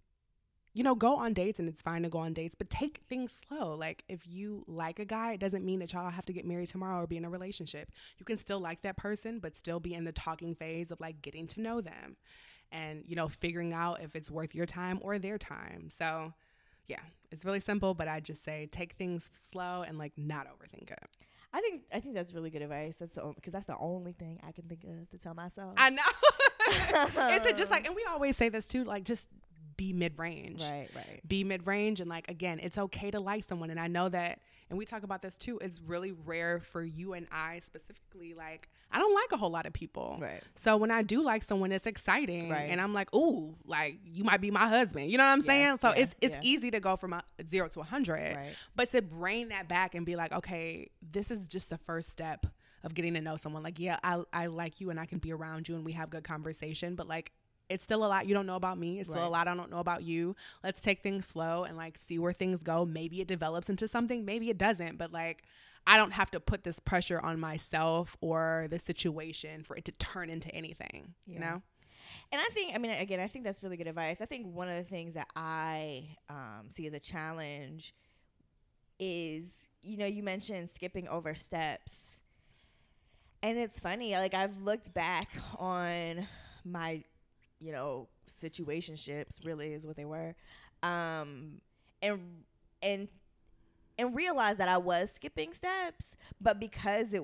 you 0.75 0.83
know, 0.83 0.95
go 0.95 1.17
on 1.17 1.35
dates 1.35 1.59
and 1.59 1.69
it's 1.69 1.83
fine 1.83 2.03
to 2.03 2.09
go 2.09 2.19
on 2.19 2.33
dates, 2.33 2.55
but 2.57 2.71
take 2.71 3.03
things 3.09 3.41
slow. 3.47 3.75
Like 3.75 4.05
if 4.09 4.27
you 4.27 4.65
like 4.67 4.99
a 4.99 5.05
guy, 5.05 5.33
it 5.33 5.41
doesn't 5.41 5.65
mean 5.65 5.81
that 5.81 5.93
y'all 5.93 6.11
have 6.11 6.25
to 6.27 6.33
get 6.33 6.47
married 6.47 6.69
tomorrow 6.69 7.03
or 7.03 7.07
be 7.07 7.19
in 7.19 7.25
a 7.25 7.31
relationship. 7.31 7.91
You 8.19 8.25
can 8.25 8.39
still 8.39 8.59
like 8.59 8.83
that 8.83 8.97
person, 8.97 9.39
but 9.39 9.57
still 9.57 9.81
be 9.81 9.95
in 9.95 10.05
the 10.05 10.13
talking 10.13 10.55
phase 10.55 10.91
of 10.91 10.99
like 11.01 11.21
getting 11.21 11.47
to 11.49 11.61
know 11.61 11.81
them 11.81 12.17
and, 12.71 13.05
you 13.07 13.15
know, 13.15 13.29
figuring 13.29 13.75
out 13.75 14.01
if 14.03 14.17
it's 14.17 14.31
worth 14.31 14.55
your 14.55 14.65
time 14.65 14.99
or 15.03 15.19
their 15.19 15.37
time. 15.37 15.91
So, 15.91 16.33
yeah, 16.87 17.01
it's 17.31 17.45
really 17.45 17.61
simple, 17.61 17.93
but 17.93 18.09
I 18.09 18.21
just 18.21 18.43
say 18.43 18.67
take 18.71 18.95
things 18.95 19.29
slow 19.51 19.85
and 19.87 19.99
like 19.99 20.13
not 20.17 20.47
overthink 20.47 20.91
it. 20.91 21.05
I 21.53 21.61
think 21.61 21.83
I 21.93 22.01
think 22.01 22.15
that's 22.15 22.33
really 22.33 22.51
good 22.51 22.63
advice. 22.63 22.97
That's 22.97 23.15
the 23.15 23.33
because 23.35 23.53
that's 23.53 23.67
the 23.67 23.77
only 23.79 24.13
thing 24.13 24.41
I 24.47 24.53
can 24.53 24.65
think 24.65 24.85
of 24.85 25.11
to 25.11 25.19
tell 25.19 25.35
myself. 25.35 25.75
I 25.77 25.91
know. 25.91 26.03
Is 27.35 27.45
it 27.45 27.57
just 27.57 27.71
like, 27.71 27.87
and 27.87 27.95
we 27.95 28.05
always 28.09 28.37
say 28.37 28.49
this 28.49 28.67
too, 28.67 28.85
like 28.85 29.05
just 29.05 29.29
be 29.77 29.93
mid 29.93 30.19
range. 30.19 30.63
Right, 30.63 30.89
right. 30.95 31.21
Be 31.27 31.45
mid 31.45 31.67
range. 31.67 32.01
And 32.01 32.09
like, 32.09 32.31
again, 32.31 32.61
it's 32.63 32.79
okay 32.79 33.11
to 33.11 33.21
like 33.21 33.45
someone. 33.45 33.71
And 33.71 33.81
I 33.81 33.89
know 33.89 34.09
that, 34.09 34.39
and 34.73 34.79
we 34.79 34.87
talk 34.87 35.03
about 35.03 35.21
this 35.21 35.37
too, 35.37 35.59
it's 35.59 35.83
really 35.87 36.13
rare 36.25 36.59
for 36.61 36.83
you 36.83 37.13
and 37.13 37.27
I 37.31 37.61
specifically. 37.61 38.33
Like, 38.33 38.71
I 38.91 38.99
don't 38.99 39.15
like 39.15 39.31
a 39.33 39.37
whole 39.37 39.51
lot 39.51 39.67
of 39.67 39.75
people. 39.75 40.17
Right. 40.19 40.43
So 40.55 40.79
when 40.79 40.91
I 40.91 41.03
do 41.03 41.23
like 41.23 41.45
someone, 41.45 41.73
it's 41.73 41.85
exciting. 41.85 42.49
Right. 42.49 42.71
And 42.71 42.81
I'm 42.81 42.95
like, 42.95 43.15
ooh, 43.15 43.55
like 43.67 43.99
you 44.03 44.25
might 44.25 44.41
be 44.41 44.51
my 44.51 44.67
husband. 44.67 45.11
You 45.11 45.19
know 45.19 45.25
what 45.25 45.33
I'm 45.33 45.41
Yeah, 45.41 45.47
saying? 45.47 45.79
So 45.83 45.89
yeah, 45.89 45.95
it's 45.97 46.15
it's 46.23 46.37
yeah. 46.37 46.41
easy 46.43 46.71
to 46.71 46.81
go 46.81 46.97
from 46.97 47.13
a 47.13 47.23
zero 47.47 47.69
to 47.69 47.81
a 47.81 47.85
hundred. 47.85 48.35
Right. 48.35 48.53
But 48.75 48.91
to 48.93 49.03
bring 49.03 49.49
that 49.49 49.69
back 49.69 49.95
and 49.95 50.07
be 50.07 50.17
like, 50.17 50.33
okay, 50.33 50.89
this 51.03 51.31
is 51.31 51.49
just 51.49 51.69
the 51.69 51.77
first 51.77 52.11
step 52.11 52.47
of 52.83 52.95
getting 52.95 53.13
to 53.13 53.21
know 53.21 53.37
someone. 53.37 53.63
Like, 53.63 53.79
yeah, 53.79 53.99
I 54.03 54.23
I 54.33 54.47
like 54.47 54.81
you 54.81 54.89
and 54.89 54.99
I 54.99 55.05
can 55.05 55.19
be 55.19 55.35
around 55.35 55.69
you 55.69 55.75
and 55.75 55.85
we 55.85 55.93
have 55.93 56.09
good 56.09 56.25
conversation, 56.25 56.95
but 56.95 57.07
like 57.07 57.33
it's 57.73 57.85
still 57.85 58.05
a 58.05 58.07
lot 58.07 58.27
you 58.27 58.35
don't 58.35 58.47
know 58.47 58.57
about 58.57 58.79
me. 58.79 59.01
It's 59.01 59.09
still 59.09 59.27
a 59.27 59.29
lot 59.29 59.49
I 59.49 59.55
don't 59.55 59.71
know 59.71 59.79
about 59.79 60.03
you. 60.03 60.37
Let's 60.63 60.83
take 60.83 61.03
things 61.03 61.27
slow 61.27 61.65
and 61.65 61.77
like 61.77 61.99
see 61.99 62.19
where 62.19 62.33
things 62.33 62.63
go. 62.63 62.85
Maybe 62.85 63.21
it 63.21 63.29
develops 63.29 63.69
into 63.69 63.89
something, 63.89 64.25
maybe 64.25 64.51
it 64.51 64.59
doesn't, 64.59 64.99
but 64.99 65.13
like 65.13 65.45
I 65.87 65.97
don't 65.97 66.13
have 66.13 66.31
to 66.33 66.41
put 66.41 66.65
this 66.65 66.79
pressure 66.79 67.21
on 67.21 67.41
myself 67.41 68.17
or 68.21 68.69
the 68.71 68.79
situation 68.79 69.65
for 69.65 69.77
it 69.77 69.85
to 69.87 69.93
turn 69.93 70.31
into 70.31 70.55
anything, 70.55 71.15
you 71.27 71.41
know? 71.41 71.63
And 72.31 72.41
I 72.41 72.49
think, 72.53 72.75
I 72.75 72.79
mean, 72.79 72.93
again, 72.93 73.21
I 73.21 73.27
think 73.27 73.45
that's 73.45 73.63
really 73.63 73.77
good 73.77 73.89
advice. 73.89 74.21
I 74.21 74.27
think 74.27 74.47
one 74.47 74.69
of 74.69 74.77
the 74.77 74.89
things 74.89 75.15
that 75.15 75.29
I 75.35 76.17
um, 76.29 76.69
see 76.71 76.87
as 76.87 76.93
a 76.93 77.01
challenge 77.01 77.95
is, 78.99 79.69
you 79.83 79.97
know, 79.97 80.07
you 80.07 80.23
mentioned 80.23 80.71
skipping 80.71 81.09
over 81.09 81.35
steps. 81.35 82.23
And 83.43 83.59
it's 83.59 83.81
funny, 83.81 84.13
like, 84.13 84.35
I've 84.35 84.63
looked 84.63 84.95
back 84.95 85.31
on 85.59 86.29
my, 86.65 87.03
you 87.63 87.73
know, 87.73 88.09
situationships, 88.29 89.45
really 89.45 89.73
is 89.73 89.87
what 89.87 89.97
they 89.97 90.05
were. 90.05 90.35
Um, 90.83 91.61
and, 92.03 92.21
and, 92.83 93.09
and 93.99 94.15
realized 94.15 94.59
that 94.59 94.69
I 94.69 94.79
was 94.79 95.13
skipping 95.13 95.55
steps, 95.55 96.17
but 96.41 96.59
because 96.59 97.15
it 97.15 97.23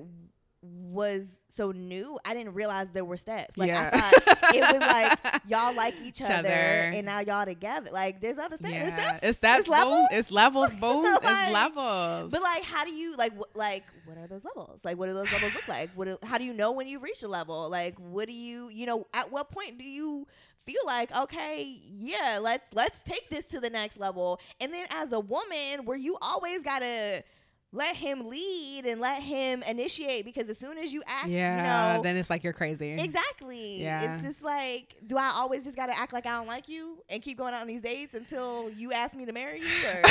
was 0.61 1.41
so 1.49 1.71
new, 1.71 2.19
I 2.25 2.33
didn't 2.33 2.53
realize 2.53 2.89
there 2.91 3.05
were 3.05 3.15
steps. 3.17 3.57
Like 3.57 3.69
Yeah. 3.69 3.89
I 3.93 3.99
thought 3.99 4.55
it 4.55 4.61
was 4.61 4.81
like 4.81 5.41
y'all 5.47 5.73
like 5.73 5.95
each 6.01 6.19
Each 6.21 6.25
other, 6.29 6.33
other. 6.49 6.49
and 6.49 7.05
now 7.05 7.19
y'all 7.21 7.45
together. 7.45 7.89
Like 7.91 8.19
there's 8.21 8.37
other 8.37 8.57
steps. 8.57 8.73
There's 8.73 8.91
steps. 8.93 9.23
It's 9.23 9.37
steps, 9.37 9.65
boo. 9.65 9.71
levels. 9.71 10.07
It's 10.11 10.31
levels, 10.31 10.71
boo. 10.81 11.03
Like- 11.03 11.19
it's 11.23 11.53
levels. 11.53 12.31
But 12.31 12.41
like, 12.41 12.63
how 12.63 12.83
do 12.83 12.91
you 12.91 13.15
like 13.15 13.33
wh- 13.37 13.55
like 13.55 13.83
what 14.05 14.17
are 14.17 14.27
those 14.27 14.43
levels? 14.43 14.81
Like, 14.83 14.97
what 14.97 15.07
do 15.07 15.13
those 15.13 15.31
levels 15.31 15.53
look 15.53 15.67
like? 15.67 15.91
What? 15.95 16.05
Do, 16.05 16.17
how 16.23 16.37
do 16.37 16.43
you 16.43 16.53
know 16.53 16.71
when 16.73 16.87
you've 16.87 17.03
reached 17.03 17.23
a 17.23 17.27
level? 17.29 17.69
Like, 17.69 17.97
what 17.97 18.27
do 18.27 18.33
you 18.33 18.67
you 18.69 18.85
know? 18.85 19.05
At 19.13 19.31
what 19.31 19.51
point 19.51 19.77
do 19.77 19.85
you 19.85 20.27
feel 20.65 20.81
like 20.85 21.15
okay, 21.15 21.79
yeah, 21.97 22.37
let's 22.41 22.67
let's 22.73 23.01
take 23.01 23.29
this 23.29 23.45
to 23.45 23.59
the 23.61 23.69
next 23.69 23.97
level? 23.97 24.39
And 24.59 24.73
then 24.73 24.87
as 24.89 25.13
a 25.13 25.19
woman, 25.21 25.85
where 25.85 25.97
you 25.97 26.17
always 26.21 26.63
gotta 26.63 27.23
let 27.71 27.95
him 27.95 28.27
lead 28.27 28.85
and 28.87 28.99
let 28.99 29.21
him 29.21 29.61
initiate 29.67 30.25
because 30.25 30.49
as 30.49 30.57
soon 30.57 30.79
as 30.79 30.91
you 30.91 31.03
act, 31.05 31.27
yeah, 31.27 31.57
you 31.57 31.97
know, 31.97 32.03
then 32.03 32.17
it's 32.17 32.29
like 32.29 32.43
you're 32.43 32.53
crazy. 32.53 32.93
Exactly. 32.93 33.81
Yeah. 33.81 34.15
It's 34.15 34.23
just 34.23 34.43
like, 34.43 34.95
do 35.05 35.17
I 35.17 35.29
always 35.35 35.63
just 35.63 35.77
gotta 35.77 35.97
act 35.97 36.11
like 36.11 36.25
I 36.25 36.31
don't 36.31 36.47
like 36.47 36.67
you 36.67 37.03
and 37.09 37.21
keep 37.21 37.37
going 37.37 37.53
out 37.53 37.61
on 37.61 37.67
these 37.67 37.81
dates 37.81 38.15
until 38.15 38.71
you 38.71 38.91
ask 38.91 39.15
me 39.15 39.25
to 39.25 39.31
marry 39.31 39.59
you? 39.59 39.67
Or 39.87 40.01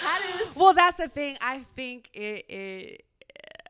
how 0.00 0.18
does 0.18 0.56
Well, 0.56 0.74
that's 0.74 0.96
the 0.96 1.08
thing. 1.08 1.38
I 1.40 1.64
think 1.76 2.10
it, 2.12 2.44
it 2.48 3.04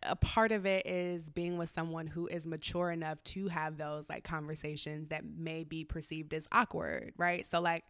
a 0.05 0.17
part 0.17 0.53
of 0.53 0.65
it 0.65 0.87
is 0.87 1.29
being 1.29 1.59
with 1.59 1.71
someone 1.75 2.07
who 2.07 2.27
is 2.27 2.47
mature 2.47 2.91
enough 2.91 3.23
to 3.25 3.49
have 3.49 3.77
those 3.77 4.07
like 4.09 4.25
conversations 4.25 5.09
that 5.09 5.25
may 5.25 5.65
be 5.65 5.85
perceived 5.85 6.33
as 6.33 6.49
awkward, 6.53 7.13
right? 7.19 7.47
So 7.51 7.61
like 7.61 7.85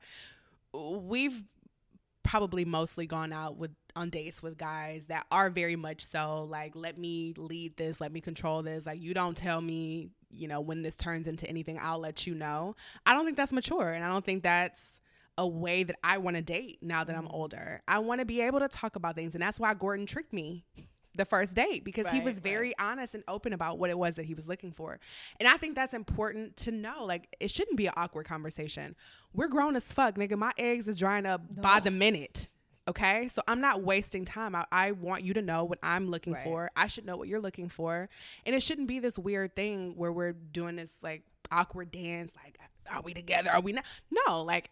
we've 0.72 1.44
probably 2.22 2.64
mostly 2.64 3.06
gone 3.06 3.32
out 3.32 3.56
with 3.56 3.70
on 3.96 4.10
dates 4.10 4.42
with 4.42 4.56
guys 4.58 5.06
that 5.06 5.26
are 5.32 5.50
very 5.50 5.76
much 5.76 6.04
so 6.04 6.46
like 6.48 6.72
let 6.76 6.98
me 6.98 7.34
lead 7.36 7.76
this 7.76 8.00
let 8.00 8.12
me 8.12 8.20
control 8.20 8.62
this. 8.62 8.86
Like 8.86 9.00
you 9.00 9.14
don't 9.14 9.36
tell 9.36 9.60
me 9.60 10.10
you 10.30 10.46
know 10.46 10.60
when 10.60 10.82
this 10.82 10.94
turns 10.94 11.26
into 11.26 11.48
anything 11.48 11.78
i'll 11.80 11.98
let 11.98 12.26
you 12.26 12.34
know. 12.34 12.76
I 13.06 13.14
don't 13.14 13.24
think 13.24 13.36
that's 13.36 13.52
mature 13.52 13.90
and 13.90 14.04
i 14.04 14.08
don't 14.08 14.24
think 14.24 14.42
that's 14.42 15.00
a 15.36 15.46
way 15.46 15.84
that 15.84 15.96
i 16.02 16.18
want 16.18 16.36
to 16.36 16.42
date 16.42 16.78
now 16.82 17.04
that 17.04 17.16
i'm 17.16 17.26
mm. 17.26 17.34
older. 17.34 17.82
I 17.88 18.00
want 18.00 18.20
to 18.20 18.24
be 18.24 18.40
able 18.42 18.60
to 18.60 18.68
talk 18.68 18.96
about 18.96 19.14
things 19.14 19.34
and 19.34 19.42
that's 19.42 19.58
why 19.58 19.74
gordon 19.74 20.06
tricked 20.06 20.32
me 20.32 20.64
the 21.18 21.26
first 21.26 21.52
date 21.54 21.84
because 21.84 22.08
he 22.08 22.16
Right, 22.18 22.24
was 22.24 22.36
right. 22.36 22.42
very 22.42 22.78
honest 22.78 23.14
and 23.14 23.22
open 23.28 23.52
about 23.52 23.78
what 23.78 23.90
it 23.90 23.98
was 23.98 24.14
that 24.14 24.24
he 24.24 24.32
was 24.32 24.48
looking 24.48 24.72
for. 24.72 24.98
And 25.38 25.46
I 25.48 25.58
think 25.58 25.74
that's 25.74 25.92
important 25.92 26.56
to 26.58 26.70
know. 26.70 27.04
Like 27.04 27.28
it 27.38 27.50
shouldn't 27.50 27.76
be 27.76 27.86
an 27.88 27.92
awkward 27.96 28.24
conversation. 28.26 28.96
We're 29.34 29.48
grown 29.48 29.76
as 29.76 29.84
fuck, 29.84 30.14
nigga. 30.14 30.38
My 30.38 30.52
eggs 30.56 30.88
is 30.88 30.96
drying 30.96 31.26
up 31.26 31.42
by 31.60 31.80
the 31.80 31.90
minute. 31.90 32.46
Okay. 32.88 33.28
So 33.28 33.42
I'm 33.46 33.60
not 33.60 33.82
wasting 33.82 34.24
time. 34.24 34.54
I, 34.54 34.64
I 34.72 34.92
want 34.92 35.22
you 35.22 35.34
to 35.34 35.42
know 35.42 35.64
what 35.64 35.78
I'm 35.82 36.08
looking 36.10 36.32
Right. 36.32 36.44
for. 36.44 36.70
I 36.74 36.86
should 36.86 37.04
know 37.04 37.18
what 37.18 37.28
you're 37.28 37.40
looking 37.40 37.68
for. 37.68 38.08
And 38.46 38.54
it 38.56 38.62
shouldn't 38.62 38.88
be 38.88 38.98
this 38.98 39.18
weird 39.18 39.54
thing 39.54 39.92
where 39.96 40.10
we're 40.10 40.32
doing 40.32 40.76
this 40.76 40.94
like 41.02 41.22
awkward 41.52 41.90
dance, 41.90 42.32
like, 42.42 42.58
are 42.90 43.02
we 43.02 43.12
together? 43.12 43.50
Are 43.50 43.60
we 43.60 43.72
not? 43.72 43.84
No, 44.10 44.42
like 44.42 44.70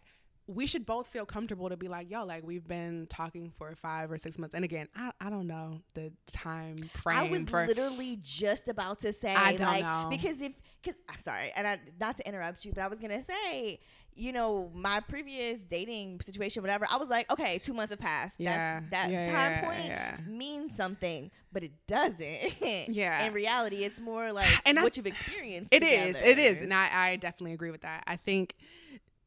we 0.48 0.66
should 0.66 0.86
both 0.86 1.08
feel 1.08 1.26
comfortable 1.26 1.68
to 1.68 1.76
be 1.76 1.88
like, 1.88 2.08
yo, 2.10 2.24
like 2.24 2.46
we've 2.46 2.66
been 2.66 3.06
talking 3.08 3.52
for 3.58 3.74
five 3.74 4.12
or 4.12 4.18
six 4.18 4.38
months. 4.38 4.54
And 4.54 4.64
again, 4.64 4.88
I, 4.94 5.10
I 5.20 5.28
don't 5.28 5.48
know 5.48 5.80
the 5.94 6.12
time 6.30 6.76
frame 6.94 7.16
I 7.18 7.28
was 7.28 7.42
for 7.42 7.66
literally 7.66 8.18
just 8.22 8.68
about 8.68 9.00
to 9.00 9.12
say, 9.12 9.34
I 9.34 9.56
don't 9.56 9.66
like, 9.66 9.82
know. 9.82 10.06
because 10.08 10.40
if, 10.42 10.52
because 10.82 11.00
I'm 11.08 11.18
sorry, 11.18 11.52
and 11.56 11.66
I, 11.66 11.80
not 11.98 12.16
to 12.18 12.28
interrupt 12.28 12.64
you, 12.64 12.72
but 12.72 12.82
I 12.82 12.86
was 12.86 13.00
gonna 13.00 13.24
say, 13.24 13.80
you 14.14 14.30
know, 14.32 14.70
my 14.72 15.00
previous 15.00 15.60
dating 15.60 16.20
situation, 16.20 16.62
whatever, 16.62 16.86
I 16.90 16.96
was 16.96 17.10
like, 17.10 17.30
okay, 17.30 17.58
two 17.58 17.74
months 17.74 17.90
have 17.90 17.98
passed. 17.98 18.36
Yeah, 18.38 18.80
That's, 18.88 18.90
that 18.90 19.10
yeah, 19.10 19.26
time 19.26 19.50
yeah, 19.50 19.64
point 19.64 19.84
yeah. 19.86 20.16
means 20.28 20.76
something, 20.76 21.30
but 21.52 21.64
it 21.64 21.72
doesn't. 21.88 22.54
Yeah. 22.88 23.26
In 23.26 23.32
reality, 23.32 23.78
it's 23.84 24.00
more 24.00 24.32
like 24.32 24.48
And 24.64 24.78
I- 24.78 24.84
what 24.84 24.96
you've 24.96 25.06
experienced. 25.06 25.74
It 25.74 25.82
is. 25.82 26.14
together. 26.14 26.24
It 26.24 26.38
is. 26.38 26.58
And 26.58 26.72
I, 26.72 26.88
I 27.10 27.16
definitely 27.16 27.52
agree 27.52 27.72
with 27.72 27.82
that. 27.82 28.04
I 28.06 28.14
think 28.16 28.54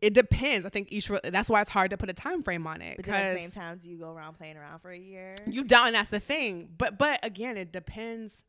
it 0.01 0.13
depends. 0.13 0.65
I 0.65 0.69
think 0.69 0.91
each 0.91 1.09
re- 1.09 1.19
that's 1.23 1.49
why 1.49 1.61
it's 1.61 1.69
hard 1.69 1.89
to 1.91 1.97
put 1.97 2.09
a 2.09 2.13
time 2.13 2.41
frame 2.41 2.65
on 2.65 2.81
it 2.81 2.97
But 2.97 3.09
at 3.09 3.33
the 3.33 3.39
same 3.39 3.51
time, 3.51 3.77
do 3.77 3.89
you 3.89 3.97
go 3.97 4.11
around 4.11 4.35
playing 4.37 4.57
around 4.57 4.79
for 4.79 4.91
a 4.91 4.97
year? 4.97 5.35
you 5.45 5.63
don't. 5.63 5.87
And 5.87 5.95
that's 5.95 6.09
the 6.09 6.19
thing. 6.19 6.69
But 6.77 6.97
but 6.97 7.19
again, 7.23 7.57
it 7.57 7.71
depends 7.71 8.43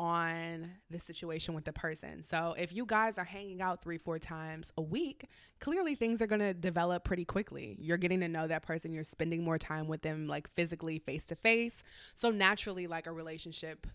on 0.00 0.70
the 0.90 0.98
situation 0.98 1.54
with 1.54 1.64
the 1.64 1.72
person. 1.72 2.22
So 2.22 2.54
if 2.56 2.72
you 2.72 2.86
guys 2.86 3.18
are 3.18 3.24
hanging 3.24 3.60
out 3.60 3.82
three, 3.82 3.98
four 3.98 4.18
times 4.18 4.72
a 4.76 4.82
week, 4.82 5.26
clearly 5.60 5.96
things 5.96 6.22
are 6.22 6.26
going 6.28 6.40
to 6.40 6.54
develop 6.54 7.02
pretty 7.04 7.24
quickly. 7.24 7.76
You're 7.80 7.96
getting 7.96 8.20
to 8.20 8.28
know 8.28 8.46
that 8.46 8.62
person. 8.62 8.92
You're 8.92 9.02
spending 9.02 9.42
more 9.42 9.58
time 9.58 9.88
with 9.88 10.02
them, 10.02 10.28
like 10.28 10.48
physically 10.54 11.00
face 11.00 11.24
to 11.26 11.34
face. 11.34 11.82
So 12.14 12.30
naturally, 12.30 12.86
like 12.86 13.06
a 13.08 13.12
relationship 13.12 13.88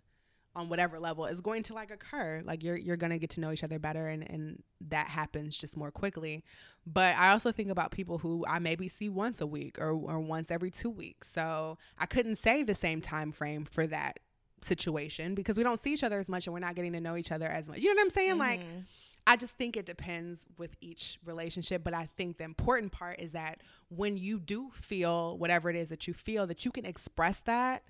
on 0.56 0.70
whatever 0.70 1.00
level 1.00 1.26
is 1.26 1.42
going 1.42 1.64
to 1.64 1.74
like 1.74 1.90
occur. 1.92 2.42
Like 2.46 2.64
you're 2.64 2.78
you're 2.78 2.98
going 2.98 3.12
to 3.12 3.18
get 3.20 3.32
to 3.32 3.42
know 3.42 3.52
each 3.52 3.64
other 3.64 3.80
better 3.80 4.08
and 4.08 4.30
and 4.30 4.62
that 4.90 5.08
happens 5.08 5.58
just 5.58 5.76
more 5.76 5.90
quickly. 5.92 6.44
But 6.86 7.16
i 7.16 7.30
also 7.32 7.52
think 7.52 7.70
about 7.72 7.92
people 7.92 8.18
who 8.20 8.46
i 8.48 8.60
maybe 8.60 8.88
see 8.88 9.10
once 9.10 9.42
a 9.42 9.48
week 9.48 9.80
or 9.80 9.92
or 9.92 10.20
once 10.20 10.52
every 10.52 10.70
2 10.72 10.90
weeks. 10.90 11.32
So 11.34 11.78
i 11.98 12.06
couldn't 12.06 12.36
say 12.36 12.62
the 12.64 12.76
same 12.76 13.02
time 13.02 13.32
frame 13.32 13.66
for 13.66 13.88
that 13.88 14.20
situation 14.62 15.36
because 15.36 15.58
we 15.58 15.64
don't 15.64 15.80
see 15.82 15.92
each 15.94 16.04
other 16.04 16.20
as 16.20 16.30
much 16.30 16.48
and 16.48 16.54
we're 16.54 16.60
not 16.60 16.76
getting 16.76 16.94
to 16.94 17.02
know 17.02 17.18
each 17.18 17.32
other 17.32 17.48
as 17.48 17.68
much. 17.68 17.80
You 17.80 17.90
know 17.94 18.00
what 18.00 18.06
i'm 18.06 18.10
saying? 18.12 18.38
Like 18.38 18.62
Mhm. 18.62 18.86
I 19.26 19.38
just 19.38 19.56
think 19.56 19.78
it 19.78 19.86
depends 19.86 20.46
with 20.58 20.76
each 20.82 21.18
relationship, 21.24 21.82
but 21.82 21.94
I 21.94 22.08
think 22.18 22.38
the 22.40 22.44
important 22.44 22.92
part 22.92 23.22
is 23.22 23.32
that 23.32 23.62
when 23.88 24.18
you 24.18 24.38
do 24.38 24.72
feel 24.74 25.38
whatever 25.38 25.70
it 25.70 25.78
is 25.78 25.88
that 25.90 26.08
you 26.10 26.14
feel, 26.14 26.46
that 26.48 26.66
you 26.66 26.72
can 26.72 26.86
express 26.86 27.40
that 27.46 27.84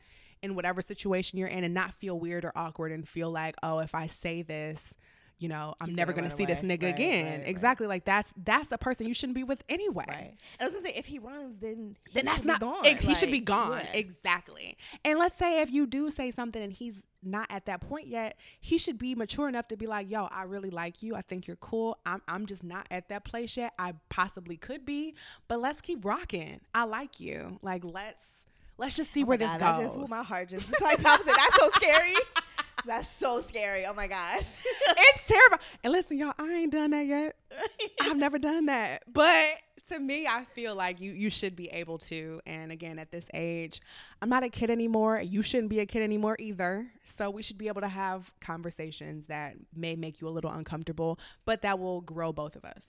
in 0.44 0.54
whatever 0.56 0.82
situation 0.82 1.39
you're 1.39 1.48
in 1.48 1.64
and 1.64 1.74
not 1.74 1.96
feel 1.96 2.20
weird 2.20 2.46
or 2.46 2.52
awkward 2.56 2.91
and 2.91 3.08
feel 3.08 3.32
like, 3.32 3.56
oh, 3.64 3.80
if 3.80 3.96
I 3.96 4.06
say 4.08 4.44
this, 4.44 4.94
you 5.39 5.50
know, 5.50 5.74
I'm 5.82 5.89
He's 5.89 5.98
never 5.98 6.14
gonna 6.14 6.28
gonna 6.30 6.38
see 6.38 6.46
this 6.46 6.62
nigga 6.62 6.84
Right, 6.84 6.94
again. 6.94 7.26
right, 7.26 7.32
right. 7.39 7.48
exactly. 7.48 7.88
Like 7.88 8.06
that's 8.06 8.34
that's 8.38 8.72
a 8.72 8.78
person 8.78 9.08
you 9.08 9.14
shouldn't 9.14 9.36
be 9.36 9.44
with 9.44 9.62
anyway. 9.68 10.06
Right. 10.08 10.38
And 10.60 10.62
I 10.62 10.66
was 10.66 10.74
gonna 10.74 10.86
say 10.86 10.94
if 10.96 11.08
he 11.08 11.20
runs, 11.20 11.58
then 11.58 11.98
he 12.08 12.14
Then 12.14 12.26
that's 12.26 12.44
not 12.46 12.58
eh, 12.58 12.60
gone. 12.66 12.86
it- 12.86 13.00
he 13.00 13.16
should 13.16 13.32
be 13.32 13.41
gone. 13.41 13.82
yeah. 13.84 13.91
Exactly. 13.94 14.78
And 15.04 15.20
let's 15.20 15.38
say 15.38 15.62
if 15.62 15.72
you 15.72 15.86
do 15.88 16.10
say 16.12 16.30
something 16.32 16.62
and 16.62 16.72
he's 16.72 17.04
not 17.24 17.48
at 17.50 17.66
that 17.66 17.82
point 17.82 18.08
yet, 18.08 18.38
he 18.62 18.78
should 18.78 18.98
be 18.98 19.16
mature 19.16 19.50
enough 19.50 19.68
to 19.70 19.78
be 19.78 19.88
like, 19.88 20.10
"Yo, 20.10 20.26
I 20.26 20.44
really 20.44 20.70
like 20.70 21.02
you. 21.04 21.16
I 21.16 21.22
think 21.24 21.48
you're 21.48 21.58
cool. 21.58 21.98
I'm 22.06 22.22
I'm 22.28 22.46
just 22.46 22.64
not 22.64 22.88
at 22.91 23.10
that 23.10 23.26
place 23.26 23.58
yet. 23.58 23.74
I 23.80 23.94
possibly 24.10 24.56
could 24.56 24.86
be, 24.86 25.16
but 25.50 25.60
let's 25.60 25.82
keep 25.82 26.06
rocking. 26.06 26.62
I 26.76 26.84
like 26.84 27.20
you. 27.20 27.60
Like 27.62 27.84
let's 27.84 28.43
let's 28.78 28.95
just 28.95 29.13
see 29.13 29.24
Oh 29.24 29.28
where 29.28 29.38
this 29.38 29.49
God, 29.57 29.80
goes." 29.80 29.95
Just 29.95 30.09
my 30.09 30.24
heart 30.24 30.49
just 30.49 30.82
like 30.82 31.01
palpitated. 31.01 31.38
That's 31.38 31.55
so 31.55 31.69
scary. 31.76 32.15
That's 32.86 33.07
so 33.07 33.41
scary. 33.41 33.86
Oh 33.86 33.93
my 33.93 34.07
god. 34.07 34.39
it's 34.69 35.26
terrible. 35.26 35.57
And 35.84 35.93
listen, 35.93 36.17
y'all, 36.17 36.34
I 36.38 36.51
ain't 36.53 36.71
done 36.71 36.91
that 36.91 37.05
yet. 37.05 37.36
I've 38.01 38.17
never 38.17 38.38
done 38.38 38.65
that. 38.65 39.03
But 39.11 39.45
to 39.89 39.99
me, 39.99 40.28
I 40.28 40.43
feel 40.53 40.76
like 40.76 40.99
you 40.99 41.11
you 41.13 41.30
should 41.30 41.55
be 41.55 41.67
able 41.69 41.97
to. 41.99 42.41
And 42.45 42.71
again, 42.71 42.99
at 42.99 43.11
this 43.11 43.26
age, 43.34 43.80
I'm 44.21 44.30
not 44.30 44.43
a 44.43 44.49
kid 44.49 44.69
anymore. 44.69 45.21
You 45.21 45.41
shouldn't 45.41 45.69
be 45.69 45.80
a 45.80 45.86
kid 45.86 46.01
anymore 46.03 46.36
either. 46.39 46.88
So 47.03 47.30
we 47.30 47.41
should 47.41 47.57
be 47.57 47.67
able 47.67 47.82
to 47.82 47.88
have 47.88 48.32
conversations 48.41 49.26
that 49.28 49.55
may 49.76 49.95
make 49.95 50.19
you 50.19 50.28
a 50.28 50.32
little 50.32 50.51
uncomfortable, 50.51 51.19
but 51.45 51.61
that 51.61 51.80
will 51.80 52.01
grow 52.01 52.34
both 52.34 52.55
of 52.55 52.65
us. 52.65 52.88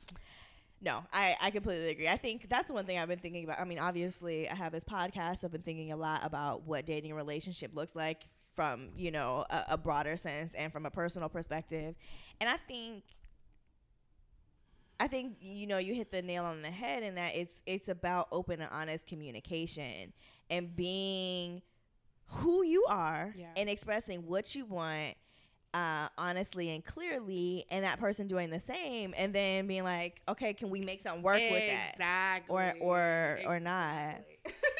No, 0.84 1.02
I, 1.12 1.34
I 1.40 1.50
completely 1.50 1.88
agree. 1.88 2.08
I 2.08 2.18
think 2.18 2.48
that's 2.50 2.68
the 2.68 2.74
one 2.74 2.84
thing 2.84 2.98
I've 2.98 3.08
been 3.08 3.18
thinking 3.18 3.44
about. 3.44 3.58
I 3.58 3.64
mean, 3.64 3.78
obviously, 3.78 4.48
I 4.50 4.54
have 4.54 4.70
this 4.72 4.84
podcast. 4.84 5.42
I've 5.42 5.50
been 5.52 5.62
thinking 5.62 5.92
a 5.92 5.96
lot 5.96 6.20
about 6.24 6.66
what 6.66 6.84
dating 6.84 7.12
a 7.12 7.14
relationship 7.14 7.70
looks 7.74 7.94
like 7.96 8.24
from, 8.54 8.90
you 8.96 9.10
know, 9.10 9.46
a, 9.48 9.64
a 9.70 9.78
broader 9.78 10.16
sense 10.18 10.52
and 10.54 10.70
from 10.72 10.84
a 10.84 10.90
personal 10.90 11.28
perspective. 11.30 11.94
And 12.40 12.50
I 12.50 12.56
think 12.68 13.02
I 15.00 15.08
think 15.08 15.36
you 15.40 15.66
know 15.66 15.78
you 15.78 15.94
hit 15.94 16.10
the 16.12 16.22
nail 16.22 16.44
on 16.44 16.62
the 16.62 16.70
head 16.70 17.02
in 17.02 17.16
that 17.16 17.34
it's 17.34 17.62
it's 17.66 17.88
about 17.88 18.28
open 18.30 18.60
and 18.60 18.70
honest 18.70 19.06
communication 19.06 20.12
and 20.50 20.74
being 20.76 21.62
who 22.26 22.62
you 22.64 22.84
are 22.88 23.34
Yeah. 23.36 23.48
and 23.56 23.68
expressing 23.68 24.26
what 24.26 24.54
you 24.54 24.64
want 24.64 25.14
uh, 25.74 26.08
honestly 26.16 26.70
and 26.70 26.82
clearly, 26.84 27.66
and 27.70 27.84
that 27.84 27.98
person 28.00 28.26
doing 28.28 28.48
the 28.48 28.60
same, 28.60 29.12
and 29.18 29.34
then 29.34 29.66
being 29.66 29.84
like, 29.84 30.22
okay, 30.28 30.54
can 30.54 30.70
we 30.70 30.80
make 30.80 31.02
something 31.02 31.22
work 31.22 31.40
with 31.40 31.50
that, 31.66 31.90
Exactly. 31.94 32.54
or 32.54 32.74
or 32.80 33.38
or 33.46 33.60
not, 33.60 34.20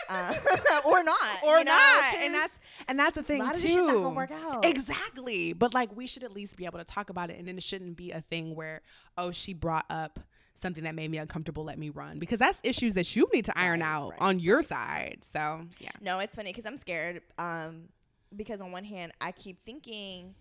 uh, 0.09 0.35
or 0.87 1.03
not, 1.03 1.19
or 1.45 1.59
you 1.59 1.65
know, 1.65 1.73
not. 1.73 2.15
And 2.17 2.35
that's 2.35 2.59
and 2.89 2.99
that's 2.99 3.15
the 3.17 3.21
a 3.21 3.25
thing 3.25 3.43
too. 3.55 3.61
this 3.61 3.75
not 3.77 4.15
work 4.15 4.31
out. 4.31 4.65
Exactly. 4.65 5.53
But 5.53 5.75
like 5.75 5.95
we 5.97 6.07
should 6.07 6.23
at 6.25 6.33
least 6.33 6.57
be 6.57 6.65
able 6.65 6.79
to 6.79 6.85
talk 6.85 7.11
about 7.11 7.29
it 7.31 7.39
and 7.39 7.47
then 7.49 7.57
it 7.59 7.63
shouldn't 7.63 7.97
be 7.97 8.13
a 8.13 8.21
thing 8.21 8.55
where, 8.55 8.81
oh, 9.19 9.33
she 9.33 9.53
brought 9.53 9.87
up 9.91 10.21
something 10.63 10.85
that 10.85 10.95
made 10.95 11.11
me 11.11 11.19
uncomfortable, 11.19 11.65
let 11.65 11.79
me 11.79 11.91
run. 11.91 12.19
Because 12.21 12.39
that's 12.39 12.59
issues 12.63 12.95
that 12.95 13.15
you 13.17 13.29
need 13.35 13.45
to 13.47 13.59
iron 13.59 13.81
Right, 13.81 13.87
out 13.89 14.11
right. 14.13 14.21
on 14.21 14.39
your 14.39 14.63
side. 14.63 15.19
So 15.33 15.63
yeah. 15.81 15.91
No, 16.01 16.21
it's 16.21 16.37
funny 16.37 16.51
because 16.51 16.65
I'm 16.67 16.77
scared. 16.77 17.21
Um, 17.39 17.89
because 18.35 18.61
on 18.61 18.73
one 18.73 18.85
hand, 18.85 19.13
I 19.21 19.33
keep 19.33 19.65
thinking, 19.65 20.35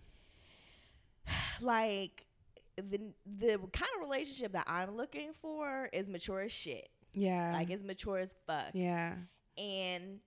like, 1.60 2.26
the 2.76 3.00
the 3.24 3.58
kind 3.72 3.90
of 3.96 4.00
relationship 4.02 4.52
that 4.52 4.64
I'm 4.66 4.96
looking 4.96 5.32
for 5.32 5.88
is 5.92 6.08
mature 6.08 6.40
as 6.40 6.52
shit. 6.52 6.88
Yeah. 7.12 7.52
Like, 7.52 7.70
it's 7.70 7.84
mature 7.84 8.18
as 8.18 8.34
fuck. 8.46 8.70
yeah. 8.72 9.14
And 9.56 10.18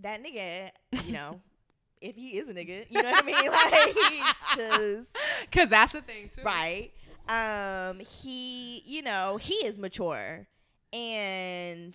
that 0.00 0.22
nigga, 0.24 0.70
you 1.04 1.12
know, 1.12 1.40
if 2.00 2.16
he 2.16 2.38
is 2.38 2.48
a 2.48 2.54
nigga, 2.54 2.86
you 2.88 3.02
know 3.02 3.10
what 3.10 3.22
I 3.22 3.26
mean? 3.26 3.36
Like, 3.52 4.34
because 4.56 5.06
Cause 5.52 5.68
that's 5.68 5.92
the 5.92 6.00
thing 6.00 6.30
too. 6.34 6.42
right, 6.42 6.90
um, 7.28 8.00
he, 8.00 8.80
you 8.86 9.02
know, 9.02 9.36
he 9.36 9.54
is 9.56 9.78
mature, 9.78 10.46
and 10.92 11.94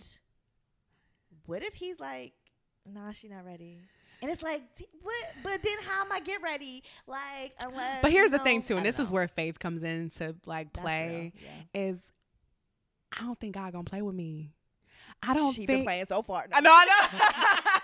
what 1.46 1.62
if 1.64 1.74
he's 1.74 1.98
like, 1.98 2.32
nah, 2.86 3.10
she 3.12 3.28
not 3.28 3.44
ready. 3.44 3.80
And 4.20 4.30
it's 4.30 4.42
like, 4.42 4.62
what? 5.02 5.26
But 5.42 5.62
then 5.62 5.76
how 5.86 6.04
am 6.04 6.12
I 6.12 6.20
get 6.20 6.42
ready? 6.42 6.82
Like, 7.06 7.54
unless. 7.62 8.02
But 8.02 8.10
here's 8.10 8.30
you 8.32 8.38
the 8.38 8.44
thing 8.44 8.62
too, 8.62 8.76
and 8.76 8.84
don't 8.84 8.92
this 8.94 8.98
is 8.98 9.10
where 9.10 9.28
faith 9.28 9.58
comes 9.58 9.82
into 9.82 10.34
like 10.44 10.72
play. 10.72 11.32
yeah. 11.74 11.80
Is 11.80 11.98
I 13.16 13.22
don't 13.22 13.38
think 13.38 13.54
God 13.54 13.72
gonna 13.72 13.84
play 13.84 14.02
with 14.02 14.14
me. 14.14 14.52
I 15.22 15.34
don't 15.34 15.52
she 15.52 15.66
been 15.66 15.84
playing 15.84 16.06
so 16.06 16.22
far. 16.22 16.46
I 16.52 16.60
know, 16.60 16.70
I 16.72 16.84
know. 16.84 17.70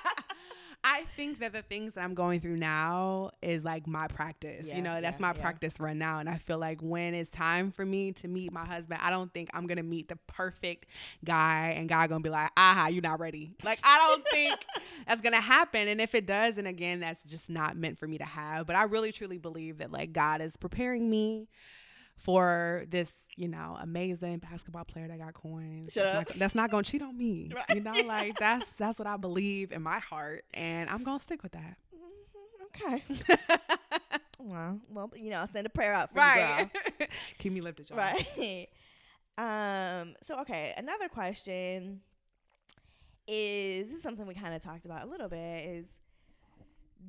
I 0.86 1.04
think 1.16 1.38
that 1.38 1.54
the 1.54 1.62
things 1.62 1.94
that 1.94 2.04
I'm 2.04 2.14
going 2.14 2.40
through 2.40 2.58
now 2.58 3.30
is 3.40 3.64
like 3.64 3.86
my 3.86 4.06
practice. 4.06 4.66
Yeah, 4.66 4.76
you 4.76 4.82
know, 4.82 5.00
that's 5.00 5.16
yeah, 5.16 5.22
my 5.22 5.32
yeah. 5.34 5.40
practice 5.40 5.80
run 5.80 5.98
now. 5.98 6.18
And 6.18 6.28
I 6.28 6.36
feel 6.36 6.58
like 6.58 6.82
when 6.82 7.14
it's 7.14 7.30
time 7.30 7.72
for 7.72 7.86
me 7.86 8.12
to 8.12 8.28
meet 8.28 8.52
my 8.52 8.66
husband, 8.66 9.00
I 9.02 9.08
don't 9.08 9.32
think 9.32 9.48
I'm 9.54 9.66
gonna 9.66 9.82
meet 9.82 10.08
the 10.08 10.16
perfect 10.26 10.86
guy 11.24 11.74
and 11.78 11.88
God 11.88 12.10
gonna 12.10 12.20
be 12.20 12.28
like, 12.28 12.50
aha, 12.54 12.88
you're 12.88 13.00
not 13.00 13.18
ready. 13.18 13.54
Like 13.64 13.78
I 13.82 13.98
don't 13.98 14.28
think 14.28 14.60
that's 15.08 15.22
gonna 15.22 15.40
happen. 15.40 15.88
And 15.88 16.02
if 16.02 16.14
it 16.14 16.26
does, 16.26 16.58
and 16.58 16.68
again, 16.68 17.00
that's 17.00 17.22
just 17.30 17.48
not 17.48 17.78
meant 17.78 17.98
for 17.98 18.06
me 18.06 18.18
to 18.18 18.24
have. 18.24 18.66
But 18.66 18.76
I 18.76 18.82
really 18.82 19.10
truly 19.10 19.38
believe 19.38 19.78
that 19.78 19.90
like 19.90 20.12
God 20.12 20.42
is 20.42 20.56
preparing 20.58 21.08
me 21.08 21.48
for 22.16 22.84
this, 22.90 23.12
you 23.36 23.48
know, 23.48 23.76
amazing 23.80 24.38
basketball 24.38 24.84
player 24.84 25.08
that 25.08 25.18
got 25.18 25.34
coins. 25.34 25.94
That's. 25.94 26.30
Not, 26.30 26.38
that's 26.38 26.54
not 26.54 26.70
gonna 26.70 26.82
cheat 26.84 27.02
on 27.02 27.16
me. 27.16 27.50
Right. 27.54 27.76
You 27.76 27.82
know, 27.82 27.92
like 28.06 28.38
that's 28.38 28.70
that's 28.72 28.98
what 28.98 29.06
I 29.08 29.16
believe 29.16 29.72
in 29.72 29.82
my 29.82 29.98
heart, 29.98 30.44
and 30.54 30.88
I'm 30.88 31.02
gonna 31.02 31.20
stick 31.20 31.42
with 31.42 31.52
that. 31.52 31.76
Mhm, 31.94 32.66
Okay. 32.66 33.02
well, 34.38 34.80
well, 34.90 35.10
you 35.16 35.30
know, 35.30 35.38
I'll 35.38 35.48
send 35.48 35.66
a 35.66 35.70
prayer 35.70 35.92
out 35.94 36.12
for 36.12 36.18
you, 36.18 36.24
right. 36.24 36.70
Keep 37.38 37.52
me 37.52 37.60
lifted, 37.60 37.90
y'all. 37.90 37.98
Right. 37.98 38.68
um. 39.38 40.14
So 40.22 40.40
okay, 40.40 40.72
another 40.76 41.08
question 41.08 42.00
is 43.26 43.86
this 43.88 43.96
is 43.96 44.02
something 44.02 44.26
we 44.26 44.34
kind 44.34 44.54
of 44.54 44.62
talked 44.62 44.84
about 44.84 45.02
a 45.02 45.06
little 45.06 45.28
bit. 45.28 45.64
Is 45.64 45.86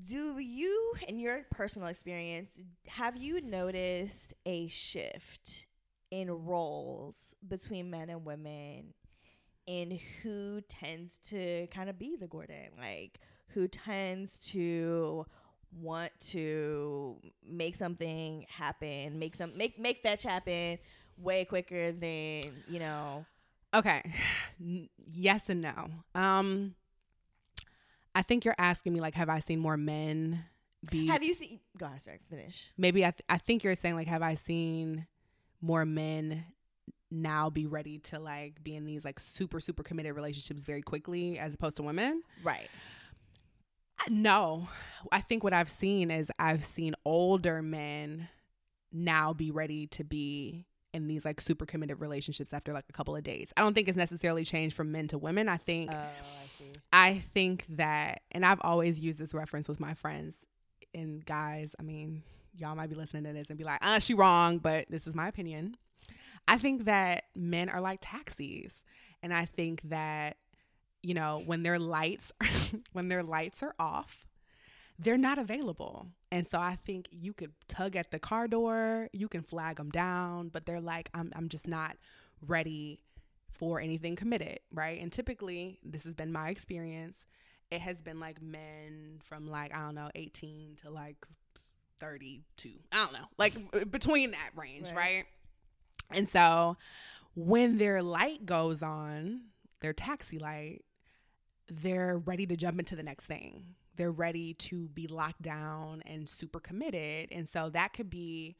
do 0.03 0.39
you, 0.39 0.93
in 1.07 1.19
your 1.19 1.45
personal 1.51 1.87
experience, 1.87 2.59
have 2.87 3.17
you 3.17 3.41
noticed 3.41 4.33
a 4.45 4.67
shift 4.67 5.67
in 6.11 6.29
roles 6.45 7.35
between 7.47 7.89
men 7.89 8.09
and 8.09 8.25
women 8.25 8.93
in 9.65 9.99
who 10.21 10.61
tends 10.67 11.17
to 11.25 11.67
kind 11.67 11.89
of 11.89 11.97
be 11.97 12.15
the 12.15 12.27
Gordon? 12.27 12.69
Like, 12.79 13.19
who 13.49 13.67
tends 13.67 14.37
to 14.51 15.25
want 15.79 16.11
to 16.19 17.17
make 17.47 17.75
something 17.75 18.45
happen, 18.49 19.19
make 19.19 19.35
some 19.35 19.57
make 19.57 19.77
make 19.77 20.01
fetch 20.01 20.23
happen 20.23 20.77
way 21.17 21.45
quicker 21.45 21.91
than, 21.91 22.41
you 22.67 22.79
know, 22.79 23.25
Okay. 23.75 24.01
N- 24.59 24.89
yes 25.11 25.49
and 25.49 25.61
no. 25.61 25.89
Um, 26.15 26.75
I 28.15 28.21
think 28.21 28.45
you're 28.45 28.55
asking 28.57 28.93
me 28.93 29.01
like, 29.01 29.13
have 29.15 29.29
I 29.29 29.39
seen 29.39 29.59
more 29.59 29.77
men 29.77 30.45
be? 30.89 31.07
have 31.07 31.23
you 31.23 31.33
seen 31.33 31.59
go 31.77 31.85
ahead, 31.85 32.01
sorry, 32.01 32.19
finish. 32.29 32.71
maybe 32.77 33.03
I, 33.05 33.11
th- 33.11 33.23
I 33.27 33.37
think 33.37 33.63
you're 33.63 33.75
saying 33.75 33.95
like, 33.95 34.07
have 34.07 34.21
I 34.21 34.35
seen 34.35 35.05
more 35.61 35.85
men 35.85 36.45
now 37.11 37.49
be 37.49 37.65
ready 37.65 37.99
to 37.99 38.19
like 38.19 38.63
be 38.63 38.75
in 38.75 38.85
these 38.85 39.05
like 39.05 39.19
super 39.19 39.59
super 39.59 39.83
committed 39.83 40.15
relationships 40.15 40.63
very 40.63 40.81
quickly 40.81 41.37
as 41.37 41.53
opposed 41.53 41.77
to 41.77 41.83
women? 41.83 42.23
Right. 42.43 42.69
No, 44.09 44.67
I 45.11 45.21
think 45.21 45.43
what 45.43 45.53
I've 45.53 45.69
seen 45.69 46.11
is 46.11 46.29
I've 46.37 46.63
seen 46.63 46.95
older 47.05 47.61
men 47.61 48.27
now 48.91 49.33
be 49.33 49.51
ready 49.51 49.87
to 49.87 50.03
be 50.03 50.65
in 50.93 51.07
these 51.07 51.25
like 51.25 51.41
super 51.41 51.65
committed 51.65 51.99
relationships 51.99 52.53
after 52.53 52.71
like 52.71 52.85
a 52.89 52.93
couple 52.93 53.15
of 53.15 53.23
dates. 53.23 53.51
I 53.57 53.61
don't 53.61 53.73
think 53.73 53.87
it's 53.87 53.97
necessarily 53.97 54.45
changed 54.45 54.75
from 54.75 54.91
men 54.91 55.07
to 55.09 55.17
women. 55.17 55.49
I 55.49 55.57
think 55.57 55.91
Oh, 55.91 55.97
I 55.97 56.44
I 56.93 57.23
think 57.33 57.65
that 57.69 58.21
and 58.31 58.45
I've 58.45 58.61
always 58.61 58.99
used 58.99 59.19
this 59.19 59.33
reference 59.33 59.67
with 59.67 59.79
my 59.79 59.93
friends 59.93 60.35
and 60.93 61.25
guys, 61.25 61.75
I 61.79 61.83
mean, 61.83 62.23
y'all 62.57 62.75
might 62.75 62.89
be 62.89 62.95
listening 62.95 63.25
to 63.25 63.33
this 63.33 63.49
and 63.49 63.57
be 63.57 63.65
like, 63.65 63.85
"Uh, 63.85 63.99
she 63.99 64.13
wrong," 64.13 64.59
but 64.59 64.85
this 64.89 65.07
is 65.07 65.13
my 65.15 65.27
opinion. 65.27 65.77
I 66.47 66.57
think 66.57 66.85
that 66.85 67.25
men 67.35 67.69
are 67.69 67.81
like 67.81 67.99
taxis. 68.01 68.81
And 69.21 69.33
I 69.33 69.45
think 69.45 69.81
that 69.89 70.37
you 71.01 71.13
know, 71.13 71.43
when 71.45 71.61
their 71.61 71.77
lights 71.77 72.31
when 72.93 73.09
their 73.09 73.23
lights 73.23 73.61
are 73.61 73.75
off, 73.79 74.25
they're 74.97 75.17
not 75.17 75.37
available. 75.37 76.07
And 76.31 76.47
so 76.47 76.59
I 76.59 76.77
think 76.83 77.07
you 77.11 77.33
could 77.33 77.53
tug 77.67 77.95
at 77.95 78.11
the 78.11 78.19
car 78.19 78.47
door, 78.47 79.09
you 79.13 79.27
can 79.27 79.43
flag 79.43 79.77
them 79.77 79.89
down, 79.89 80.49
but 80.49 80.65
they're 80.65 80.81
like 80.81 81.09
I'm 81.13 81.31
I'm 81.35 81.49
just 81.49 81.67
not 81.67 81.97
ready 82.41 83.01
for 83.57 83.79
anything 83.79 84.15
committed, 84.15 84.59
right? 84.71 85.01
And 85.01 85.11
typically, 85.11 85.79
this 85.83 86.03
has 86.05 86.13
been 86.13 86.31
my 86.31 86.49
experience. 86.49 87.17
It 87.71 87.81
has 87.81 88.01
been 88.01 88.19
like 88.19 88.41
men 88.41 89.19
from 89.23 89.49
like 89.49 89.73
I 89.75 89.79
don't 89.79 89.95
know, 89.95 90.09
18 90.15 90.75
to 90.83 90.89
like 90.89 91.17
32. 91.99 92.69
I 92.91 92.95
don't 92.97 93.13
know. 93.13 93.25
Like 93.37 93.89
between 93.91 94.31
that 94.31 94.51
range, 94.55 94.87
Right. 94.89 94.95
right? 94.95 95.25
And 96.11 96.29
so 96.29 96.77
when 97.35 97.77
their 97.77 98.03
light 98.03 98.45
goes 98.45 98.83
on, 98.83 99.41
their 99.81 99.93
taxi 99.93 100.37
light, 100.37 100.83
they're 101.67 102.17
ready 102.17 102.45
to 102.45 102.55
jump 102.55 102.79
into 102.79 102.95
the 102.95 103.03
next 103.03 103.25
thing. 103.25 103.75
They're 103.95 104.11
ready 104.11 104.53
to 104.55 104.89
be 104.89 105.07
locked 105.07 105.41
down 105.41 106.03
and 106.05 106.27
super 106.29 106.59
committed. 106.59 107.29
And 107.31 107.49
so 107.49 107.69
that 107.69 107.93
could 107.93 108.09
be 108.09 108.55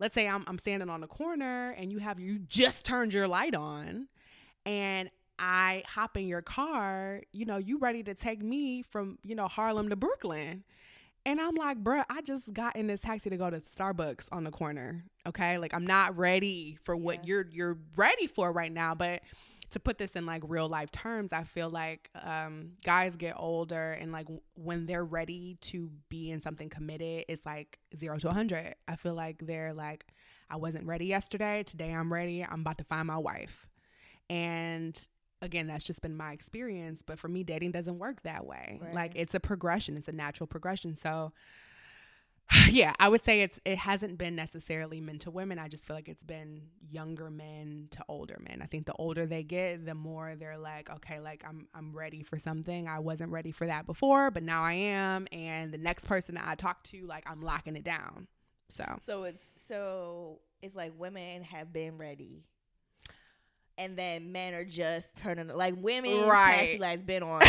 let's 0.00 0.14
say 0.14 0.26
I'm 0.26 0.42
I'm 0.48 0.58
standing 0.58 0.88
on 0.90 1.00
the 1.00 1.06
corner 1.06 1.70
and 1.78 1.92
you 1.92 1.98
have 1.98 2.18
you 2.18 2.38
just 2.48 2.84
turned 2.84 3.12
your 3.14 3.28
light 3.28 3.54
on 3.54 4.08
and 4.66 5.10
I 5.38 5.84
hop 5.86 6.16
in 6.16 6.26
your 6.26 6.42
car, 6.42 7.22
you 7.32 7.46
know, 7.46 7.56
you 7.56 7.78
ready 7.78 8.02
to 8.02 8.14
take 8.14 8.42
me 8.42 8.82
from, 8.82 9.18
you 9.24 9.34
know, 9.34 9.46
Harlem 9.48 9.88
to 9.88 9.96
Brooklyn. 9.96 10.64
And 11.26 11.40
I'm 11.40 11.54
like, 11.54 11.82
bruh, 11.82 12.04
I 12.10 12.22
just 12.22 12.52
got 12.52 12.76
in 12.76 12.86
this 12.86 13.00
taxi 13.00 13.30
to 13.30 13.36
go 13.36 13.48
to 13.50 13.60
Starbucks 13.60 14.28
on 14.32 14.44
the 14.44 14.50
corner. 14.50 15.04
Okay. 15.26 15.58
Like 15.58 15.72
I'm 15.74 15.86
not 15.86 16.16
ready 16.16 16.78
for 16.82 16.96
what 16.96 17.16
Yeah. 17.16 17.22
you're 17.28 17.46
you're 17.50 17.78
ready 17.96 18.26
for 18.26 18.52
right 18.52 18.72
now. 18.72 18.94
But 18.94 19.20
to 19.70 19.80
put 19.80 19.98
this 19.98 20.16
in 20.16 20.26
like 20.26 20.42
real 20.46 20.68
life 20.68 20.90
terms, 20.90 21.32
I 21.32 21.44
feel 21.44 21.70
like 21.70 22.10
um, 22.22 22.72
guys 22.84 23.16
get 23.16 23.34
older 23.36 23.92
and 23.92 24.10
like 24.12 24.26
w- 24.26 24.40
when 24.54 24.86
they're 24.86 25.04
ready 25.04 25.56
to 25.62 25.90
be 26.08 26.30
in 26.30 26.42
something 26.42 26.68
committed, 26.68 27.24
it's 27.28 27.46
like 27.46 27.78
zero 27.96 28.18
to 28.18 28.28
a 28.28 28.32
hundred. 28.32 28.74
I 28.88 28.96
feel 28.96 29.14
like 29.14 29.46
they're 29.46 29.72
like, 29.72 30.06
I 30.50 30.56
wasn't 30.56 30.86
ready 30.86 31.06
yesterday. 31.06 31.62
Today 31.62 31.92
I'm 31.92 32.12
ready. 32.12 32.44
I'm 32.44 32.60
about 32.60 32.78
to 32.78 32.84
find 32.84 33.06
my 33.06 33.18
wife. 33.18 33.68
And 34.28 35.00
again, 35.40 35.68
that's 35.68 35.84
just 35.84 36.02
been 36.02 36.16
my 36.16 36.32
experience. 36.32 37.02
But 37.04 37.18
for 37.18 37.28
me, 37.28 37.44
dating 37.44 37.70
doesn't 37.70 37.98
work 37.98 38.22
that 38.22 38.44
way. 38.46 38.80
Right. 38.82 38.94
Like 38.94 39.12
it's 39.14 39.34
a 39.34 39.40
progression. 39.40 39.96
It's 39.96 40.08
a 40.08 40.12
natural 40.12 40.46
progression. 40.48 40.96
So 40.96 41.32
yeah, 42.70 42.92
I 42.98 43.08
would 43.08 43.22
say 43.22 43.42
it's 43.42 43.60
it 43.64 43.78
hasn't 43.78 44.18
been 44.18 44.34
necessarily 44.34 45.00
men 45.00 45.18
to 45.20 45.30
women. 45.30 45.58
I 45.58 45.68
just 45.68 45.86
feel 45.86 45.94
like 45.94 46.08
it's 46.08 46.22
been 46.22 46.62
younger 46.90 47.30
men 47.30 47.88
to 47.92 48.04
older 48.08 48.38
men. 48.40 48.60
I 48.62 48.66
think 48.66 48.86
the 48.86 48.92
older 48.94 49.26
they 49.26 49.42
get, 49.42 49.86
the 49.86 49.94
more 49.94 50.34
they're 50.36 50.58
like, 50.58 50.90
okay, 50.90 51.20
like 51.20 51.44
I'm 51.46 51.68
I'm 51.74 51.92
ready 51.92 52.22
for 52.22 52.38
something. 52.38 52.88
I 52.88 52.98
wasn't 52.98 53.30
ready 53.30 53.52
for 53.52 53.66
that 53.66 53.86
before, 53.86 54.30
but 54.30 54.42
now 54.42 54.62
I 54.62 54.72
am. 54.72 55.28
And 55.32 55.72
the 55.72 55.78
next 55.78 56.06
person 56.06 56.38
I 56.42 56.54
talk 56.54 56.82
to, 56.84 57.06
like 57.06 57.24
I'm 57.30 57.40
locking 57.40 57.76
it 57.76 57.84
down. 57.84 58.26
So 58.68 58.84
So 59.02 59.24
it's 59.24 59.52
so 59.56 60.40
it's 60.62 60.74
like 60.74 60.92
women 60.98 61.42
have 61.44 61.72
been 61.72 61.98
ready. 61.98 62.44
And 63.80 63.96
then 63.96 64.30
men 64.30 64.52
are 64.54 64.64
just 64.64 65.16
turning 65.16 65.48
like 65.48 65.74
women 65.78 66.26
Right. 66.26 66.58
taxi 66.66 66.78
lights 66.78 67.02
been 67.02 67.22
on. 67.22 67.42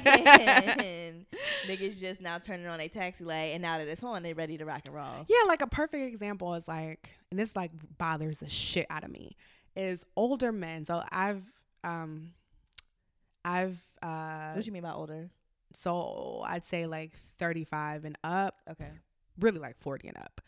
and 0.00 1.26
niggas 1.66 1.98
just 1.98 2.20
now 2.20 2.38
turning 2.38 2.66
on 2.66 2.80
a 2.80 2.88
taxi 2.88 3.24
light 3.24 3.52
and 3.54 3.62
now 3.62 3.78
that 3.78 3.88
it's 3.88 4.02
on, 4.02 4.22
they 4.22 4.32
ready 4.32 4.58
to 4.58 4.64
rock 4.64 4.82
and 4.86 4.94
roll. 4.94 5.24
Yeah, 5.28 5.46
like 5.46 5.62
a 5.62 5.66
perfect 5.66 6.06
example 6.08 6.54
is 6.54 6.66
like, 6.66 7.10
and 7.30 7.38
this 7.38 7.54
like 7.54 7.70
bothers 7.98 8.38
the 8.38 8.48
shit 8.48 8.86
out 8.90 9.04
of 9.04 9.10
me, 9.10 9.36
is 9.76 10.04
older 10.16 10.52
men. 10.52 10.84
So 10.84 11.02
I've, 11.10 11.42
um, 11.84 12.32
I've, 13.44 13.78
uh, 14.02 14.52
What 14.54 14.66
you 14.66 14.72
mean 14.72 14.82
by 14.82 14.92
older? 14.92 15.30
so 15.72 16.42
I'd 16.44 16.64
say 16.64 16.86
like 16.86 17.12
35 17.38 18.04
and 18.04 18.18
up, 18.24 18.56
Okay. 18.68 18.90
really 19.38 19.60
like 19.60 19.78
40 19.80 20.08
and 20.08 20.16
up. 20.18 20.40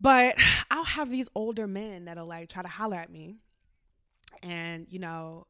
But 0.00 0.36
I'll 0.70 0.84
have 0.84 1.10
these 1.10 1.28
older 1.34 1.66
men 1.66 2.04
that'll 2.06 2.26
like 2.26 2.48
try 2.48 2.62
to 2.62 2.68
holler 2.68 2.96
at 2.96 3.10
me. 3.10 3.36
And, 4.42 4.86
you 4.90 4.98
know, 4.98 5.46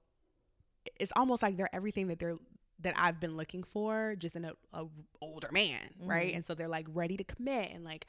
it's 0.99 1.12
almost 1.16 1.43
like 1.43 1.57
they're 1.57 1.74
everything 1.74 2.09
that 2.09 2.18
they're 2.18 2.36
that 2.80 2.95
I've 2.97 3.18
been 3.18 3.36
looking 3.36 3.64
for, 3.64 4.14
just 4.16 4.36
in 4.36 4.45
a, 4.45 4.53
a 4.72 4.84
older 5.20 5.49
man, 5.51 5.80
right? 6.01 6.32
Mhm. 6.32 6.36
And 6.36 6.47
so 6.47 6.55
they're 6.55 6.68
like 6.68 6.86
ready 6.93 7.16
to 7.16 7.24
commit 7.24 7.72
and 7.72 7.82
like 7.84 8.07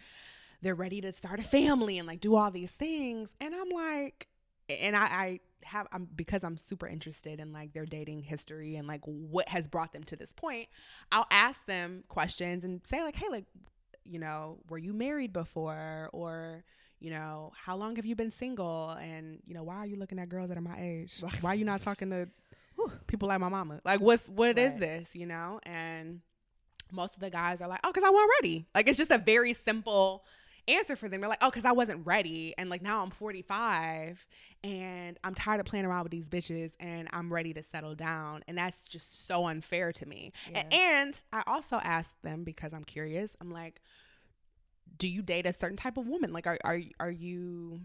they're 0.62 0.76
ready 0.76 1.02
to 1.02 1.12
start 1.12 1.40
a 1.40 1.44
family 1.44 1.98
and 1.98 2.08
like 2.08 2.20
do 2.20 2.36
all 2.36 2.52
these 2.52 2.72
things. 2.72 3.30
And 3.42 3.56
I'm 3.56 3.70
like, 3.70 4.28
and 4.70 4.96
I, 4.96 5.04
I 5.06 5.40
have 5.64 5.88
I'm 5.92 6.08
because 6.16 6.44
I'm 6.44 6.56
super 6.58 6.88
interested 6.88 7.40
in 7.40 7.52
like 7.52 7.74
their 7.74 7.86
dating 7.88 8.22
history 8.22 8.76
and 8.76 8.88
like 8.88 9.02
what 9.06 9.50
has 9.50 9.68
brought 9.68 9.92
them 9.92 10.04
to 10.04 10.16
this 10.16 10.32
point. 10.34 10.70
I'll 11.12 11.28
ask 11.32 11.66
them 11.66 12.04
questions 12.08 12.64
and 12.64 12.86
say 12.86 13.02
like, 13.02 13.16
hey, 13.16 13.28
like, 13.32 13.46
you 14.04 14.20
know, 14.20 14.60
were 14.70 14.78
you 14.78 14.94
married 14.94 15.34
before 15.34 16.10
or 16.14 16.64
you 17.00 17.12
know, 17.12 17.52
how 17.56 17.76
long 17.76 17.96
have 17.96 18.06
you 18.06 18.16
been 18.16 18.32
single? 18.32 18.90
And 18.92 19.40
you 19.46 19.54
know, 19.54 19.64
why 19.64 19.78
are 19.78 19.86
you 19.86 19.96
looking 19.96 20.20
at 20.20 20.30
girls 20.30 20.50
that 20.50 20.58
are 20.58 20.62
my 20.62 20.78
age? 20.80 21.22
Why 21.42 21.52
are 21.52 21.56
you 21.56 21.66
not 21.66 21.82
talking 21.82 22.10
to 22.10 22.28
people 23.08 23.28
like 23.30 23.40
my 23.40 23.50
mama? 23.50 23.82
Like, 23.86 24.02
what's 24.02 24.28
what 24.28 24.58
is 24.58 24.72
Right. 24.72 24.80
this? 24.80 25.16
You 25.16 25.26
know, 25.26 25.60
and 25.64 26.22
most 26.92 27.16
of 27.16 27.22
the 27.22 27.30
guys 27.30 27.62
are 27.62 27.68
like, 27.68 27.80
oh, 27.84 27.92
because 27.92 28.04
I 28.04 28.10
wasn't 28.10 28.32
ready. 28.42 28.66
Like, 28.74 28.88
it's 28.88 28.98
just 28.98 29.12
a 29.12 29.18
very 29.20 29.54
simple 29.54 30.24
answer 30.68 30.96
for 30.96 31.08
them. 31.10 31.22
They're 31.22 31.30
like, 31.30 31.40
oh, 31.42 31.50
because 31.50 31.66
I 31.66 31.72
wasn't 31.72 32.06
ready. 32.06 32.54
And 32.58 32.70
like, 32.70 32.82
now 32.82 33.02
I'm 33.02 33.10
45 33.12 34.28
and 34.64 35.18
I'm 35.24 35.34
tired 35.34 35.60
of 35.60 35.66
playing 35.66 35.86
around 35.86 36.04
with 36.04 36.12
these 36.12 36.28
bitches 36.28 36.72
and 36.80 37.08
I'm 37.12 37.32
ready 37.32 37.54
to 37.54 37.64
settle 37.64 37.96
down. 37.96 38.44
And 38.48 38.58
that's 38.58 38.88
just 38.88 39.26
so 39.26 39.48
unfair 39.48 39.92
to 39.94 40.06
me. 40.08 40.32
Yeah. 40.52 40.64
And 40.72 41.24
I 41.34 41.44
also 41.48 41.78
asked 41.78 42.20
them 42.24 42.44
because 42.44 42.74
I'm 42.74 42.84
curious, 42.84 43.32
I'm 43.42 43.52
like, 43.52 43.82
do 45.00 45.08
you 45.08 45.22
date 45.22 45.46
a 45.46 45.54
certain 45.54 45.78
type 45.78 45.98
of 45.98 46.08
woman? 46.08 46.32
Like, 46.32 46.46
are, 46.46 46.60
are, 46.64 46.80
are 47.00 47.12
you 47.12 47.82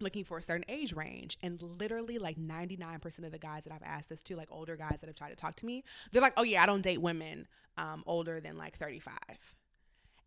looking 0.00 0.24
for 0.24 0.36
a 0.36 0.42
certain 0.42 0.64
age 0.68 0.92
range? 0.92 1.38
And 1.42 1.62
literally 1.62 2.18
like 2.18 2.36
99% 2.36 3.24
of 3.24 3.32
the 3.32 3.38
guys 3.38 3.64
that 3.64 3.72
i've 3.72 3.82
asked 3.82 4.10
this 4.10 4.20
to 4.22 4.36
like 4.36 4.48
older 4.50 4.76
guys 4.76 4.98
that 5.00 5.06
have 5.06 5.16
tried 5.16 5.30
to 5.30 5.36
talk 5.36 5.56
to 5.56 5.66
me 5.66 5.82
they're 6.12 6.20
like 6.20 6.34
oh 6.36 6.42
yeah 6.42 6.62
i 6.62 6.66
don't 6.66 6.82
date 6.82 7.00
women 7.00 7.46
um, 7.78 8.02
older 8.06 8.40
than 8.40 8.58
like 8.58 8.76
35 8.76 9.14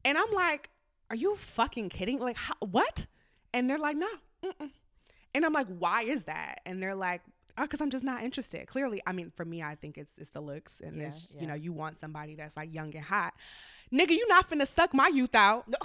and 0.04 0.18
i'm 0.18 0.32
like 0.34 0.70
are 1.10 1.16
you 1.16 1.36
fucking 1.36 1.90
kidding? 1.90 2.20
Like 2.20 2.38
how, 2.38 2.54
what? 2.60 3.08
And 3.54 3.70
they're 3.70 3.80
like 3.80 3.98
no 3.98 4.08
and 5.34 5.46
i'm 5.46 5.54
like 5.54 5.68
why 5.68 6.04
is 6.04 6.24
that? 6.24 6.60
And 6.66 6.82
they're 6.82 6.96
like 6.96 7.22
Uh, 7.58 7.64
because 7.64 7.82
i'm 7.82 7.90
just 7.90 8.04
not 8.04 8.24
interested. 8.24 8.68
Clearly 8.68 9.02
i 9.08 9.12
mean 9.12 9.32
for 9.36 9.44
me 9.46 9.64
i 9.64 9.76
think 9.76 9.98
it's 9.98 10.14
it's 10.18 10.30
the 10.30 10.42
looks 10.42 10.78
and 10.84 10.98
Yeah, 11.02 11.08
it's 11.08 11.34
yeah. 11.36 11.42
you 11.42 11.48
know 11.48 11.54
you 11.56 11.74
want 11.74 12.00
somebody 12.00 12.36
that's 12.36 12.56
like 12.56 12.74
young 12.74 12.94
and 12.96 13.04
hot. 13.04 13.34
Nigga 13.92 14.12
you 14.12 14.28
not 14.28 14.50
finna 14.50 14.68
suck 14.68 14.94
my 14.94 15.08
youth 15.08 15.34
out. 15.36 15.68
No. 15.68 15.78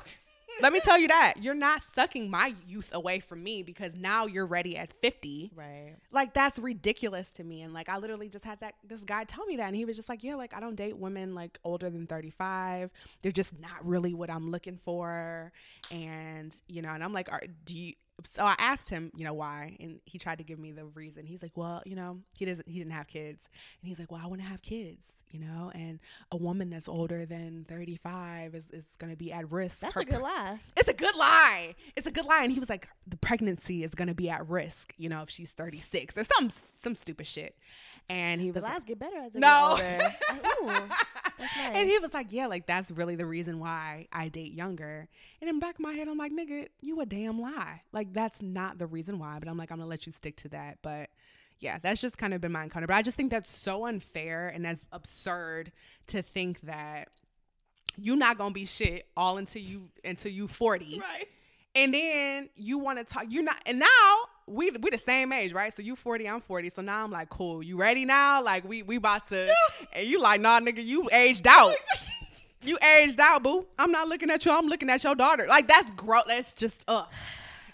let 0.60 0.72
me 0.72 0.80
tell 0.80 0.98
you 0.98 1.08
that. 1.08 1.34
You're 1.40 1.54
not 1.54 1.80
sucking 1.94 2.28
my 2.28 2.54
youth 2.68 2.90
away 2.94 3.20
from 3.20 3.42
me 3.42 3.62
because 3.62 3.96
now 3.96 4.26
you're 4.26 4.44
ready 4.44 4.76
at 4.76 4.92
50 5.00 5.52
Right. 5.56 5.94
like 6.12 6.34
that's 6.34 6.58
ridiculous 6.58 7.28
to 7.32 7.44
me. 7.44 7.62
And 7.62 7.72
like 7.72 7.88
i 7.88 7.96
literally 7.96 8.28
just 8.28 8.44
had 8.44 8.60
that 8.60 8.74
this 8.86 9.00
guy 9.00 9.24
tell 9.24 9.46
me 9.46 9.56
that. 9.56 9.68
And 9.68 9.76
he 9.76 9.84
was 9.86 9.96
just 9.96 10.08
like 10.10 10.22
yeah 10.22 10.34
like 10.34 10.52
i 10.54 10.60
don't 10.60 10.74
date 10.74 10.98
women 10.98 11.34
like 11.34 11.58
older 11.64 11.88
than 11.88 12.06
35 12.06 12.90
they're 13.22 13.32
just 13.32 13.58
not 13.60 13.84
really 13.84 14.12
what 14.12 14.28
i'm 14.30 14.50
looking 14.50 14.78
for. 14.84 15.52
And 15.90 16.54
you 16.68 16.82
know 16.82 16.90
and 16.90 17.02
i'm 17.02 17.14
like 17.14 17.32
Are, 17.32 17.42
do 17.64 17.74
you 17.78 17.94
so 18.24 18.44
i 18.44 18.54
asked 18.58 18.88
him 18.90 19.10
you 19.16 19.24
know 19.24 19.32
why 19.34 19.76
and 19.80 20.00
he 20.04 20.18
tried 20.18 20.38
to 20.38 20.44
give 20.44 20.58
me 20.58 20.70
the 20.72 20.84
reason 20.84 21.26
he's 21.26 21.42
like 21.42 21.52
well 21.56 21.82
you 21.86 21.96
know 21.96 22.18
he 22.36 22.44
doesn't 22.44 22.68
he 22.68 22.78
didn't 22.78 22.92
have 22.92 23.06
kids 23.08 23.48
and 23.80 23.88
he's 23.88 23.98
like 23.98 24.10
well 24.12 24.20
i 24.22 24.26
want 24.26 24.40
to 24.40 24.46
have 24.46 24.62
kids 24.62 25.14
you 25.30 25.40
know 25.40 25.72
and 25.74 25.98
a 26.30 26.36
woman 26.36 26.68
that's 26.70 26.88
older 26.88 27.24
than 27.24 27.64
35 27.68 28.54
is, 28.54 28.64
is 28.70 28.84
going 28.98 29.10
to 29.10 29.16
be 29.16 29.32
at 29.32 29.50
risk 29.50 29.80
That's 29.80 29.94
Her 29.94 30.02
a 30.02 30.04
good 30.04 30.20
lie. 30.20 30.58
it's 30.76 30.88
a 30.88 30.92
good 30.92 31.16
lie. 31.16 31.74
It's 31.96 32.06
a 32.06 32.10
good 32.10 32.26
lie. 32.26 32.42
And 32.44 32.52
he 32.52 32.60
was 32.60 32.68
like, 32.68 32.86
the 33.06 33.16
pregnancy 33.16 33.82
is 33.82 33.94
gonna 33.94 34.12
be 34.14 34.28
at 34.28 34.46
risk, 34.46 34.92
you 34.98 35.08
know, 35.08 35.22
if 35.22 35.30
she's 35.30 35.50
36 35.50 36.18
or 36.18 36.24
some 36.24 36.50
some 36.78 36.94
stupid 36.94 37.26
shit. 37.26 37.56
And 38.10 38.42
he 38.42 38.50
The 38.50 38.60
was 38.60 38.64
like, 38.64 38.72
lies 38.74 38.84
get 38.84 38.98
better 38.98 39.16
as 39.24 39.32
they 39.32 39.40
No. 39.40 39.76
get 39.78 40.02
older. 40.02 40.14
Like, 40.28 40.56
ooh, 40.62 40.66
nice. 40.66 41.50
and 41.72 41.88
he 41.88 41.98
was 41.98 42.12
like, 42.12 42.30
yeah, 42.32 42.46
like 42.46 42.66
that's 42.66 42.90
really 42.90 43.16
the 43.16 43.24
reason 43.26 43.58
why 43.58 44.08
I 44.12 44.28
date 44.28 44.52
younger. 44.52 45.08
And 45.40 45.48
in 45.48 45.56
the 45.56 45.60
back 45.60 45.76
of 45.76 45.80
my 45.80 45.92
head, 45.94 46.08
I'm 46.08 46.18
like, 46.18 46.32
nigga, 46.32 46.68
you 46.82 47.00
a 47.00 47.06
damn 47.06 47.40
lie. 47.40 47.80
Like 47.92 48.01
that's 48.12 48.42
not 48.42 48.78
the 48.78 48.86
reason 48.86 49.18
why. 49.18 49.38
But 49.38 49.48
I'm 49.48 49.56
like, 49.56 49.70
I'm 49.70 49.78
gonna 49.78 49.88
let 49.88 50.06
you 50.06 50.12
stick 50.12 50.36
to 50.38 50.48
that. 50.50 50.78
But 50.82 51.10
yeah, 51.62 51.78
that's 51.80 52.00
just 52.00 52.18
kind 52.18 52.34
of 52.34 52.40
been 52.40 52.52
my 52.52 52.64
encounter. 52.64 52.86
But 52.86 52.96
I 52.96 53.02
just 53.02 53.16
think 53.16 53.30
that's 53.30 53.50
so 53.50 53.86
unfair 53.86 54.48
and 54.48 54.64
that's 54.64 54.84
absurd 54.90 55.72
to 56.08 56.20
think 56.20 56.60
that 56.62 57.08
you're 57.96 58.16
not 58.16 58.36
gonna 58.36 58.52
be 58.52 58.64
shit 58.64 59.06
all 59.16 59.38
until 59.38 59.62
you 59.62 59.88
until 60.04 60.32
you 60.32 60.48
40 60.48 60.98
right. 61.00 61.28
and 61.74 61.92
then 61.92 62.48
you 62.56 62.78
want 62.78 62.98
to 62.98 63.04
talk 63.04 63.24
you're 63.28 63.42
not 63.42 63.56
and 63.66 63.78
now 63.78 64.14
we 64.46 64.70
we 64.70 64.90
the 64.90 64.98
same 64.98 65.30
age 65.32 65.52
right? 65.52 65.74
So 65.76 65.82
you 65.82 65.94
40 65.94 66.26
i'm 66.26 66.40
40 66.40 66.70
so 66.70 66.80
now 66.80 67.04
i'm 67.04 67.10
like 67.10 67.28
cool 67.28 67.62
you 67.62 67.76
ready 67.76 68.04
now? 68.04 68.42
Like 68.42 68.66
we 68.66 68.82
we 68.82 68.96
about 68.96 69.28
to 69.28 69.54
and 69.92 70.06
you 70.06 70.20
like 70.20 70.40
nah 70.40 70.58
nigga 70.60 70.84
you 70.84 71.08
aged 71.12 71.46
out. 71.46 71.74
You 72.64 72.78
aged 72.96 73.18
out 73.18 73.42
boo. 73.42 73.66
I'm 73.76 73.90
not 73.90 74.06
looking 74.08 74.30
at 74.30 74.44
you. 74.44 74.52
I'm 74.52 74.68
looking 74.68 74.88
at 74.88 75.02
your 75.02 75.16
daughter. 75.16 75.48
Like 75.48 75.66
that's 75.66 75.90
gross 75.96 76.26
that's 76.28 76.54
just 76.54 76.84
ugh 76.86 77.08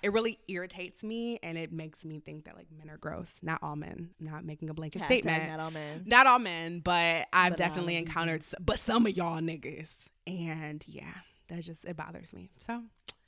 it 0.02 0.12
really 0.12 0.38
irritates 0.48 1.02
me 1.02 1.38
and 1.42 1.56
it 1.58 1.72
makes 1.72 2.04
me 2.04 2.20
think 2.20 2.44
that 2.44 2.56
like 2.56 2.66
men 2.76 2.88
are 2.90 2.96
gross 2.98 3.34
not 3.42 3.58
all 3.62 3.76
men 3.76 4.10
i'm 4.20 4.26
not 4.26 4.44
making 4.44 4.70
a 4.70 4.74
blanket 4.74 5.02
Hashtag 5.02 5.06
statement 5.06 5.48
Not 5.48 5.60
all 5.60 5.70
men. 5.70 6.02
not 6.06 6.26
all 6.26 6.38
men, 6.38 6.80
but 6.80 7.26
I've 7.32 7.50
But 7.52 7.58
definitely 7.58 7.96
encountered, 7.96 8.42
s- 8.42 8.54
but 8.60 8.78
some 8.78 9.06
of 9.06 9.16
y'all 9.16 9.40
niggas, 9.40 9.92
and 10.26 10.84
yeah, 10.86 11.12
that 11.48 11.62
just 11.62 11.84
it 11.84 11.96
bothers 11.96 12.32
me. 12.32 12.50
So 12.60 12.82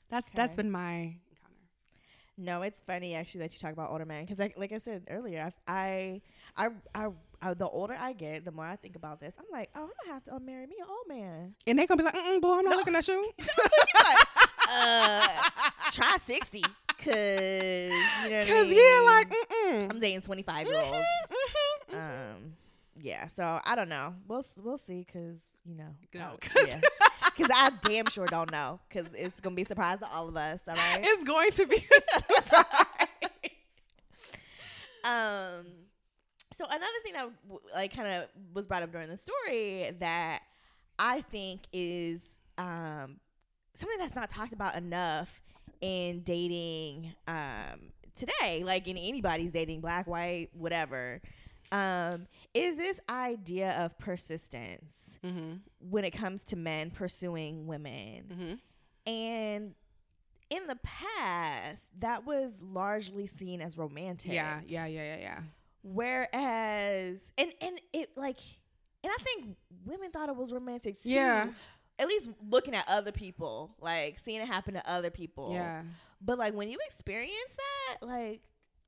that's 0.09 0.29
that's 0.35 0.55
been 0.55 0.71
my 0.71 0.93
encounter. 0.93 1.17
No, 2.39 2.63
it's 2.63 2.81
funny 2.87 3.15
actually 3.15 3.41
that 3.41 3.53
you 3.53 3.61
talk 3.61 3.73
about 3.73 3.91
older 3.91 4.05
men 4.07 4.25
because, 4.25 4.39
like, 4.39 4.57
like 4.59 4.73
I 4.73 4.79
said 4.79 5.05
earlier, 5.11 5.53
I, 5.69 6.23
I, 6.57 6.71
I, 6.95 7.09
I, 7.43 7.55
the 7.55 7.69
older 7.69 7.95
I 7.99 8.13
get, 8.15 8.45
the 8.47 8.51
more 8.53 8.65
I 8.65 8.77
think 8.77 8.97
about 8.97 9.21
this. 9.21 9.35
I'm 9.39 9.45
like, 9.53 9.69
oh, 9.77 9.83
I'm 9.83 9.89
gonna 10.05 10.15
have 10.15 10.25
to 10.25 10.31
unmarry 10.33 10.67
me 10.69 10.77
an 10.81 10.87
old 10.89 11.07
man. 11.09 11.55
And 11.67 11.79
they 11.79 11.87
gonna 11.87 11.99
be 11.99 12.05
like, 12.05 12.15
Mm-mm, 12.15 12.41
boy, 12.41 12.59
I'm 12.59 12.65
not 12.65 12.77
looking 12.77 12.95
at 12.97 13.07
you. 13.09 13.31
uh, 14.71 15.27
try 15.93 16.17
sixty, 16.19 16.63
cause 16.63 17.07
you 17.07 17.11
know 17.91 17.95
what 18.31 18.33
I 18.33 18.47
Cause 18.47 18.67
mean. 18.67 18.77
yeah, 18.77 19.01
like, 19.05 19.31
mm-mm. 19.31 19.91
I'm 19.91 20.01
dating 20.01 20.21
25 20.23 20.67
year 20.67 20.79
olds. 20.83 20.97
Mhm, 21.89 21.95
mhm. 21.95 22.35
Um, 22.35 22.53
yeah. 23.01 23.27
So 23.29 23.61
I 23.65 23.75
don't 23.75 23.89
know. 23.89 24.15
We'll 24.29 24.45
we'll 24.63 24.79
see, 24.79 25.07
cause 25.13 25.39
you 25.65 25.75
know. 25.77 25.95
No, 26.15 26.37
'cause- 26.41 26.67
yeah. 26.69 26.81
because 27.37 27.51
I 27.55 27.71
damn 27.83 28.07
sure 28.07 28.27
don't 28.27 28.51
know. 28.53 28.81
Because 28.89 29.13
it's 29.15 29.41
gonna 29.41 29.57
be 29.57 29.63
a 29.63 29.67
surprise 29.67 29.99
to 30.01 30.11
all 30.11 30.29
of 30.29 30.37
us. 30.37 30.61
All 30.69 30.75
right. 30.75 31.01
It's 31.03 31.25
going 31.25 31.51
to 31.53 31.67
be 31.67 31.77
a 31.77 32.21
surprise. 32.45 33.07
um. 35.05 35.67
So 36.55 36.67
another 36.67 36.87
thing 37.03 37.13
that 37.15 37.29
like 37.75 37.95
kind 37.95 38.09
of 38.23 38.29
was 38.53 38.67
brought 38.67 38.83
up 38.83 38.93
during 38.93 39.09
the 39.09 39.17
story 39.17 39.93
that 40.01 40.43
I 40.99 41.23
think 41.31 41.61
is 41.73 42.39
um 42.59 43.19
something 43.75 43.99
that's 43.99 44.15
not 44.15 44.31
talked 44.31 44.53
about 44.53 44.77
enough 44.77 45.41
in 45.81 46.21
dating 46.23 47.15
um 47.27 47.93
today, 48.17 48.63
like 48.65 48.87
in 48.87 48.97
anybody's 48.97 49.53
dating, 49.53 49.81
black, 49.81 50.07
white, 50.07 50.49
whatever. 50.53 51.21
Um, 51.73 52.27
is 52.53 52.77
this 52.77 52.99
idea 53.09 53.73
of 53.79 53.97
persistence 53.99 55.19
mm-hmm. 55.25 55.55
when 55.79 56.05
it 56.05 56.11
comes 56.11 56.45
to 56.47 56.57
men 56.57 56.91
pursuing 56.91 57.67
women. 57.67 58.25
Mm-hmm. 58.29 59.13
And 59.13 59.75
in 60.51 60.67
the 60.67 60.79
past, 60.83 61.89
that 62.01 62.27
was 62.27 62.61
largely 62.61 63.27
seen 63.27 63.61
as 63.61 63.77
romantic. 63.79 64.33
Yeah, 64.33 64.61
yeah, 64.67 64.87
yeah, 64.87 65.03
yeah, 65.03 65.21
yeah. 65.21 65.39
Whereas, 65.83 67.21
and 67.39 67.53
and 67.61 67.81
it 67.93 68.11
like, 68.17 68.41
and 69.03 69.13
I 69.13 69.23
think 69.23 69.57
women 69.87 70.11
thought 70.11 70.29
it 70.29 70.37
was 70.37 70.53
romantic 70.53 71.01
too. 71.01 71.11
Yeah. 71.11 71.49
At 72.01 72.09
least 72.09 72.29
looking 72.49 72.75
at 72.75 72.85
other 72.89 73.13
people, 73.13 73.77
like 73.81 74.19
seeing 74.19 74.41
it 74.41 74.49
happen 74.49 74.75
to 74.75 74.91
other 74.91 75.11
people. 75.11 75.53
Yeah, 75.53 75.83
But 76.21 76.39
like 76.39 76.55
when 76.55 76.69
you 76.71 76.79
experience 76.87 77.57
that, 77.57 78.07
like, 78.07 78.41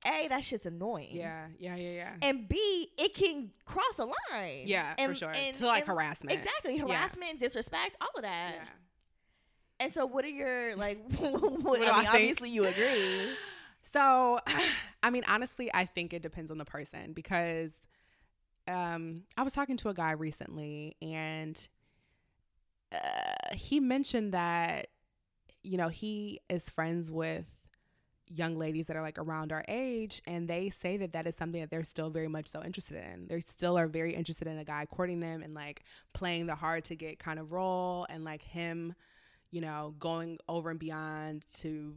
a 0.06 0.26
that 0.28 0.42
shit's 0.42 0.66
annoying. 0.66 1.14
yeah, 1.14 1.46
yeah, 1.60 1.76
yeah, 1.76 1.90
yeah. 1.90 2.10
And 2.22 2.48
B, 2.48 2.88
it 2.98 3.14
can 3.14 3.50
cross 3.66 3.98
a 4.00 4.04
line. 4.04 4.62
Yeah, 4.64 4.94
for 4.94 5.00
And- 5.02 5.16
sure. 5.18 5.30
and- 5.32 5.54
to 5.56 5.66
like 5.66 5.82
and- 5.86 5.88
harassment. 5.92 6.32
Exactly. 6.36 6.76
Yeah. 6.78 6.82
Harassment, 6.86 7.38
disrespect, 7.38 7.96
all 8.00 8.08
of 8.16 8.22
that. 8.22 8.54
Yeah. 8.54 8.64
And 9.78 9.92
so, 9.92 10.06
what 10.06 10.24
are 10.24 10.28
your 10.28 10.74
like? 10.84 10.98
what, 11.18 11.78
do 11.80 11.84
I 11.84 11.90
I 11.90 11.92
mean, 11.92 12.00
think? 12.02 12.08
obviously, 12.14 12.50
you 12.50 12.64
agree. 12.64 13.28
So, 13.92 14.38
I 15.02 15.10
mean, 15.10 15.24
honestly, 15.28 15.68
I 15.74 15.84
think 15.86 16.14
it 16.14 16.22
depends 16.22 16.50
on 16.52 16.56
the 16.58 16.64
person 16.64 17.12
because 17.12 17.72
um, 18.68 19.22
I 19.36 19.42
was 19.42 19.52
talking 19.54 19.76
to 19.78 19.88
a 19.88 19.94
guy 19.94 20.12
recently 20.12 20.96
and 21.02 21.68
uh, 22.92 23.54
he 23.54 23.80
mentioned 23.80 24.32
that, 24.34 24.88
you 25.62 25.76
know, 25.76 25.88
he 25.88 26.40
is 26.48 26.68
friends 26.68 27.10
with 27.10 27.46
young 28.28 28.54
ladies 28.56 28.86
that 28.86 28.96
are 28.96 29.02
like 29.02 29.18
around 29.18 29.52
our 29.52 29.62
age 29.68 30.22
and 30.26 30.48
they 30.48 30.70
say 30.70 30.96
that 30.96 31.12
that 31.12 31.26
is 31.26 31.34
something 31.36 31.60
that 31.60 31.70
they're 31.70 31.82
still 31.82 32.08
very 32.08 32.28
much 32.28 32.46
so 32.48 32.62
interested 32.62 32.96
in. 32.96 33.26
They 33.28 33.40
still 33.40 33.76
are 33.78 33.88
very 33.88 34.14
interested 34.14 34.48
in 34.48 34.58
a 34.58 34.64
guy 34.64 34.86
courting 34.86 35.20
them 35.20 35.42
and 35.42 35.54
like 35.54 35.84
playing 36.14 36.46
the 36.46 36.54
hard 36.54 36.84
to 36.84 36.96
get 36.96 37.18
kind 37.18 37.38
of 37.38 37.52
role 37.52 38.06
and 38.08 38.24
like 38.24 38.42
him 38.42 38.94
you 39.50 39.60
know 39.60 39.94
going 39.98 40.38
over 40.48 40.70
and 40.70 40.78
beyond 40.78 41.44
to 41.58 41.94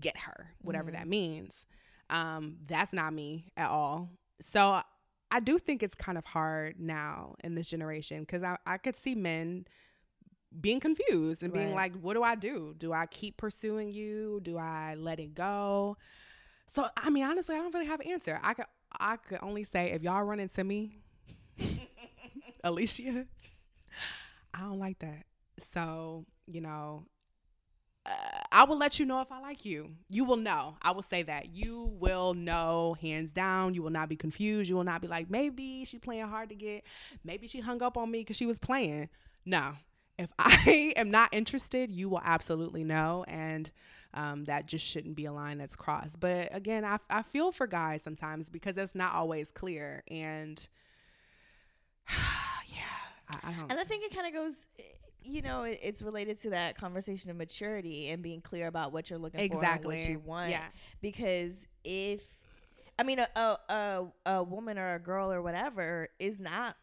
get 0.00 0.16
her 0.18 0.48
whatever 0.60 0.90
Mhm. 0.90 0.94
that 0.94 1.06
means. 1.06 1.66
Um 2.10 2.56
that's 2.66 2.92
not 2.92 3.12
me 3.12 3.52
at 3.56 3.68
all. 3.70 4.10
So 4.40 4.80
i 5.30 5.40
do 5.40 5.58
think 5.58 5.82
it's 5.84 5.94
kind 5.94 6.18
of 6.18 6.24
hard 6.24 6.80
now 6.80 7.34
in 7.44 7.54
this 7.56 7.66
generation 7.68 8.20
because 8.20 8.42
I, 8.44 8.56
I 8.66 8.76
could 8.78 8.96
see 8.96 9.14
men 9.14 9.66
being 10.60 10.80
confused 10.80 11.42
and 11.42 11.52
being 11.52 11.68
Right. 11.74 11.92
like 11.92 11.96
what 12.00 12.14
do 12.14 12.22
i 12.22 12.34
do 12.34 12.74
do 12.78 12.92
i 12.92 13.06
keep 13.06 13.36
pursuing 13.36 13.90
you 13.92 14.40
do 14.42 14.56
i 14.58 14.94
let 14.96 15.18
it 15.20 15.34
go 15.34 15.96
so 16.72 16.88
i 16.96 17.10
mean 17.10 17.24
honestly 17.24 17.54
i 17.54 17.58
don't 17.58 17.74
really 17.74 17.86
have 17.86 18.00
an 18.00 18.08
answer 18.10 18.40
i 18.42 18.54
could 18.54 18.64
i 18.98 19.16
could 19.16 19.38
only 19.42 19.64
say 19.64 19.90
if 19.92 20.02
y'all 20.02 20.22
run 20.22 20.40
into 20.40 20.64
me 20.64 20.98
Alishia 22.64 23.26
i 24.54 24.60
don't 24.60 24.78
like 24.78 24.98
that 25.00 25.24
so 25.74 26.24
you 26.46 26.60
know 26.60 27.04
uh, 28.08 28.10
I 28.52 28.62
will 28.62 28.78
let 28.78 29.00
you 29.00 29.04
know 29.04 29.20
if 29.20 29.32
I 29.32 29.40
like 29.40 29.64
you. 29.64 29.90
You 30.10 30.24
will 30.24 30.36
know. 30.36 30.76
I 30.80 30.92
will 30.92 31.02
say 31.02 31.24
that. 31.24 31.48
You 31.56 31.90
will 31.98 32.34
know 32.34 32.96
hands 33.00 33.32
down. 33.32 33.74
You 33.74 33.82
will 33.82 33.90
not 33.90 34.08
be 34.08 34.14
confused. 34.14 34.70
You 34.70 34.76
will 34.76 34.84
not 34.84 35.00
be 35.00 35.08
like, 35.08 35.28
maybe 35.28 35.84
she 35.84 35.98
playing 35.98 36.28
hard 36.28 36.50
to 36.50 36.54
get. 36.54 36.84
Maybe 37.24 37.48
she 37.48 37.58
hung 37.58 37.82
up 37.82 37.96
on 37.96 38.08
me 38.08 38.20
because 38.20 38.36
she 38.36 38.46
was 38.46 38.58
playing. 38.58 39.08
No. 39.44 39.72
If 40.18 40.30
I 40.38 40.92
am 40.96 41.10
not 41.10 41.30
interested, 41.32 41.90
you 41.90 42.08
will 42.08 42.22
absolutely 42.24 42.84
know. 42.84 43.24
And 43.28 43.70
um, 44.14 44.44
that 44.44 44.66
just 44.66 44.84
shouldn't 44.84 45.14
be 45.14 45.26
a 45.26 45.32
line 45.32 45.58
that's 45.58 45.76
crossed. 45.76 46.20
But 46.20 46.54
again, 46.54 46.84
I, 46.84 46.98
I 47.10 47.22
feel 47.22 47.52
for 47.52 47.66
guys 47.66 48.02
sometimes 48.02 48.50
because 48.50 48.76
that's 48.76 48.94
not 48.94 49.14
always 49.14 49.50
clear. 49.50 50.02
And 50.10 50.66
yeah, 52.08 52.82
I, 53.30 53.50
I 53.50 53.52
don't. 53.52 53.70
And 53.70 53.78
I 53.78 53.84
think 53.84 54.04
it 54.04 54.14
kind 54.14 54.26
of 54.26 54.32
goes, 54.32 54.66
you 55.22 55.42
know, 55.42 55.64
it, 55.64 55.80
it's 55.82 56.02
related 56.02 56.40
to 56.42 56.50
that 56.50 56.78
conversation 56.78 57.30
of 57.30 57.36
maturity 57.36 58.08
and 58.08 58.22
being 58.22 58.40
clear 58.40 58.66
about 58.66 58.92
what 58.92 59.10
you're 59.10 59.18
looking 59.18 59.38
for 59.38 59.56
exactly. 59.56 59.96
and 59.96 60.04
what 60.04 60.10
you 60.10 60.18
want. 60.20 60.50
Yeah. 60.50 60.66
Because 61.02 61.66
if, 61.84 62.22
I 62.98 63.02
mean, 63.02 63.18
a, 63.18 63.28
a 63.36 63.58
a 63.68 64.06
a 64.24 64.42
woman 64.42 64.78
or 64.78 64.94
a 64.94 64.98
girl 64.98 65.30
or 65.30 65.42
whatever 65.42 66.08
is 66.18 66.40
not 66.40 66.76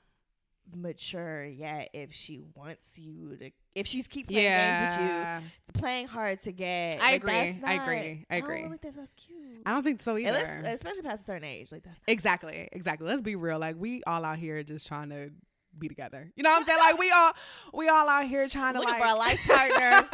mature 0.75 1.45
yet 1.45 1.89
if 1.93 2.13
she 2.13 2.39
wants 2.55 2.97
you 2.97 3.35
to 3.37 3.51
if 3.75 3.85
she's 3.85 4.07
keep 4.07 4.27
playing 4.27 4.49
games 4.49 4.97
with 4.97 5.09
you 5.09 5.79
playing 5.79 6.07
hard 6.07 6.41
to 6.41 6.51
get 6.51 7.01
I 7.01 7.11
like, 7.11 7.15
agree. 7.21 7.33
that's 7.33 7.63
I 7.63 7.73
agree. 7.73 8.25
I 8.29 8.35
agree. 8.37 8.55
don't 8.55 8.65
really 8.65 8.77
think 8.77 8.95
that's 8.95 9.13
cute 9.13 9.61
I 9.65 9.71
don't 9.71 9.83
think 9.83 10.01
so 10.01 10.17
either. 10.17 10.61
Especially 10.65 11.01
past 11.03 11.23
a 11.23 11.25
certain 11.25 11.43
age 11.43 11.71
like 11.71 11.83
that's 11.83 11.99
Exactly, 12.07 12.69
exactly. 12.71 13.07
Let's 13.07 13.21
be 13.21 13.35
real. 13.35 13.59
Like 13.59 13.75
we 13.77 14.01
all 14.07 14.23
out 14.25 14.39
here 14.39 14.63
just 14.63 14.87
trying 14.87 15.09
to 15.09 15.31
be 15.77 15.87
together. 15.87 16.31
You 16.35 16.43
know 16.43 16.51
what 16.51 16.61
I'm 16.61 16.67
saying? 16.67 16.79
Like 16.79 16.97
we 16.99 17.11
all 17.11 17.31
we 17.73 17.89
all 17.89 18.07
out 18.07 18.25
here 18.27 18.47
trying 18.47 18.73
to 18.73 18.79
looking 18.79 18.93
like 18.93 19.01
for 19.01 19.09
a 19.09 19.15
life 19.17 19.47
partner 19.47 20.07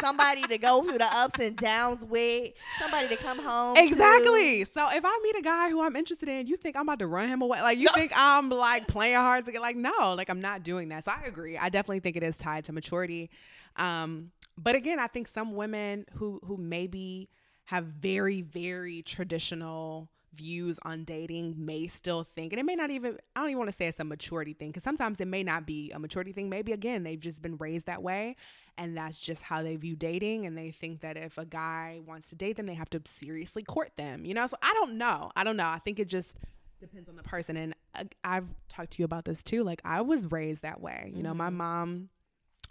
somebody 0.00 0.42
to 0.42 0.58
go 0.58 0.82
through 0.82 0.98
the 0.98 1.08
ups 1.12 1.38
and 1.40 1.56
downs 1.56 2.04
with 2.04 2.52
somebody 2.78 3.08
to 3.08 3.16
come 3.16 3.38
home 3.38 3.76
to. 3.76 3.82
Exactly. 3.82 4.64
So 4.64 4.88
if 4.90 5.04
I 5.04 5.20
meet 5.22 5.36
a 5.36 5.42
guy 5.42 5.70
who 5.70 5.82
I'm 5.82 5.96
interested 5.96 6.28
in, 6.28 6.46
you 6.46 6.56
think 6.56 6.76
I'm 6.76 6.82
about 6.82 6.98
to 7.00 7.06
run 7.06 7.28
him 7.28 7.42
away? 7.42 7.60
Like 7.60 7.78
you 7.78 7.88
think 7.94 8.12
I'm 8.16 8.48
like 8.50 8.86
playing 8.88 9.16
hard 9.16 9.44
to 9.46 9.52
get 9.52 9.60
like 9.60 9.76
no, 9.76 10.14
like 10.14 10.30
I'm 10.30 10.40
not 10.40 10.62
doing 10.62 10.88
that. 10.88 11.04
So 11.04 11.12
I 11.12 11.26
agree. 11.26 11.58
I 11.58 11.68
definitely 11.68 12.00
think 12.00 12.16
it 12.16 12.22
is 12.22 12.38
tied 12.38 12.64
to 12.64 12.72
maturity. 12.72 13.30
Um, 13.76 14.30
but 14.56 14.74
again, 14.74 14.98
I 14.98 15.06
think 15.06 15.28
some 15.28 15.54
women 15.54 16.04
who 16.14 16.40
who 16.44 16.56
maybe 16.56 17.28
have 17.66 17.84
very 17.84 18.42
very 18.42 19.02
traditional 19.02 20.10
views 20.38 20.78
on 20.82 21.04
dating 21.04 21.54
may 21.58 21.86
still 21.88 22.22
think 22.22 22.52
and 22.52 22.60
it 22.60 22.64
may 22.64 22.74
not 22.76 22.90
even 22.90 23.18
I 23.34 23.40
don't 23.40 23.50
even 23.50 23.58
want 23.58 23.70
to 23.70 23.76
say 23.76 23.86
it's 23.88 23.98
a 24.00 24.04
maturity 24.04 24.54
thing 24.54 24.72
cuz 24.72 24.82
sometimes 24.82 25.20
it 25.20 25.28
may 25.28 25.42
not 25.42 25.66
be 25.66 25.90
a 25.90 25.98
maturity 25.98 26.32
thing. 26.32 26.48
Maybe 26.48 26.72
again 26.72 27.02
they've 27.02 27.20
just 27.20 27.42
been 27.42 27.56
raised 27.56 27.86
that 27.86 28.02
way 28.02 28.36
and 28.76 28.96
that's 28.96 29.20
just 29.20 29.42
how 29.42 29.62
they 29.62 29.76
view 29.76 29.96
dating 29.96 30.46
and 30.46 30.56
they 30.56 30.70
think 30.70 31.00
that 31.00 31.16
if 31.16 31.36
a 31.38 31.44
guy 31.44 32.00
wants 32.06 32.28
to 32.30 32.36
date 32.36 32.56
them 32.56 32.66
they 32.66 32.74
have 32.74 32.90
to 32.90 33.02
seriously 33.04 33.62
court 33.62 33.90
them 33.96 34.24
you 34.24 34.34
know? 34.34 34.46
So 34.46 34.56
i 34.62 34.72
don't 34.74 34.94
know. 35.04 35.30
I 35.36 35.42
don't 35.44 35.56
know. 35.56 35.66
I 35.66 35.78
think 35.84 35.98
it 35.98 36.08
just 36.08 36.36
depends 36.80 37.08
on 37.08 37.16
the 37.16 37.24
person 37.24 37.56
and 37.56 37.74
i've 38.22 38.46
talked 38.68 38.92
to 38.92 38.98
you 39.00 39.04
about 39.04 39.24
this 39.24 39.42
too 39.42 39.64
like 39.64 39.80
i 39.84 40.00
was 40.00 40.30
raised 40.30 40.62
that 40.62 40.80
way 40.80 41.10
you 41.16 41.22
know? 41.24 41.34
My 41.34 41.50
Mhm. 41.50 41.54
mom 41.64 42.08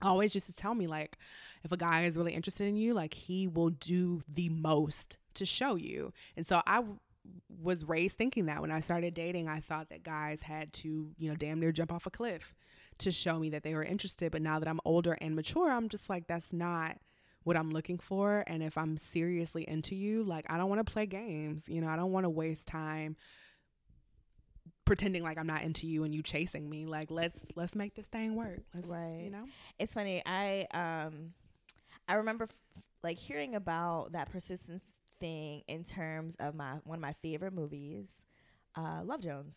always 0.02 0.34
used 0.36 0.46
to 0.48 0.56
tell 0.56 0.76
me 0.76 0.88
like 0.88 1.18
if 1.66 1.72
a 1.72 1.78
guy 1.78 2.06
is 2.06 2.18
really 2.18 2.34
interested 2.34 2.68
in 2.68 2.78
you 2.78 2.94
like 2.94 3.14
he 3.16 3.48
will 3.48 3.72
do 3.72 4.22
the 4.30 4.48
most 4.50 5.18
to 5.34 5.46
show 5.46 5.76
you. 5.76 6.14
And 6.38 6.46
so 6.48 6.62
i 6.68 6.84
was 7.62 7.84
raised 7.86 8.18
thinking 8.18 8.46
that 8.46 8.62
when 8.62 8.72
i 8.72 8.80
started 8.80 9.14
dating 9.14 9.48
i 9.48 9.60
thought 9.60 9.90
that 9.90 10.04
guys 10.04 10.42
had 10.42 10.72
to 10.74 11.10
you 11.18 11.30
know 11.30 11.36
damn 11.36 11.60
near 11.60 11.72
jump 11.72 11.92
off 11.92 12.06
a 12.06 12.10
cliff 12.10 12.56
to 13.00 13.12
show 13.12 13.38
me 13.38 13.52
that 13.52 13.62
they 13.62 13.76
were 13.76 13.84
interested. 13.84 14.32
But 14.32 14.42
now 14.42 14.58
that 14.58 14.68
I'm 14.68 14.80
older 14.84 15.16
and 15.22 15.36
mature, 15.36 15.70
I'm 15.70 15.88
just 15.88 16.10
like, 16.10 16.26
that's 16.26 16.52
not 16.52 16.98
what 17.44 17.56
I'm 17.56 17.70
looking 17.70 18.00
for. 18.00 18.44
And 18.48 18.64
if 18.64 18.76
I'm 18.76 18.98
seriously 18.98 19.70
into 19.70 19.96
you, 19.96 20.24
like, 20.24 20.48
I 20.50 20.58
don't 20.58 20.68
want 20.68 20.84
to 20.84 20.92
play 20.92 21.06
games. 21.06 21.66
You 21.70 21.80
know, 21.82 21.90
I 21.90 21.96
don't 21.96 22.12
want 22.12 22.24
to 22.24 22.30
waste 22.32 22.66
time 22.66 23.16
pretending 24.86 25.22
like 25.22 25.38
I'm 25.38 25.46
not 25.46 25.62
into 25.64 25.86
you 25.88 26.04
and 26.06 26.16
you 26.16 26.24
chasing 26.24 26.68
me. 26.70 26.88
Like, 26.88 27.12
let's 27.12 27.46
let's 27.56 27.76
make 27.76 27.94
this 27.94 28.08
thing 28.08 28.36
work. 28.36 28.62
Let's, 28.74 28.88
Right. 28.88 29.22
You 29.26 29.30
know. 29.30 29.46
it's 29.78 29.94
funny 29.94 30.24
i 30.26 30.66
um 30.74 31.34
i 32.08 32.16
remember 32.16 32.46
f- 32.46 32.82
like 33.04 33.18
hearing 33.20 33.54
about 33.54 34.14
that 34.14 34.32
persistence 34.32 34.84
thing 35.20 35.64
in 35.68 35.84
terms 35.84 36.36
of 36.40 36.56
my 36.56 36.76
one 36.84 36.98
of 36.98 37.02
my 37.02 37.14
favorite 37.22 37.54
movies 37.54 38.08
uh 38.76 39.02
love 39.04 39.22
jones 39.22 39.56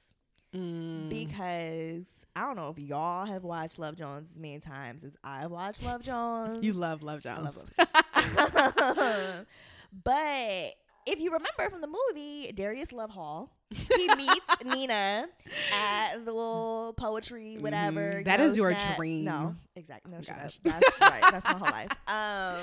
Mm. 0.52 1.08
because 1.08 2.06
I 2.34 2.40
don't 2.40 2.56
know 2.56 2.70
if 2.70 2.78
y'all 2.80 3.24
have 3.24 3.44
watched 3.44 3.78
Love 3.78 3.94
Jones 3.94 4.30
as 4.32 4.36
many 4.36 4.58
times 4.58 5.04
as 5.04 5.16
I 5.22 5.46
watched 5.46 5.84
Love 5.84 6.02
Jones. 6.02 6.64
you 6.64 6.72
love 6.72 7.04
Love 7.04 7.20
I 7.24 7.36
Jones. 7.36 7.56
love 7.78 8.36
Love 8.36 9.46
but 10.04 10.74
if 11.06 11.18
you 11.20 11.30
remember 11.32 11.70
from 11.70 11.80
the 11.80 11.86
movie 11.86 12.50
Darius 12.52 12.90
Lovehall, 12.90 13.48
he 13.70 14.08
meets 14.16 14.64
Nina 14.74 15.26
at 15.72 16.14
the 16.24 16.32
little 16.32 16.94
poetry, 16.96 17.56
whatever. 17.58 18.22
Mhm. 18.24 18.26
you 18.32 18.38
know, 18.38 18.44
is 18.46 18.56
your 18.56 18.70
snack- 18.70 18.96
dream. 18.96 19.24
No, 19.24 19.54
exactly. 19.76 20.10
No. 20.12 20.18
Gosh. 20.20 20.58
That's 20.64 21.00
right. 21.00 21.22
That's 21.30 21.44
my 21.46 21.58
whole 21.58 21.70
life. 21.70 21.92
Um, 22.08 22.60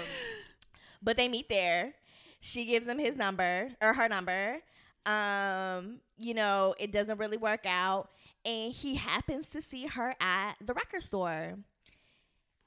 but 1.02 1.16
they 1.18 1.28
meet 1.30 1.48
there. 1.50 1.94
She 2.40 2.66
gives 2.66 2.86
him 2.88 3.00
his 3.00 3.16
number 3.16 3.70
or 3.82 3.94
her 3.94 4.08
number. 4.08 4.60
Um, 5.06 6.00
you 6.18 6.34
know, 6.34 6.76
it 6.80 6.92
doesn't 6.92 7.18
really 7.18 7.38
work 7.38 7.66
out, 7.66 8.10
and 8.46 8.72
he 8.74 8.96
happens 8.96 9.48
to 9.50 9.62
see 9.62 9.88
her 9.88 10.14
at 10.20 10.54
the 10.64 10.74
record 10.74 11.04
store. 11.04 11.56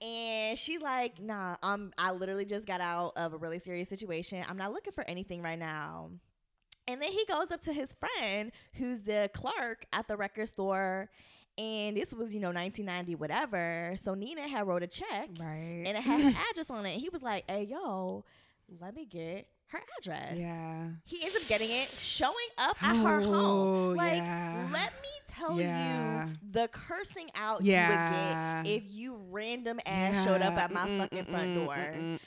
And 0.00 0.58
she's 0.58 0.80
like, 0.80 1.20
nah, 1.20 1.56
um, 1.62 1.92
I 1.98 2.12
literally 2.12 2.46
just 2.46 2.66
got 2.66 2.80
out 2.80 3.12
of 3.16 3.34
a 3.34 3.36
really 3.36 3.58
serious 3.58 3.88
situation. 3.90 4.42
I'm 4.48 4.56
not 4.56 4.72
looking 4.72 4.94
for 4.94 5.04
anything 5.08 5.42
right 5.42 5.58
now. 5.58 6.10
And 6.88 7.02
then 7.02 7.12
he 7.12 7.24
goes 7.28 7.50
up 7.50 7.60
to 7.62 7.72
his 7.74 7.94
friend, 7.94 8.50
who's 8.74 9.00
the 9.00 9.30
clerk 9.34 9.84
at 9.92 10.08
the 10.08 10.16
record 10.16 10.48
store. 10.48 11.10
And 11.58 11.96
this 11.98 12.14
was, 12.14 12.32
you 12.34 12.40
know, 12.40 12.48
1990, 12.50 13.16
whatever. 13.16 13.94
So 14.02 14.14
Nina 14.14 14.48
had 14.48 14.66
wrote 14.66 14.82
a 14.82 14.86
check 14.86 15.28
Right. 15.38 15.82
and 15.86 15.88
it 15.88 15.96
had 16.02 16.22
her 16.22 16.40
address 16.50 16.70
on 16.70 16.86
it. 16.86 16.92
And 16.92 17.00
he 17.02 17.10
was 17.10 17.22
like, 17.22 17.44
hey, 17.46 17.64
yo, 17.70 18.24
let 18.80 18.94
me 18.94 19.04
get 19.04 19.46
her 19.70 19.80
address. 19.98 20.36
yeah. 20.36 20.88
He 21.04 21.22
ends 21.22 21.36
up 21.36 21.46
getting 21.48 21.70
it, 21.70 21.88
showing 21.98 22.34
up 22.58 22.82
at 22.82 22.96
her 22.96 23.20
oh, 23.20 23.24
home. 23.24 23.90
Oh, 23.92 23.94
Like, 23.96 24.16
yeah. 24.16 24.68
let 24.72 24.92
me 25.00 25.08
tell 25.30 25.60
Yeah. 25.60 26.26
you 26.28 26.34
the 26.50 26.68
cursing 26.68 27.30
out 27.34 27.62
Yeah. 27.62 27.86
you 27.88 28.64
would 28.64 28.64
get 28.66 28.82
if 28.84 28.90
you 28.92 29.20
random 29.30 29.78
ass 29.86 30.24
showed 30.24 30.42
up 30.42 30.54
at 30.54 30.72
my 30.72 30.86
Mm-mm, 30.88 30.98
fucking 30.98 31.24
front 31.26 31.48
mm-mm, 31.48 31.64
door. 31.66 31.74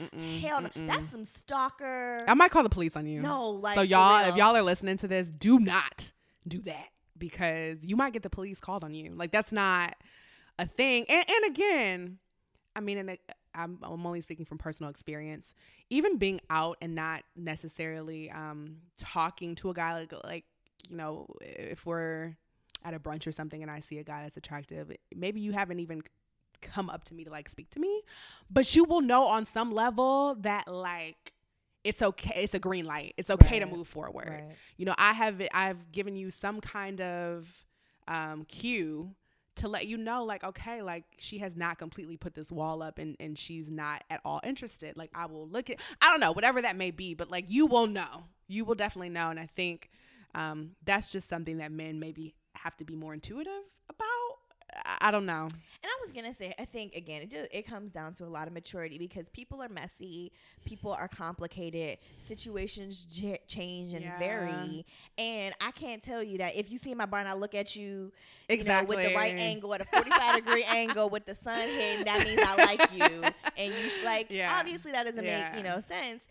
mm-mm, 0.09 0.39
Hell 0.41 0.61
no. 0.61 0.69
That's 0.87 1.09
some 1.11 1.25
stalker. 1.25 2.23
I 2.27 2.33
might 2.33 2.51
call 2.51 2.63
the 2.63 2.69
police 2.69 2.95
on 2.95 3.05
you. 3.05 3.21
no, 3.21 3.49
like 3.51 3.75
so 3.75 3.81
y'all, 3.81 4.27
if 4.29 4.35
y'all 4.35 4.55
are 4.55 4.63
listening 4.63 4.97
to 4.97 5.07
this, 5.07 5.29
do 5.29 5.59
not 5.59 6.11
do 6.47 6.59
that 6.61 6.87
because 7.17 7.77
you 7.83 7.95
might 7.95 8.13
get 8.13 8.23
the 8.23 8.29
police 8.29 8.59
called 8.59 8.83
on 8.83 8.93
you. 8.93 9.11
Like 9.15 9.31
that's 9.31 9.51
not 9.51 9.95
a 10.59 10.65
thing. 10.65 11.05
And, 11.09 11.25
and 11.29 11.45
again, 11.53 12.17
I 12.75 12.79
mean, 12.79 12.97
and 12.97 13.17
I'm, 13.55 13.79
I'm 13.83 14.05
only 14.05 14.21
speaking 14.21 14.45
from 14.45 14.57
personal 14.57 14.89
experience. 14.89 15.53
Even 15.89 16.17
being 16.17 16.41
out 16.49 16.77
and 16.81 16.95
not 16.95 17.23
necessarily 17.35 18.29
um, 18.31 18.77
talking 18.97 19.55
to 19.55 19.69
a 19.69 19.73
guy 19.73 19.93
like 19.93 20.13
like 20.23 20.45
you 20.89 20.97
know 20.97 21.27
if 21.41 21.85
we're 21.85 22.35
at 22.83 22.93
a 22.93 22.99
brunch 22.99 23.25
or 23.25 23.31
something 23.31 23.61
and 23.61 23.71
I 23.71 23.79
see 23.79 23.99
a 23.99 24.03
guy 24.03 24.23
that's 24.23 24.37
attractive, 24.37 24.91
maybe 25.15 25.39
you 25.39 25.53
haven't 25.53 25.79
even 25.79 26.01
come 26.61 26.89
up 26.89 27.03
to 27.05 27.13
me 27.13 27.23
to 27.23 27.29
like 27.29 27.49
speak 27.49 27.69
to 27.71 27.79
me, 27.79 28.01
but 28.49 28.75
you 28.75 28.83
will 28.83 29.01
know 29.01 29.25
on 29.25 29.45
some 29.45 29.71
level 29.71 30.35
that 30.41 30.67
like 30.67 31.33
it's 31.83 32.01
okay. 32.01 32.43
It's 32.43 32.53
a 32.53 32.59
green 32.59 32.85
light. 32.85 33.13
It's 33.17 33.29
okay 33.29 33.59
to 33.59 33.65
move 33.65 33.87
forward. 33.87 34.29
Right. 34.29 34.55
You 34.77 34.85
know, 34.85 34.95
I 34.97 35.13
have 35.13 35.41
I've 35.53 35.91
given 35.91 36.15
you 36.15 36.31
some 36.31 36.61
kind 36.61 37.01
of 37.01 37.47
um, 38.07 38.45
cue 38.45 39.11
to 39.55 39.67
let 39.67 39.87
you 39.87 39.97
know, 39.97 40.23
like, 40.23 40.43
okay, 40.43 40.81
like 40.81 41.03
she 41.19 41.39
has 41.39 41.55
not 41.55 41.77
completely 41.77 42.17
put 42.17 42.33
this 42.33 42.51
wall 42.51 42.81
up 42.81 42.97
and, 42.99 43.15
and 43.19 43.37
she's 43.37 43.69
not 43.69 44.03
at 44.09 44.21
all 44.25 44.41
interested. 44.43 44.97
Like, 44.97 45.11
I 45.13 45.25
will 45.27 45.47
look 45.47 45.69
at, 45.69 45.77
I 46.01 46.09
don't 46.09 46.19
know, 46.19 46.31
whatever 46.31 46.61
that 46.61 46.75
may 46.75 46.91
be, 46.91 47.13
but 47.13 47.29
like, 47.29 47.45
you 47.47 47.65
will 47.65 47.87
know. 47.87 48.25
You 48.47 48.65
will 48.65 48.75
definitely 48.75 49.09
know. 49.09 49.29
And 49.29 49.39
I 49.39 49.47
think 49.47 49.89
um, 50.35 50.71
that's 50.83 51.11
just 51.11 51.29
something 51.29 51.57
that 51.57 51.71
men 51.71 51.99
maybe 51.99 52.35
have 52.53 52.75
to 52.77 52.83
be 52.83 52.95
more 52.95 53.13
intuitive 53.13 53.51
about. 53.89 54.07
I, 55.01 55.11
don't 55.11 55.26
know. 55.26 55.43
And 55.43 55.51
I 55.86 55.97
was 56.01 56.11
gonna 56.11 56.34
say, 56.34 56.53
I 56.57 56.65
think 56.65 56.95
again, 56.95 57.21
it 57.21 57.30
just 57.32 57.53
it 57.53 57.63
comes 57.67 57.91
down 57.91 58.13
to 58.15 58.24
a 58.26 58.28
lot 58.28 58.47
of 58.47 58.53
maturity 58.53 58.97
because 58.97 59.30
people 59.30 59.61
are 59.61 59.69
messy, 59.69 60.32
people 60.65 60.91
are 60.93 61.07
complicated, 61.07 61.97
situations 62.19 63.01
j- 63.11 63.39
change 63.47 63.93
and 63.93 64.03
Yeah. 64.03 64.17
vary, 64.19 64.86
and 65.17 65.53
I 65.61 65.71
can't 65.71 66.01
tell 66.01 66.24
you 66.24 66.38
that 66.39 66.55
if 66.55 66.71
you 66.71 66.78
see 66.78 66.93
my 66.95 67.05
bar 67.05 67.19
and 67.19 67.30
I 67.30 67.34
look 67.34 67.53
at 67.55 67.76
you, 67.76 68.11
Exactly. 68.49 68.95
you 68.95 69.03
know, 69.03 69.03
with 69.03 69.09
the 69.09 69.15
right 69.15 69.36
angle, 69.36 69.74
at 69.74 69.82
a 69.82 69.86
forty-five 69.86 70.36
degree 70.36 70.63
angle, 70.67 71.09
with 71.09 71.26
the 71.26 71.36
sun 71.36 71.67
hitting, 71.67 72.05
that 72.05 72.24
means 72.26 72.39
I 72.43 72.55
like 72.65 72.93
you, 72.93 73.24
and 73.57 73.74
you 73.74 73.89
sh- 73.89 74.03
like 74.03 74.28
Yeah. 74.32 74.57
obviously 74.59 74.91
that 74.93 75.03
doesn't 75.03 75.24
Yeah. 75.24 75.49
make 75.51 75.57
you 75.57 75.63
know 75.69 75.80
sense. 75.80 76.28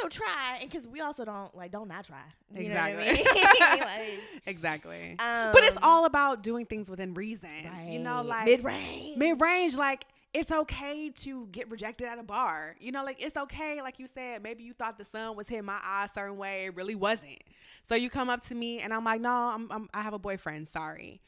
So 0.00 0.08
try, 0.08 0.58
and 0.60 0.70
because 0.70 0.86
we 0.86 1.00
also 1.00 1.24
don't 1.24 1.54
like 1.56 1.70
don't 1.72 1.88
not 1.88 2.04
try. 2.04 2.22
You 2.54 2.66
Exactly. 2.66 3.04
Know 3.04 3.12
what 3.12 3.18
I 3.18 3.76
mean? 3.76 3.80
like, 3.80 4.20
exactly. 4.46 5.10
um, 5.18 5.52
but 5.52 5.64
it's 5.64 5.78
all 5.82 6.04
about 6.04 6.42
doing 6.42 6.66
things 6.66 6.88
within 6.90 7.14
reason. 7.14 7.50
You 7.88 7.98
know, 7.98 8.22
like 8.22 8.46
mid 8.46 8.62
range, 8.62 9.18
mid 9.18 9.40
range, 9.40 9.76
like 9.76 10.04
it's 10.34 10.52
okay 10.52 11.10
to 11.10 11.46
get 11.50 11.70
rejected 11.70 12.06
at 12.06 12.18
a 12.18 12.22
bar. 12.22 12.76
You 12.80 12.92
know, 12.92 13.02
like 13.02 13.20
it's 13.20 13.36
okay, 13.36 13.80
like 13.82 13.98
you 13.98 14.06
said, 14.06 14.42
maybe 14.42 14.62
you 14.62 14.72
thought 14.72 14.98
the 14.98 15.04
sun 15.04 15.36
was 15.36 15.48
hitting 15.48 15.64
my 15.64 15.78
eye 15.82 16.04
a 16.04 16.08
certain 16.08 16.36
way, 16.36 16.66
it 16.66 16.76
really 16.76 16.94
wasn't. 16.94 17.42
So 17.88 17.94
you 17.94 18.10
come 18.10 18.28
up 18.28 18.46
to 18.48 18.54
me 18.54 18.80
and 18.80 18.92
I'm 18.92 19.04
like, 19.04 19.20
no, 19.20 19.30
I'm, 19.30 19.70
I'm 19.72 19.88
I 19.94 20.02
have 20.02 20.12
a 20.12 20.18
boyfriend. 20.18 20.68
Sorry, 20.68 21.20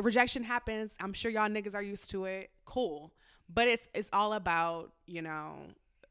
rejection 0.00 0.42
happens. 0.42 0.92
I'm 1.00 1.12
sure 1.12 1.30
y'all 1.30 1.48
niggas 1.48 1.74
are 1.74 1.82
used 1.82 2.10
to 2.10 2.24
it. 2.26 2.50
Cool, 2.64 3.12
but 3.48 3.68
it's 3.68 3.88
it's 3.94 4.10
all 4.12 4.32
about 4.34 4.92
you 5.06 5.22
know, 5.22 5.54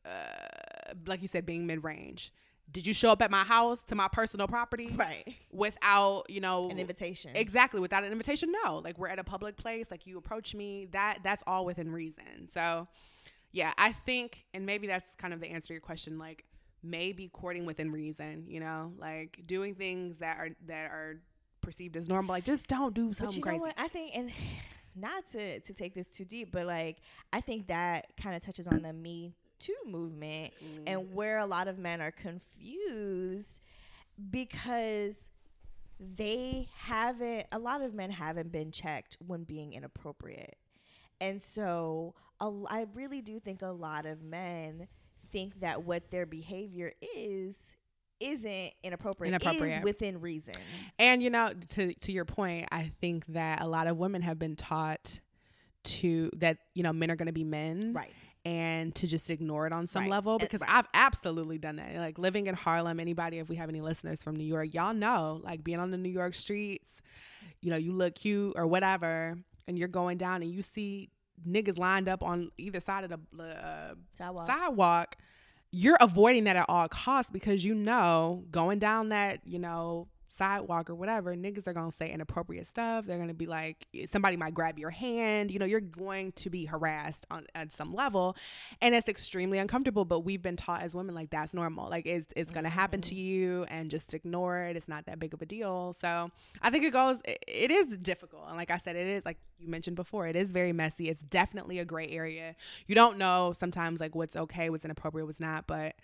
uh, 0.05 0.57
like 1.06 1.22
you 1.22 1.28
said, 1.28 1.45
being 1.45 1.66
mid 1.68 1.84
range. 1.84 2.32
Did 2.70 2.86
you 2.86 2.93
show 2.93 3.12
up 3.12 3.22
at 3.22 3.32
my 3.32 3.43
house 3.45 3.82
to 3.84 3.95
my 3.95 4.10
personal 4.10 4.45
property 4.48 4.89
right? 4.95 5.34
without 5.52 6.24
you 6.30 6.41
know 6.41 6.70
An 6.70 6.80
invitation, 6.80 7.32
Exactly. 7.36 7.80
Without 7.80 8.04
an 8.04 8.12
invitation, 8.12 8.52
no. 8.64 8.80
Like 8.80 8.98
we're 8.98 9.08
at 9.08 9.20
a 9.20 9.24
public 9.24 9.56
place, 9.56 9.89
like 9.89 10.06
you 10.06 10.18
approach 10.18 10.54
me, 10.54 10.88
that 10.91 11.20
that's 11.24 11.43
all 11.48 11.64
within 11.66 11.91
reason. 11.91 12.50
So 12.52 12.88
yeah, 13.54 13.74
I 13.78 13.93
think 13.93 14.45
and 14.54 14.66
maybe 14.66 14.88
that's 14.88 15.10
kind 15.18 15.34
of 15.34 15.39
the 15.39 15.48
answer 15.48 15.68
to 15.68 15.74
your 15.74 15.82
question, 15.82 16.20
like 16.20 16.43
maybe 16.84 17.30
courting 17.30 17.66
within 17.66 17.91
reason, 17.91 18.43
you 18.48 18.60
know, 18.60 18.91
like 18.98 19.39
doing 19.45 19.74
things 19.76 20.18
that 20.18 20.38
are 20.38 20.50
that 20.68 20.91
are 20.91 21.22
perceived 21.62 21.95
as 21.95 22.10
normal. 22.10 22.34
Like 22.34 22.43
just 22.43 22.68
don't 22.68 22.93
do 22.93 23.08
But 23.08 23.18
something 23.18 23.38
you 23.38 23.41
crazy. 23.43 23.58
know 23.60 23.64
what? 23.64 23.76
I 23.78 23.88
think, 23.88 24.12
and 24.16 24.30
not 24.95 25.26
to 25.32 25.62
to 25.62 25.74
take 25.74 25.93
this 25.95 26.10
too 26.10 26.26
deep, 26.26 26.52
but 26.52 26.66
like 26.68 26.98
I 27.32 27.39
think 27.39 27.68
that 27.68 28.08
kind 28.22 28.36
of 28.36 28.41
touches 28.41 28.68
on 28.68 28.82
the 28.82 28.91
Me 28.91 29.34
Too 29.60 29.76
movement 29.86 30.53
Mm. 30.64 30.84
and 30.88 31.14
where 31.14 31.39
a 31.39 31.45
lot 31.45 31.68
of 31.68 31.78
men 31.80 31.99
are 32.01 32.12
confused 32.12 33.60
because 34.30 35.30
they 35.99 36.68
haven't. 36.78 37.47
A 37.51 37.60
lot 37.60 37.82
of 37.82 37.93
men 37.93 38.12
haven't 38.12 38.51
been 38.51 38.72
checked 38.72 39.18
when 39.26 39.43
being 39.43 39.74
inappropriate, 39.74 40.58
and 41.20 41.41
so 41.41 42.14
a 42.39 42.51
I 42.68 42.86
really 42.93 43.22
do 43.22 43.39
think 43.39 43.62
a 43.62 43.68
lot 43.72 44.05
of 44.05 44.22
men 44.22 44.88
think 45.32 45.60
that 45.62 45.84
what 45.84 46.12
their 46.12 46.26
behavior 46.26 46.93
is 47.16 47.74
isn't 48.20 48.74
inappropriate, 48.84 49.30
Inappropriate. 49.34 49.80
is 49.80 49.84
within 49.84 50.22
reason. 50.22 50.55
And 50.99 51.22
you 51.24 51.30
know, 51.30 51.51
to 51.70 51.93
to 51.93 52.12
your 52.12 52.26
point, 52.26 52.68
I 52.72 52.91
think 53.01 53.26
that 53.28 53.62
a 53.62 53.68
lot 53.68 53.88
of 53.88 53.97
women 53.97 54.22
have 54.22 54.38
been 54.38 54.55
taught 54.55 55.20
to 55.84 56.30
that 56.36 56.58
you 56.76 56.84
know 56.84 56.93
men 56.93 57.10
are 57.10 57.16
going 57.16 57.28
to 57.28 57.34
be 57.34 57.43
men, 57.43 57.93
Right. 57.93 58.14
And 58.48 58.95
to 58.95 59.08
just 59.08 59.30
ignore 59.30 59.68
it 59.68 59.74
on 59.74 59.88
some 59.88 60.04
Right. 60.04 60.12
level 60.12 60.39
because 60.39 60.62
right. 60.62 60.70
I've 60.70 60.88
absolutely 60.93 61.58
done 61.58 61.76
that. 61.76 61.93
Like 61.98 62.18
living 62.18 62.48
in 62.48 62.56
Harlem, 62.56 62.98
anybody, 63.02 63.39
if 63.39 63.50
we 63.50 63.58
have 63.58 63.68
any 63.68 63.82
listeners 63.82 64.24
from 64.24 64.38
New 64.38 64.45
York, 64.45 64.74
y'all 64.74 64.93
know, 64.93 65.41
like 65.43 65.66
being 65.66 65.80
on 65.80 65.91
the 65.91 65.98
New 65.98 66.10
York 66.10 66.34
streets, 66.34 66.89
you 67.60 67.70
know, 67.72 67.76
you 67.78 67.91
look 67.91 68.16
cute 68.16 68.54
or 68.56 68.66
whatever, 68.66 69.38
and 69.68 69.78
you're 69.78 69.89
going 69.89 70.18
down 70.18 70.41
and 70.43 70.50
you 70.50 70.62
see 70.62 71.10
niggas 71.45 71.78
lined 71.78 72.08
up 72.08 72.24
on 72.24 72.50
either 72.58 72.80
side 72.80 73.04
of 73.04 73.10
the 73.10 73.43
uh, 73.43 73.95
Sidewalk. 74.18 74.48
sidewalk. 74.48 75.16
You're 75.72 75.98
avoiding 76.00 76.45
that 76.45 76.56
at 76.56 76.66
all 76.70 76.88
costs 76.88 77.30
because 77.30 77.66
you 77.66 77.76
know 77.76 78.45
going 78.50 78.80
down 78.80 79.10
that, 79.10 79.41
you 79.45 79.60
know, 79.60 80.08
sidewalk 80.30 80.89
or 80.89 80.95
whatever, 80.95 81.36
niggas 81.36 81.67
are 81.67 81.73
gonna 81.73 81.91
say 81.91 82.11
inappropriate 82.11 82.67
stuff. 82.67 83.05
They're 83.05 83.17
gonna 83.17 83.34
be 83.34 83.45
like, 83.45 83.88
eh, 83.93 84.05
somebody 84.07 84.38
might 84.38 84.53
grab 84.53 84.80
your 84.80 84.89
hand. 84.89 85.51
You 85.51 85.59
know, 85.59 85.65
you're 85.65 85.80
going 85.80 86.32
to 86.34 86.49
be 86.49 86.65
harassed 86.65 87.25
on 87.32 87.45
at 87.55 87.71
some 87.71 87.93
level, 87.93 88.36
and 88.82 88.95
it's 88.95 89.07
extremely 89.07 89.57
uncomfortable. 89.57 90.05
But 90.05 90.21
we've 90.21 90.41
been 90.41 90.55
taught 90.55 90.82
as 90.82 90.95
women 90.95 91.15
like 91.15 91.30
that's 91.30 91.53
normal. 91.53 91.89
Like 91.89 92.05
it's 92.05 92.32
it's 92.36 92.51
gonna 92.51 92.69
happen 92.69 93.01
to 93.01 93.15
mm-hmm. 93.15 93.23
you, 93.23 93.65
and 93.69 93.89
just 93.89 94.13
ignore 94.13 94.59
it. 94.59 94.75
It's 94.75 94.88
not 94.88 95.05
that 95.05 95.19
big 95.19 95.34
of 95.34 95.41
a 95.41 95.45
deal. 95.45 95.93
So 95.99 96.32
I 96.61 96.69
think 96.69 96.84
it 96.84 96.91
goes. 96.91 97.21
It, 97.25 97.43
it 97.47 97.71
is 97.71 97.97
difficult, 97.97 98.45
and 98.47 98.57
like 98.57 98.71
I 98.71 98.78
said, 98.78 98.95
it 98.95 99.07
is 99.07 99.25
like 99.25 99.38
you 99.59 99.67
mentioned 99.67 99.95
before. 99.95 100.28
It 100.28 100.36
is 100.36 100.51
very 100.51 100.73
messy. 100.73 101.09
It's 101.09 101.21
definitely 101.21 101.80
a 101.80 101.86
gray 101.86 102.09
area. 102.09 102.55
You 102.86 102.95
don't 102.95 103.17
know 103.17 103.53
sometimes 103.53 103.99
like 103.99 104.15
what's 104.15 104.36
okay, 104.36 104.69
what's 104.69 104.86
inappropriate, 104.86 105.25
what's 105.25 105.39
not. 105.39 105.67
But 105.67 105.95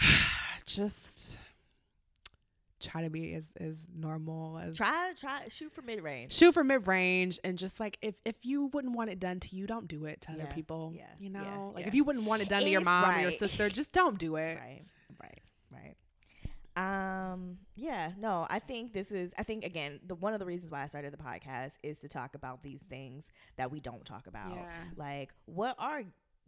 just 0.66 1.38
try 2.80 3.02
to 3.02 3.10
be 3.10 3.34
as 3.34 3.50
as 3.58 3.76
normal 3.96 4.58
as 4.58 4.76
Try, 4.76 5.12
try, 5.18 5.40
shoot 5.48 5.72
for 5.72 5.82
mid 5.82 6.02
range. 6.02 6.32
shoot 6.32 6.52
for 6.52 6.62
mid 6.64 6.86
range 6.86 7.38
and 7.44 7.58
just 7.58 7.80
like 7.80 7.98
if 8.02 8.14
if 8.24 8.36
you 8.44 8.66
wouldn't 8.66 8.94
want 8.94 9.10
it 9.10 9.18
done 9.20 9.40
to 9.40 9.56
you, 9.56 9.66
don't 9.66 9.88
do 9.88 10.04
it 10.04 10.20
to 10.22 10.32
other 10.32 10.44
Yeah, 10.48 10.52
people. 10.52 10.92
yeah, 10.94 11.04
you 11.18 11.30
yeah, 11.30 11.40
know, 11.42 11.72
like 11.74 11.82
yeah. 11.82 11.88
if 11.88 11.94
you 11.94 12.04
wouldn't 12.04 12.24
want 12.24 12.42
it 12.42 12.48
done 12.48 12.62
to 12.62 12.68
your 12.68 12.80
If- 12.80 12.84
mom 12.84 13.16
or 13.16 13.20
your 13.20 13.32
sister, 13.32 13.68
just 13.68 13.92
don't 13.92 14.18
do 14.18 14.36
it. 14.36 14.56
Right, 14.58 14.84
right, 15.20 15.42
right. 15.72 15.96
Um, 16.76 17.58
yeah, 17.74 18.12
no, 18.18 18.46
I 18.48 18.60
think 18.60 18.92
this 18.92 19.10
is, 19.10 19.34
I 19.36 19.42
think 19.42 19.64
again, 19.64 19.98
the 20.06 20.14
one 20.14 20.32
of 20.32 20.38
the 20.38 20.46
reasons 20.46 20.70
why 20.70 20.82
I 20.82 20.86
started 20.86 21.12
the 21.12 21.16
podcast 21.16 21.72
is 21.82 21.98
to 22.00 22.08
talk 22.08 22.36
about 22.36 22.62
these 22.62 22.82
things 22.82 23.26
that 23.56 23.72
we 23.72 23.80
don't 23.80 24.04
talk 24.04 24.28
about. 24.28 24.52
Yeah. 24.54 24.68
Like, 24.96 25.30
what 25.46 25.74
are 25.80 26.02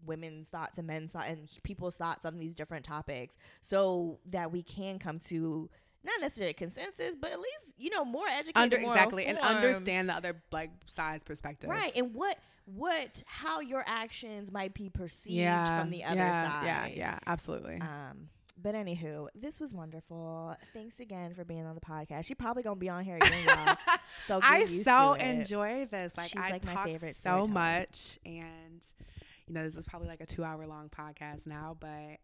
women's 0.06 0.46
thoughts 0.48 0.78
and 0.78 0.86
men's 0.86 1.12
thoughts 1.12 1.28
and 1.28 1.50
people's 1.64 1.96
thoughts 1.96 2.24
on 2.24 2.38
these 2.38 2.54
different 2.54 2.84
topics 2.84 3.36
so 3.60 4.18
that 4.30 4.50
we 4.52 4.62
can 4.62 4.98
come 4.98 5.18
to 5.18 5.68
not 6.04 6.20
necessarily 6.20 6.54
consensus, 6.54 7.14
but 7.20 7.32
at 7.32 7.38
least, 7.38 7.74
you 7.78 7.90
know, 7.90 8.04
more 8.04 8.26
educated, 8.26 8.56
Under 8.56 8.80
more 8.80 8.94
exactly 8.94 9.26
and 9.26 9.38
understand 9.38 10.08
the 10.08 10.14
other 10.16 10.40
like 10.50 10.70
size 10.86 11.22
perspective. 11.22 11.68
Right, 11.70 11.92
and 11.96 12.14
what 12.14 12.38
what 12.66 13.22
how 13.26 13.60
your 13.60 13.84
actions 13.86 14.52
might 14.52 14.74
be 14.74 14.88
perceived 14.88 15.36
Yeah. 15.36 15.80
from 15.80 15.90
the 15.90 16.04
other 16.04 16.16
yeah, 16.16 16.50
side. 16.50 16.66
Yeah. 16.66 16.86
Yeah. 16.86 17.18
Absolutely. 17.26 17.80
Um, 17.80 18.28
but 18.62 18.74
anywho, 18.74 19.28
this 19.34 19.58
was 19.60 19.74
wonderful. 19.74 20.54
Thanks 20.72 21.00
again 21.00 21.34
for 21.34 21.44
being 21.44 21.64
on 21.64 21.74
the 21.74 21.80
podcast. 21.80 22.26
She 22.26 22.34
probably 22.34 22.62
gonna 22.62 22.76
be 22.76 22.88
on 22.88 23.04
here 23.04 23.16
again, 23.16 23.32
y'all. 23.46 23.76
So 24.26 24.40
I 24.42 24.64
so 24.82 25.14
enjoy 25.14 25.86
this. 25.90 26.12
Like 26.16 26.30
She's 26.30 26.42
I 26.42 26.50
like 26.50 26.64
my 26.64 26.84
favorite 26.84 27.16
so 27.16 27.46
much, 27.46 28.18
and 28.26 28.82
you 29.46 29.54
know, 29.54 29.62
this 29.62 29.76
is 29.76 29.84
probably 29.84 30.08
like 30.08 30.20
a 30.20 30.26
two 30.26 30.44
hour 30.44 30.66
long 30.66 30.88
podcast 30.90 31.46
now, 31.46 31.76
but 31.80 32.18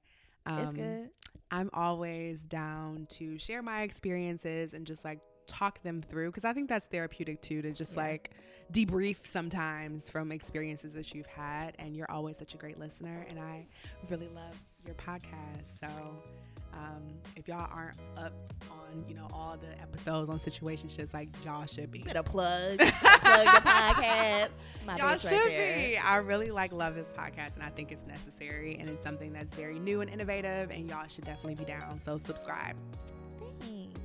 um, 0.47 0.59
it's 0.61 0.73
good. 0.73 1.11
I'm 1.51 1.71
always 1.73 2.41
down 2.41 3.07
to 3.11 3.39
share 3.39 3.63
my 3.63 3.83
experiences 3.83 4.75
and 4.75 4.87
just 4.87 5.05
like 5.05 5.21
talk 5.47 5.81
them 5.85 6.03
through 6.03 6.31
because 6.31 6.45
I 6.45 6.53
think 6.53 6.69
that's 6.69 6.87
therapeutic 6.87 7.41
too 7.41 7.63
to 7.63 7.71
just 7.73 7.93
Yeah. 7.93 8.01
like 8.01 8.31
debrief 8.73 9.19
sometimes 9.25 10.11
from 10.11 10.33
experiences 10.33 10.93
that 10.95 11.15
you've 11.15 11.27
had. 11.27 11.77
And 11.79 11.97
you're 11.97 12.11
always 12.11 12.37
such 12.37 12.55
a 12.55 12.57
great 12.57 12.79
listener, 12.79 13.25
and 13.31 13.39
I 13.39 13.67
really 14.11 14.29
love 14.29 14.61
your 14.85 14.97
podcast. 14.97 15.79
So. 15.81 15.87
Um, 16.77 17.03
if 17.37 17.49
y'all 17.49 17.69
aren't 17.73 17.99
up 18.17 18.33
on, 18.71 19.05
you 19.09 19.15
know, 19.15 19.27
all 19.33 19.57
the 19.57 19.81
episodes 19.81 20.29
on 20.29 20.39
situationships, 20.39 21.15
like 21.15 21.29
y'all 21.45 21.67
should 21.67 21.91
be. 21.91 22.01
Better 22.01 22.23
plug, 22.23 22.79
plug 22.79 22.93
the 22.93 23.61
podcast. 23.65 24.51
My 24.85 24.97
Y'all 24.99 25.17
should 25.17 25.33
right 25.33 25.93
be. 25.93 25.99
I 25.99 26.17
really 26.17 26.51
like 26.51 26.73
love 26.73 26.95
this 26.95 27.09
podcast, 27.17 27.55
and 27.55 27.63
I 27.63 27.71
think 27.71 27.91
it's 27.91 28.07
necessary, 28.07 28.77
and 28.79 28.89
it's 28.89 29.03
something 29.03 29.33
that's 29.33 29.55
very 29.57 29.79
new 29.79 30.01
and 30.01 30.11
innovative, 30.11 30.71
and 30.71 30.89
y'all 30.89 31.09
should 31.09 31.25
definitely 31.25 31.57
be 31.57 31.65
down. 31.65 32.01
So 32.05 32.19
subscribe. 32.19 32.77
Thanks. 33.61 34.01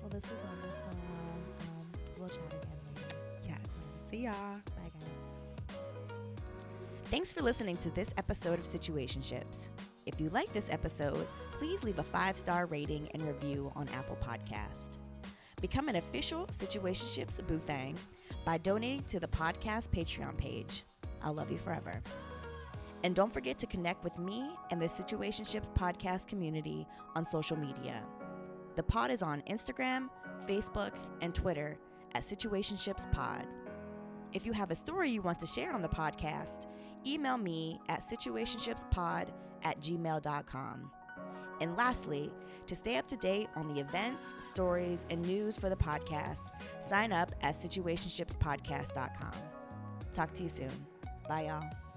Well, 0.00 0.10
this 0.10 0.24
is 0.24 0.44
wonderful. 0.44 0.70
Um, 0.90 1.92
we'll 2.18 2.28
chat 2.28 2.38
again 2.48 2.76
later. 2.96 3.16
Yes. 3.44 4.10
See 4.10 4.18
y'all. 4.18 4.32
Bye, 4.32 4.90
guys. 4.98 5.76
Thanks 7.04 7.32
for 7.32 7.42
listening 7.42 7.76
to 7.76 7.90
this 7.90 8.12
episode 8.16 8.58
of 8.58 8.66
Situationships. 8.66 9.68
If 10.04 10.20
you 10.20 10.28
like 10.30 10.52
this 10.52 10.68
episode, 10.70 11.26
please 11.62 11.84
leave 11.84 12.00
a 12.00 12.02
five 12.02 12.36
star 12.36 12.66
rating 12.66 13.08
and 13.14 13.22
review 13.22 13.70
on 13.76 13.88
Apple 13.90 14.18
Podcast. 14.20 14.98
Become 15.60 15.88
an 15.88 15.94
official 15.94 16.48
Situationships 16.48 17.40
Boothang 17.42 17.96
by 18.44 18.58
donating 18.58 19.04
to 19.04 19.20
the 19.20 19.28
podcast 19.28 19.90
Patreon 19.90 20.36
page. 20.36 20.82
I'll 21.22 21.34
love 21.34 21.52
you 21.52 21.58
forever. 21.58 22.02
And 23.04 23.14
don't 23.14 23.32
forget 23.32 23.60
to 23.60 23.68
connect 23.68 24.02
with 24.02 24.18
me 24.18 24.50
and 24.72 24.82
the 24.82 24.86
Situationships 24.86 25.72
podcast 25.72 26.26
community 26.26 26.84
on 27.14 27.24
social 27.24 27.56
media. 27.56 28.02
The 28.74 28.82
pod 28.82 29.12
is 29.12 29.22
on 29.22 29.44
Instagram, 29.48 30.08
Facebook, 30.48 30.94
and 31.20 31.32
Twitter 31.32 31.78
at 32.16 32.24
Situationships 32.24 33.08
Pod. 33.12 33.46
If 34.32 34.44
you 34.44 34.52
have 34.52 34.72
a 34.72 34.74
story 34.74 35.12
you 35.12 35.22
want 35.22 35.38
to 35.38 35.46
share 35.46 35.72
on 35.72 35.82
the 35.82 35.88
podcast, 35.88 36.66
email 37.06 37.38
me 37.38 37.78
at 37.88 38.02
situationshipspod 38.02 39.28
at 39.62 39.80
gmail.com. 39.80 40.90
And 41.62 41.76
lastly, 41.76 42.28
to 42.66 42.74
stay 42.74 42.96
up 42.96 43.06
to 43.06 43.16
date 43.16 43.48
on 43.54 43.72
the 43.72 43.80
events, 43.80 44.34
stories, 44.42 45.06
and 45.10 45.22
news 45.22 45.56
for 45.56 45.70
the 45.70 45.76
podcast, 45.76 46.40
sign 46.84 47.12
up 47.12 47.30
at 47.40 47.56
situationshipspodcast.com. 47.56 49.32
Talk 50.12 50.32
to 50.34 50.42
you 50.42 50.48
soon. 50.48 50.86
Bye, 51.28 51.44
y'all. 51.46 51.91